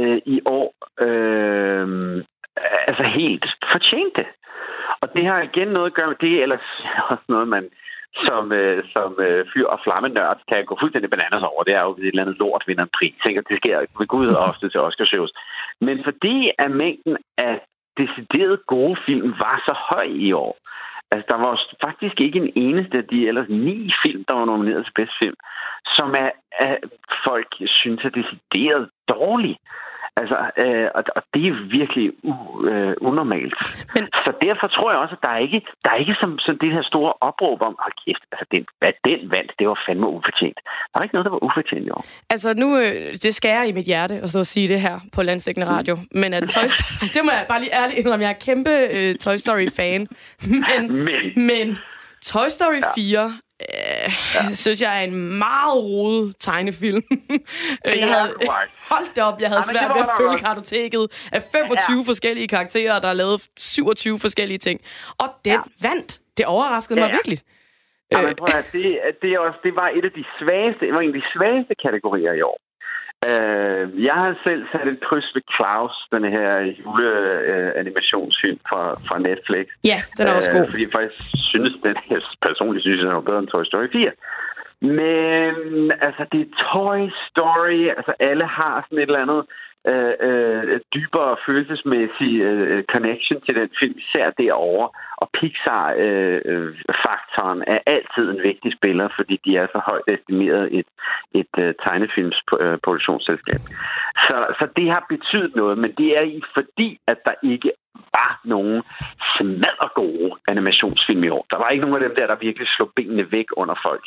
uh, 0.00 0.18
i 0.34 0.40
år 0.44 0.68
uh, 1.06 1.86
altså 2.88 3.04
helt 3.18 3.46
fortjente. 3.72 4.24
Og 5.00 5.06
det 5.14 5.24
har 5.26 5.42
igen 5.42 5.68
noget 5.68 5.86
at 5.86 5.94
gøre 5.94 6.08
med 6.08 6.20
det, 6.20 6.42
eller 6.42 6.58
også 7.12 7.24
noget, 7.28 7.48
man 7.48 7.64
som, 8.14 8.52
øh, 8.52 8.84
som 8.94 9.10
øh, 9.20 9.46
fyr 9.52 9.66
og 9.66 9.80
flammenørd 9.84 10.40
kan 10.48 10.64
gå 10.64 10.76
fuldstændig 10.80 11.10
bananas 11.10 11.42
over. 11.42 11.62
Det 11.62 11.74
er 11.74 11.82
jo, 11.82 11.92
et 11.92 12.06
eller 12.06 12.22
andet 12.22 12.38
lort 12.38 12.64
vinder 12.66 12.84
en 12.84 12.96
pris. 12.98 13.20
Ikke? 13.28 13.42
Det 13.48 13.56
sker 13.56 13.78
ved 13.98 14.06
Gud 14.06 14.28
ofte 14.34 14.68
til 14.68 14.80
Oscar 14.80 15.04
shows. 15.04 15.32
Men 15.80 16.04
fordi 16.04 16.50
at 16.58 16.70
mængden 16.70 17.16
af 17.38 17.60
decideret 18.00 18.66
gode 18.66 18.96
film 19.06 19.28
var 19.44 19.56
så 19.66 19.74
høj 19.90 20.08
i 20.28 20.32
år, 20.32 20.56
altså 21.10 21.26
der 21.32 21.36
var 21.36 21.60
faktisk 21.84 22.20
ikke 22.20 22.38
en 22.38 22.52
eneste 22.54 22.98
af 22.98 23.06
de 23.12 23.28
ellers 23.28 23.48
ni 23.48 23.92
film, 24.02 24.24
der 24.28 24.34
var 24.34 24.44
nomineret 24.44 24.84
til 24.84 24.98
bedste 25.00 25.16
film, 25.22 25.36
som 25.96 26.08
er, 26.24 26.30
er 26.58 26.76
folk 27.26 27.50
synes 27.66 28.04
er 28.04 28.12
decideret 28.20 28.90
dårlige. 29.08 29.58
Altså, 30.20 30.36
øh, 30.62 30.88
og, 30.98 31.02
og 31.16 31.22
det 31.34 31.42
er 31.50 31.54
virkelig 31.78 32.06
u, 32.30 32.32
øh, 32.70 32.94
unormalt. 33.08 33.54
Men... 33.94 34.04
Så 34.24 34.30
derfor 34.46 34.66
tror 34.66 34.90
jeg 34.92 35.00
også, 35.04 35.14
at 35.18 35.22
der 35.26 35.32
er 35.36 35.42
ikke, 35.46 35.60
der 35.84 35.90
er 35.94 35.98
ikke 36.04 36.16
som, 36.22 36.30
som 36.46 36.54
det 36.62 36.70
her 36.76 36.82
store 36.92 37.12
opråb 37.28 37.58
om, 37.68 37.74
at 37.86 37.92
kæft, 38.02 38.22
altså 38.32 38.46
den, 38.54 38.62
hvad 38.80 38.92
den 39.08 39.20
vandt, 39.34 39.50
det 39.58 39.68
var 39.68 39.78
fandme 39.86 40.06
ufortjent. 40.16 40.58
Der 40.90 40.96
er 40.98 41.02
ikke 41.02 41.14
noget, 41.14 41.28
der 41.28 41.34
var 41.36 41.44
ufortjent 41.48 41.86
i 41.86 41.90
år. 41.90 42.04
Altså 42.30 42.48
nu, 42.62 42.68
øh, 42.82 43.14
det 43.24 43.34
skærer 43.34 43.64
i 43.70 43.72
mit 43.72 43.86
hjerte 43.92 44.14
at 44.14 44.28
stå 44.30 44.38
og 44.38 44.46
sige 44.46 44.68
det 44.68 44.80
her 44.80 44.96
på 45.14 45.22
Landstækkende 45.22 45.66
mm. 45.66 45.74
Radio, 45.76 45.94
mm. 45.94 46.20
men 46.20 46.34
at 46.34 46.42
Toy 46.54 46.66
Story, 46.76 47.06
det 47.14 47.22
må 47.24 47.30
jeg 47.38 47.46
bare 47.48 47.60
lige 47.60 47.74
ærligt 47.80 47.98
indrømme, 47.98 48.24
jeg 48.24 48.30
er 48.30 48.44
kæmpe 48.48 48.70
øh, 48.96 49.14
Toy 49.14 49.36
Story-fan, 49.36 50.00
men, 50.68 50.82
men. 51.06 51.46
men 51.48 51.78
Toy 52.22 52.48
Story 52.48 52.80
ja. 52.82 52.92
4 52.94 53.24
øh, 53.24 53.30
ja. 54.34 54.52
synes 54.62 54.82
jeg 54.82 54.98
er 55.00 55.04
en 55.04 55.38
meget 55.38 55.84
rodet 55.84 56.36
tegnefilm. 56.40 57.02
jeg 57.84 58.08
havde, 58.08 58.34
holdt 58.90 59.16
det 59.16 59.22
op, 59.24 59.40
jeg 59.40 59.48
havde 59.48 59.62
ja, 59.68 59.72
svært 59.72 59.90
ved 59.94 60.02
at 60.02 60.10
følge 60.20 60.38
kartoteket 60.38 61.28
af 61.32 61.42
25 61.52 61.96
ja. 61.96 62.02
forskellige 62.10 62.48
karakterer, 62.48 63.00
der 63.00 63.06
har 63.06 63.14
lavet 63.14 63.48
27 63.56 64.18
forskellige 64.18 64.58
ting. 64.58 64.80
Og 65.18 65.28
den 65.44 65.52
ja. 65.52 65.88
vandt. 65.88 66.20
Det 66.36 66.46
overraskede 66.46 67.00
ja, 67.00 67.04
mig 67.04 67.10
ja. 67.10 67.16
virkelig. 67.16 67.38
Ja, 68.12 68.22
men 68.22 68.34
prøv 68.36 68.48
at, 68.54 68.68
det, 68.72 69.00
det, 69.22 69.38
også, 69.38 69.58
det 69.62 69.74
var 69.76 69.88
et 69.98 70.04
af 70.04 70.12
de 70.12 70.24
svageste, 70.38 70.86
det 70.86 70.94
var 70.94 71.00
en 71.00 71.14
af 71.14 71.20
de 71.20 71.26
svageste 71.34 71.74
kategorier 71.84 72.32
i 72.32 72.42
år. 72.42 72.58
Uh, 73.26 74.04
jeg 74.08 74.14
har 74.14 74.34
selv 74.46 74.62
sat 74.72 74.88
et 74.88 75.00
kryds 75.06 75.28
ved 75.34 75.42
Klaus, 75.56 75.96
den 76.14 76.24
her 76.24 76.50
juleanimationsfilm 76.82 78.60
uh, 78.64 78.68
fra, 78.70 78.82
fra 79.08 79.18
Netflix. 79.18 79.66
Ja, 79.84 79.98
den 80.16 80.26
er 80.26 80.34
også 80.38 80.50
god. 80.52 80.64
Uh, 80.66 80.70
fordi 80.70 80.82
jeg 80.82 80.92
faktisk 80.98 81.22
synes, 81.50 81.72
den 81.82 81.96
her, 82.08 82.20
personligt 82.46 82.82
synes, 82.84 83.00
den 83.00 83.08
er 83.08 83.20
bedre 83.20 83.38
end 83.38 83.48
Toy 83.48 83.64
Story 83.64 83.88
4. 83.92 84.12
Men 84.80 85.54
altså, 86.06 86.22
det 86.32 86.40
er 86.40 86.50
Toy 86.72 87.00
Story. 87.28 87.80
Altså, 87.96 88.12
alle 88.20 88.46
har 88.46 88.74
sådan 88.86 88.98
et 88.98 89.10
eller 89.10 89.24
andet 89.26 89.42
øh, 89.92 90.14
øh, 90.28 90.80
dybere 90.94 91.36
følelsesmæssig 91.46 92.32
øh, 92.48 92.84
connection 92.92 93.40
til 93.40 93.54
den 93.54 93.70
film, 93.80 93.94
især 94.04 94.26
derovre. 94.30 94.88
Og 95.22 95.28
Pixar-faktoren 95.38 97.60
øh, 97.60 97.66
er 97.74 97.78
altid 97.86 98.30
en 98.30 98.42
vigtig 98.42 98.72
spiller, 98.78 99.08
fordi 99.16 99.40
de 99.44 99.56
er 99.56 99.66
så 99.66 99.80
højt 99.90 100.08
estimeret 100.14 100.78
et, 100.78 100.88
et 101.40 101.52
uh, 101.58 101.64
tegnefilmsproduktionsselskab. 101.84 103.60
Så, 104.26 104.36
så 104.58 104.64
det 104.76 104.86
har 104.94 105.02
betydet 105.08 105.56
noget, 105.56 105.78
men 105.78 105.92
det 106.00 106.18
er 106.18 106.22
i 106.22 106.42
fordi, 106.54 107.00
at 107.06 107.18
der 107.24 107.34
ikke 107.42 107.70
var 108.12 108.40
nogle 108.44 108.82
smadre 109.36 109.88
gode 109.94 110.30
animationsfilm 110.48 111.24
i 111.24 111.28
år. 111.28 111.46
Der 111.50 111.58
var 111.58 111.68
ikke 111.68 111.84
nogen 111.84 112.02
af 112.02 112.08
dem 112.08 112.16
der, 112.16 112.26
der 112.26 112.44
virkelig 112.46 112.68
slog 112.68 112.90
benene 112.96 113.32
væk 113.32 113.46
under 113.52 113.74
folk. 113.86 114.02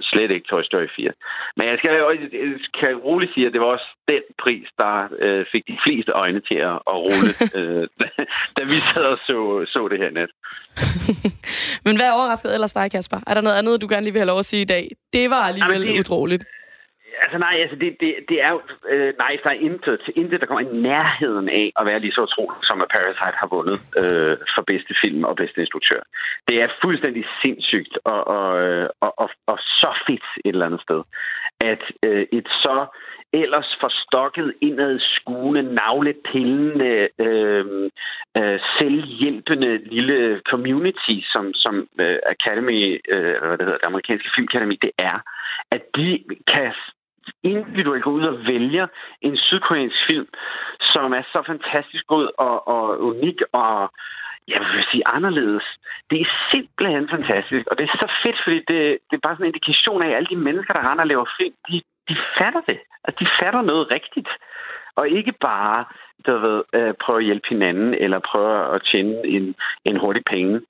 Slet 0.00 0.30
ikke 0.30 0.48
Toy 0.48 0.62
Story 0.62 0.88
4. 0.96 1.12
Men 1.56 1.68
jeg 1.68 1.78
skal 1.78 1.98
jo 1.98 2.08
kan 2.80 2.96
roligt 2.96 3.34
sige, 3.34 3.46
at 3.46 3.52
det 3.52 3.60
var 3.60 3.66
også 3.66 3.88
den 4.08 4.22
pris, 4.38 4.68
der 4.78 5.08
øh, 5.18 5.46
fik 5.52 5.64
de 5.68 5.78
fleste 5.84 6.12
øjne 6.12 6.40
til 6.40 6.58
at, 6.70 6.76
at 6.92 6.96
rulle, 7.06 7.32
øh, 7.58 7.86
da 8.56 8.62
vi 8.70 8.78
sad 8.92 9.04
og 9.14 9.18
så, 9.26 9.66
så 9.72 9.88
det 9.88 9.98
her 9.98 10.10
net. 10.10 10.30
Men 11.84 11.96
hvad 11.96 12.10
overraskede 12.18 12.54
ellers 12.54 12.72
dig, 12.72 12.90
Kasper? 12.90 13.18
Er 13.26 13.34
der 13.34 13.40
noget 13.40 13.58
andet, 13.58 13.82
du 13.82 13.88
gerne 13.90 14.04
lige 14.04 14.12
vil 14.12 14.20
have 14.20 14.32
lov 14.32 14.38
at 14.38 14.50
sige 14.52 14.62
i 14.62 14.70
dag? 14.74 14.84
Det 15.12 15.30
var 15.30 15.42
alligevel 15.50 15.80
Jamen, 15.80 15.94
det, 15.94 16.00
utroligt. 16.00 16.44
Altså 17.24 17.38
nej, 17.38 17.54
altså 17.64 17.76
det, 17.82 17.90
det, 18.00 18.10
det 18.28 18.38
er 18.46 18.50
jo... 18.54 18.60
Øh, 18.92 19.12
nej, 19.24 19.32
der 19.44 19.50
er 19.50 19.64
intet, 19.68 20.00
intet, 20.16 20.40
der 20.40 20.46
kommer 20.46 20.64
i 20.68 20.76
nærheden 20.90 21.48
af 21.48 21.72
at 21.78 21.86
være 21.86 22.00
lige 22.00 22.12
så 22.12 22.22
utroligt, 22.22 22.66
som 22.68 22.82
at 22.84 22.88
Parasite 22.94 23.40
har 23.42 23.48
vundet 23.56 23.78
øh, 24.00 24.36
for 24.54 24.62
bedste 24.72 24.94
film 25.02 25.24
og 25.24 25.36
bedste 25.36 25.60
instruktør. 25.60 26.00
Det 26.48 26.56
er 26.62 26.68
fuldstændig 26.84 27.24
sindssygt 27.42 27.94
og, 28.04 28.20
og, 28.36 28.48
og, 29.04 29.12
og, 29.22 29.30
og 29.46 29.58
så 29.58 29.90
fedt 30.06 30.26
et 30.44 30.54
eller 30.54 30.66
andet 30.66 30.82
sted, 30.86 31.00
at 31.72 31.82
øh, 32.02 32.26
et 32.38 32.48
så 32.64 32.76
ellers 33.32 33.76
forstokket 33.80 34.54
indad 34.60 35.00
skuende, 35.00 35.62
navlepillende, 35.62 37.08
øh, 37.18 37.52
øh, 37.62 37.90
øh, 38.38 38.60
selvhjælpende 38.78 39.70
lille 39.94 40.40
community, 40.50 41.16
som, 41.32 41.54
som 41.54 41.88
øh, 42.00 42.18
Academy, 42.34 43.00
øh, 43.08 43.34
hvad 43.40 43.58
det 43.58 43.66
hedder, 43.66 43.82
det 43.82 43.90
amerikanske 43.90 44.30
filmakademi, 44.34 44.76
det 44.82 44.90
er, 44.98 45.18
at 45.70 45.82
de 45.96 46.24
kan 46.52 46.72
individuelt 47.42 48.04
gå 48.04 48.10
ud 48.10 48.24
og 48.24 48.38
vælger 48.46 48.86
en 49.20 49.36
sydkoreansk 49.36 49.96
film, 50.10 50.28
som 50.92 51.12
er 51.12 51.22
så 51.32 51.42
fantastisk 51.46 52.06
god 52.06 52.28
og, 52.38 52.68
og 52.68 53.00
unik 53.00 53.38
og 53.52 53.92
jeg 54.48 54.60
vil 54.60 54.84
sige 54.90 55.06
anderledes. 55.06 55.66
Det 56.10 56.20
er 56.20 56.28
simpelthen 56.50 57.08
fantastisk, 57.08 57.64
og 57.70 57.78
det 57.78 57.84
er 57.84 57.96
så 58.04 58.08
fedt, 58.22 58.38
fordi 58.44 58.58
det, 58.70 58.80
det 59.08 59.14
er 59.16 59.24
bare 59.26 59.34
sådan 59.34 59.46
en 59.46 59.52
indikation 59.54 60.02
af, 60.02 60.08
at 60.08 60.16
alle 60.16 60.30
de 60.32 60.44
mennesker, 60.48 60.72
der 60.74 60.90
render 60.90 61.04
og 61.04 61.10
laver 61.12 61.26
film, 61.38 61.54
de, 61.68 61.82
de 62.08 62.16
fatter 62.38 62.60
det. 62.68 62.78
Altså, 63.04 63.24
de 63.24 63.44
fatter 63.44 63.62
noget 63.62 63.90
rigtigt. 63.94 64.28
Og 64.96 65.08
ikke 65.08 65.32
bare, 65.32 65.84
du 66.26 66.38
ved, 66.38 66.62
øh, 66.72 66.94
prøve 67.00 67.18
at 67.18 67.24
hjælpe 67.24 67.48
hinanden, 67.48 67.94
eller 67.94 68.18
prøve 68.18 68.74
at 68.74 68.82
tjene 68.92 69.26
en, 69.26 69.54
en 69.84 69.96
hurtig 69.96 70.22
penge 70.24 70.60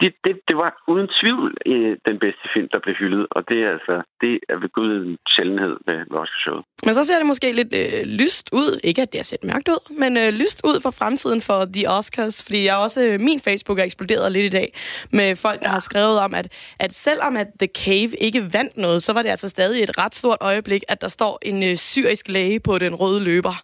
det, 0.00 0.12
det, 0.24 0.34
det 0.48 0.56
var 0.56 0.70
uden 0.88 1.08
tvivl 1.20 1.54
øh, 1.66 1.96
den 2.08 2.18
bedste 2.18 2.46
film, 2.54 2.68
der 2.72 2.78
blev 2.78 2.94
hyldet, 2.94 3.26
og 3.30 3.48
det 3.48 3.58
er 3.64 3.70
altså 3.76 4.02
det 4.20 4.40
er 4.48 4.56
ved 4.62 4.68
Gud 4.68 4.90
en 4.96 5.18
sjældenhed 5.34 5.76
ved, 5.86 5.98
Oscar-showet. 6.22 6.64
Men 6.86 6.94
så 6.94 7.04
ser 7.04 7.18
det 7.18 7.26
måske 7.26 7.52
lidt 7.52 7.74
øh, 7.74 8.02
lyst 8.06 8.50
ud, 8.52 8.80
ikke 8.84 9.02
at 9.02 9.12
det 9.12 9.18
har 9.18 9.28
set 9.32 9.44
mørkt 9.44 9.68
ud, 9.68 9.82
men 10.02 10.16
øh, 10.16 10.28
lyst 10.42 10.60
ud 10.64 10.80
for 10.82 10.90
fremtiden 10.90 11.40
for 11.40 11.58
The 11.74 11.90
Oscars, 11.90 12.44
fordi 12.44 12.64
jeg 12.64 12.76
også, 12.76 13.00
øh, 13.06 13.20
min 13.20 13.40
Facebook 13.40 13.78
er 13.78 13.84
eksploderet 13.84 14.32
lidt 14.32 14.46
i 14.54 14.56
dag 14.58 14.68
med 15.10 15.36
folk, 15.36 15.60
der 15.62 15.68
har 15.68 15.78
skrevet 15.78 16.18
om, 16.18 16.34
at, 16.34 16.46
at 16.78 16.92
selvom 16.94 17.36
at 17.36 17.48
The 17.60 17.68
Cave 17.84 18.12
ikke 18.26 18.40
vandt 18.52 18.76
noget, 18.76 19.02
så 19.02 19.12
var 19.12 19.22
det 19.22 19.30
altså 19.30 19.48
stadig 19.48 19.82
et 19.82 19.98
ret 19.98 20.14
stort 20.14 20.38
øjeblik, 20.40 20.82
at 20.88 21.00
der 21.00 21.08
står 21.08 21.38
en 21.42 21.62
øh, 21.62 21.76
syrisk 21.76 22.28
læge 22.28 22.60
på 22.60 22.78
den 22.78 22.94
røde 22.94 23.20
løber. 23.24 23.56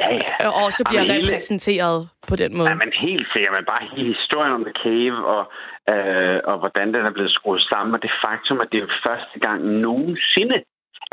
Ja, 0.00 0.08
ja. 0.14 0.48
Og 0.48 0.72
så 0.72 0.82
bliver 0.88 1.04
Jamen, 1.04 1.28
repræsenteret 1.28 1.98
hele, 2.00 2.28
på 2.28 2.36
den 2.36 2.50
måde. 2.56 2.68
Ja, 2.68 2.74
men 2.74 2.92
helt 3.06 3.26
sikkert. 3.32 3.52
Men 3.56 3.64
bare 3.72 3.82
hele 3.96 4.14
historien 4.14 4.52
om 4.52 4.64
The 4.68 4.76
Cave 4.84 5.16
og 5.34 5.42
øh, 5.88 6.40
og 6.44 6.58
hvordan 6.58 6.94
den 6.94 7.06
er 7.06 7.10
blevet 7.10 7.32
skruet 7.32 7.62
sammen, 7.62 7.94
og 7.94 8.02
det 8.02 8.10
faktum, 8.24 8.60
at 8.60 8.68
det 8.72 8.82
er 8.82 9.00
første 9.06 9.38
gang 9.40 9.64
nogensinde, 9.64 10.62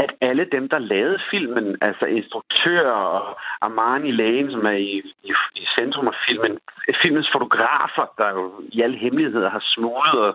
at 0.04 0.12
alle 0.22 0.46
dem, 0.56 0.70
der 0.70 0.80
lavede 0.80 1.20
filmen, 1.32 1.78
altså 1.82 2.06
instruktører 2.06 2.92
og 2.92 3.38
Armani 3.62 4.12
Lane, 4.12 4.52
som 4.52 4.66
er 4.66 4.78
i, 4.92 4.96
i, 5.30 5.32
i 5.56 5.66
centrum 5.80 6.08
af 6.08 6.18
filmen, 6.28 6.60
filmens 7.02 7.30
fotografer, 7.36 8.06
der 8.18 8.30
jo 8.38 8.44
i 8.76 8.82
alle 8.82 8.98
hemmeligheder 8.98 9.50
har 9.50 9.64
smuglet 9.76 10.20
og 10.28 10.34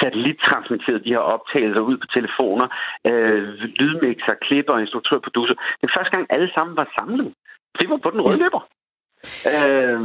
satellittransmitteret 0.00 1.04
de 1.04 1.14
her 1.16 1.24
optagelser 1.34 1.80
ud 1.80 1.96
på 1.96 2.06
telefoner, 2.16 2.66
øh, 3.08 3.42
lydmixer, 3.80 4.34
klipper 4.46 4.78
instruktør, 4.78 5.18
producer. 5.18 5.54
Det 5.78 5.84
er 5.88 5.96
første 5.98 6.12
gang, 6.16 6.26
alle 6.30 6.50
sammen 6.54 6.76
var 6.76 6.88
samlet. 6.98 7.34
Det 7.78 7.90
var 7.90 7.96
på 7.96 8.10
den 8.10 8.20
røde 8.20 8.38
løber. 8.38 8.62
Øh, 9.52 10.00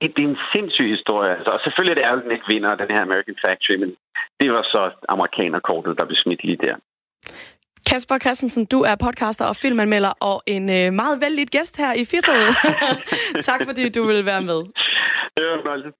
det, 0.00 0.08
det 0.14 0.22
er 0.24 0.28
en 0.34 0.44
sindssyg 0.54 0.88
historie. 0.96 1.32
Altså, 1.36 1.50
og 1.50 1.60
selvfølgelig 1.64 1.92
er 1.92 1.98
det 1.98 2.06
ærgerligt, 2.08 2.24
at 2.24 2.28
den 2.28 2.36
ikke 2.36 2.52
vinder 2.54 2.74
den 2.82 2.90
her 2.94 3.02
American 3.02 3.38
Factory, 3.44 3.76
men 3.82 3.90
det 4.40 4.52
var 4.52 4.62
så 4.62 4.90
amerikanerkortet, 5.08 5.98
der 5.98 6.04
blev 6.04 6.16
smidt 6.24 6.44
lige 6.44 6.64
der. 6.66 6.76
Kasper 7.90 8.18
Christensen, 8.18 8.66
du 8.66 8.80
er 8.80 8.96
podcaster 9.04 9.44
og 9.44 9.56
filmanmelder 9.56 10.12
og 10.20 10.42
en 10.46 10.70
øh, 10.78 10.92
meget 10.92 11.20
vældig 11.20 11.46
gæst 11.48 11.76
her 11.76 11.92
i 11.92 12.04
Firtoget. 12.04 12.54
tak 13.48 13.60
fordi 13.64 13.88
du 13.88 14.06
vil 14.06 14.24
være 14.26 14.42
med. 14.42 14.60
Det 15.36 15.44
var 15.46 15.92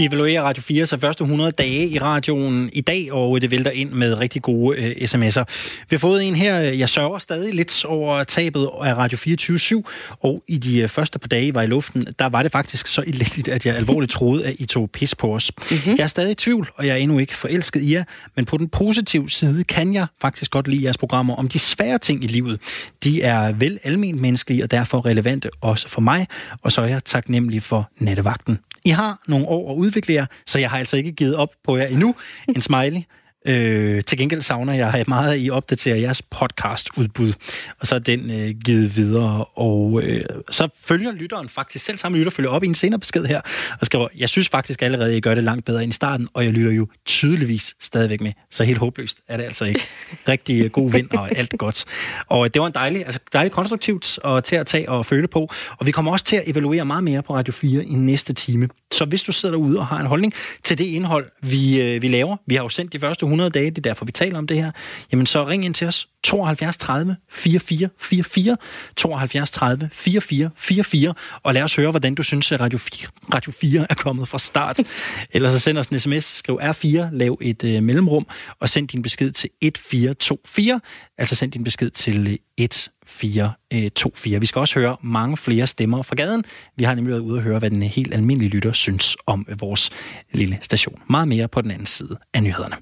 Vi 0.00 0.06
evaluerer 0.06 0.42
Radio 0.42 0.62
4 0.62 0.86
så 0.86 0.98
første 0.98 1.22
100 1.22 1.50
dage 1.50 1.88
i 1.88 1.98
radioen 1.98 2.70
i 2.72 2.80
dag, 2.80 3.12
og 3.12 3.40
det 3.40 3.50
vælter 3.50 3.70
ind 3.70 3.90
med 3.90 4.18
rigtig 4.18 4.42
gode 4.42 4.78
øh, 4.78 4.90
sms'er. 4.90 5.44
Vi 5.90 5.94
har 5.94 5.98
fået 5.98 6.28
en 6.28 6.36
her, 6.36 6.56
jeg 6.58 6.88
sørger 6.88 7.18
stadig 7.18 7.54
lidt 7.54 7.84
over 7.84 8.24
tabet 8.24 8.68
af 8.82 8.94
Radio 8.94 9.18
24 9.18 9.82
og 10.20 10.42
i 10.48 10.58
de 10.58 10.78
øh, 10.78 10.88
første 10.88 11.18
par 11.18 11.28
dage 11.28 11.54
var 11.54 11.62
i 11.62 11.66
luften, 11.66 12.04
der 12.18 12.26
var 12.26 12.42
det 12.42 12.52
faktisk 12.52 12.86
så 12.86 13.02
elendigt, 13.06 13.48
at 13.48 13.66
jeg 13.66 13.76
alvorligt 13.76 14.12
troede, 14.12 14.46
at 14.46 14.54
I 14.58 14.66
tog 14.66 14.90
pis 14.90 15.14
på 15.14 15.34
os. 15.34 15.52
Mm-hmm. 15.70 15.94
Jeg 15.98 16.04
er 16.04 16.08
stadig 16.08 16.30
i 16.30 16.34
tvivl, 16.34 16.70
og 16.74 16.86
jeg 16.86 16.92
er 16.92 16.96
endnu 16.96 17.18
ikke 17.18 17.36
forelsket 17.36 17.82
i 17.82 17.94
jer, 17.94 18.04
men 18.36 18.44
på 18.44 18.56
den 18.56 18.68
positive 18.68 19.30
side 19.30 19.64
kan 19.64 19.94
jeg 19.94 20.06
faktisk 20.20 20.50
godt 20.50 20.68
lide 20.68 20.84
jeres 20.84 20.98
programmer 20.98 21.34
om 21.34 21.48
de 21.48 21.58
svære 21.58 21.98
ting 21.98 22.24
i 22.24 22.26
livet. 22.26 22.60
De 23.04 23.22
er 23.22 23.52
vel 23.52 23.78
almen 23.84 24.20
menneskelige 24.20 24.62
og 24.62 24.70
derfor 24.70 25.06
relevante 25.06 25.50
også 25.60 25.88
for 25.88 26.00
mig, 26.00 26.26
og 26.62 26.72
så 26.72 26.82
er 26.82 26.86
jeg 26.86 27.04
taknemmelig 27.04 27.62
for 27.62 27.90
nattevagten. 27.98 28.58
I 28.84 28.90
har 28.90 29.22
nogle 29.26 29.48
år 29.48 29.72
at 29.72 29.76
udvikle 29.76 30.14
jer, 30.14 30.26
så 30.46 30.58
jeg 30.58 30.70
har 30.70 30.78
altså 30.78 30.96
ikke 30.96 31.12
givet 31.12 31.36
op 31.36 31.50
på 31.64 31.76
jer 31.76 31.86
endnu. 31.86 32.14
En 32.48 32.62
smiley. 32.62 33.02
Øh, 33.46 34.04
til 34.04 34.18
gengæld 34.18 34.42
savner 34.42 34.72
jeg 34.72 35.04
meget, 35.08 35.32
at 35.32 35.40
I 35.40 35.50
opdaterer 35.50 35.96
jeres 35.96 36.22
podcast-udbud. 36.22 37.32
Og 37.80 37.86
så 37.86 37.94
er 37.94 37.98
den 37.98 38.30
øh, 38.30 38.54
givet 38.64 38.96
videre. 38.96 39.44
Og 39.44 40.02
øh, 40.02 40.24
så 40.50 40.68
følger 40.80 41.12
lytteren 41.12 41.48
faktisk, 41.48 41.84
selv 41.84 41.98
samme 41.98 42.18
lytter 42.18 42.30
følger 42.30 42.50
op 42.50 42.64
i 42.64 42.66
en 42.66 42.74
senere 42.74 43.00
besked 43.00 43.24
her, 43.24 43.40
og 43.80 43.86
skriver, 43.86 44.08
jeg 44.16 44.28
synes 44.28 44.48
faktisk 44.48 44.82
allerede, 44.82 45.10
at 45.10 45.16
I 45.16 45.20
gør 45.20 45.34
det 45.34 45.44
langt 45.44 45.64
bedre 45.64 45.82
end 45.82 45.90
i 45.90 45.94
starten, 45.94 46.28
og 46.34 46.44
jeg 46.44 46.52
lytter 46.52 46.72
jo 46.72 46.86
tydeligvis 47.06 47.74
stadigvæk 47.80 48.20
med. 48.20 48.32
Så 48.50 48.64
helt 48.64 48.78
håbløst 48.78 49.18
er 49.28 49.36
det 49.36 49.44
altså 49.44 49.64
ikke. 49.64 49.80
Rigtig 50.28 50.64
øh, 50.64 50.70
god 50.70 50.92
vind 50.92 51.10
og 51.10 51.36
alt 51.38 51.54
godt. 51.58 51.84
Og 52.26 52.54
det 52.54 52.60
var 52.60 52.66
en 52.66 52.74
dejlig, 52.74 53.04
altså 53.04 53.20
dejligt 53.32 53.54
konstruktivt 53.54 54.18
og 54.18 54.44
til 54.44 54.56
at 54.56 54.66
tage 54.66 54.88
og 54.88 55.06
føle 55.06 55.28
på. 55.28 55.50
Og 55.78 55.86
vi 55.86 55.90
kommer 55.90 56.12
også 56.12 56.24
til 56.24 56.36
at 56.36 56.42
evaluere 56.46 56.84
meget 56.84 57.04
mere 57.04 57.22
på 57.22 57.34
Radio 57.34 57.52
4 57.52 57.84
i 57.84 57.94
næste 57.94 58.34
time. 58.34 58.68
Så 58.92 59.04
hvis 59.04 59.22
du 59.22 59.32
sidder 59.32 59.54
derude 59.54 59.78
og 59.78 59.86
har 59.86 60.00
en 60.00 60.06
holdning 60.06 60.34
til 60.62 60.78
det 60.78 60.84
indhold, 60.84 61.26
vi, 61.42 61.82
øh, 61.82 62.02
vi 62.02 62.08
laver, 62.08 62.36
vi 62.46 62.54
har 62.54 62.62
jo 62.62 62.68
sendt 62.68 62.92
de 62.92 62.98
første 62.98 63.24
100 63.24 63.50
dage, 63.50 63.70
det 63.70 63.78
er 63.78 63.82
derfor, 63.82 64.04
vi 64.04 64.12
taler 64.12 64.38
om 64.38 64.46
det 64.46 64.56
her, 64.56 64.70
jamen 65.12 65.26
så 65.26 65.46
ring 65.46 65.64
ind 65.64 65.74
til 65.74 65.86
os 65.86 66.08
72 66.22 66.76
30 66.76 67.16
44 67.28 67.88
44, 67.98 68.56
72 68.96 69.50
30 69.50 69.88
44 69.92 70.50
44, 70.56 71.14
og 71.42 71.54
lad 71.54 71.62
os 71.62 71.76
høre, 71.76 71.90
hvordan 71.90 72.14
du 72.14 72.22
synes, 72.22 72.52
at 72.52 72.60
Radio 72.60 72.78
4, 72.78 73.08
Radio 73.34 73.52
4 73.52 73.86
er 73.90 73.94
kommet 73.94 74.28
fra 74.28 74.38
start. 74.38 74.80
Eller 75.34 75.50
så 75.50 75.58
send 75.58 75.78
os 75.78 75.86
en 75.86 76.00
sms, 76.00 76.24
skriv 76.24 76.60
R4, 76.62 76.86
lav 77.12 77.38
et 77.40 77.64
øh, 77.64 77.82
mellemrum, 77.82 78.26
og 78.60 78.68
send 78.68 78.88
din 78.88 79.02
besked 79.02 79.30
til 79.30 79.50
1424, 79.60 80.80
altså 81.18 81.34
send 81.34 81.52
din 81.52 81.64
besked 81.64 81.90
til 81.90 82.28
øh, 82.28 82.36
1 82.56 82.90
424. 83.10 84.34
Øh, 84.36 84.40
Vi 84.40 84.46
skal 84.46 84.60
også 84.60 84.78
høre 84.78 84.96
mange 85.02 85.36
flere 85.36 85.66
stemmer 85.66 86.02
fra 86.02 86.14
gaden. 86.14 86.44
Vi 86.76 86.84
har 86.84 86.94
nemlig 86.94 87.12
været 87.12 87.22
ude 87.22 87.38
og 87.38 87.42
høre, 87.42 87.58
hvad 87.58 87.70
den 87.70 87.82
helt 87.82 88.14
almindelige 88.14 88.50
lytter 88.50 88.72
synes 88.72 89.16
om 89.26 89.46
vores 89.58 89.90
lille 90.32 90.58
station. 90.62 91.02
Meget 91.10 91.28
mere 91.28 91.48
på 91.48 91.62
den 91.62 91.70
anden 91.70 91.86
side 91.86 92.16
af 92.34 92.42
nyhederne. 92.42 92.76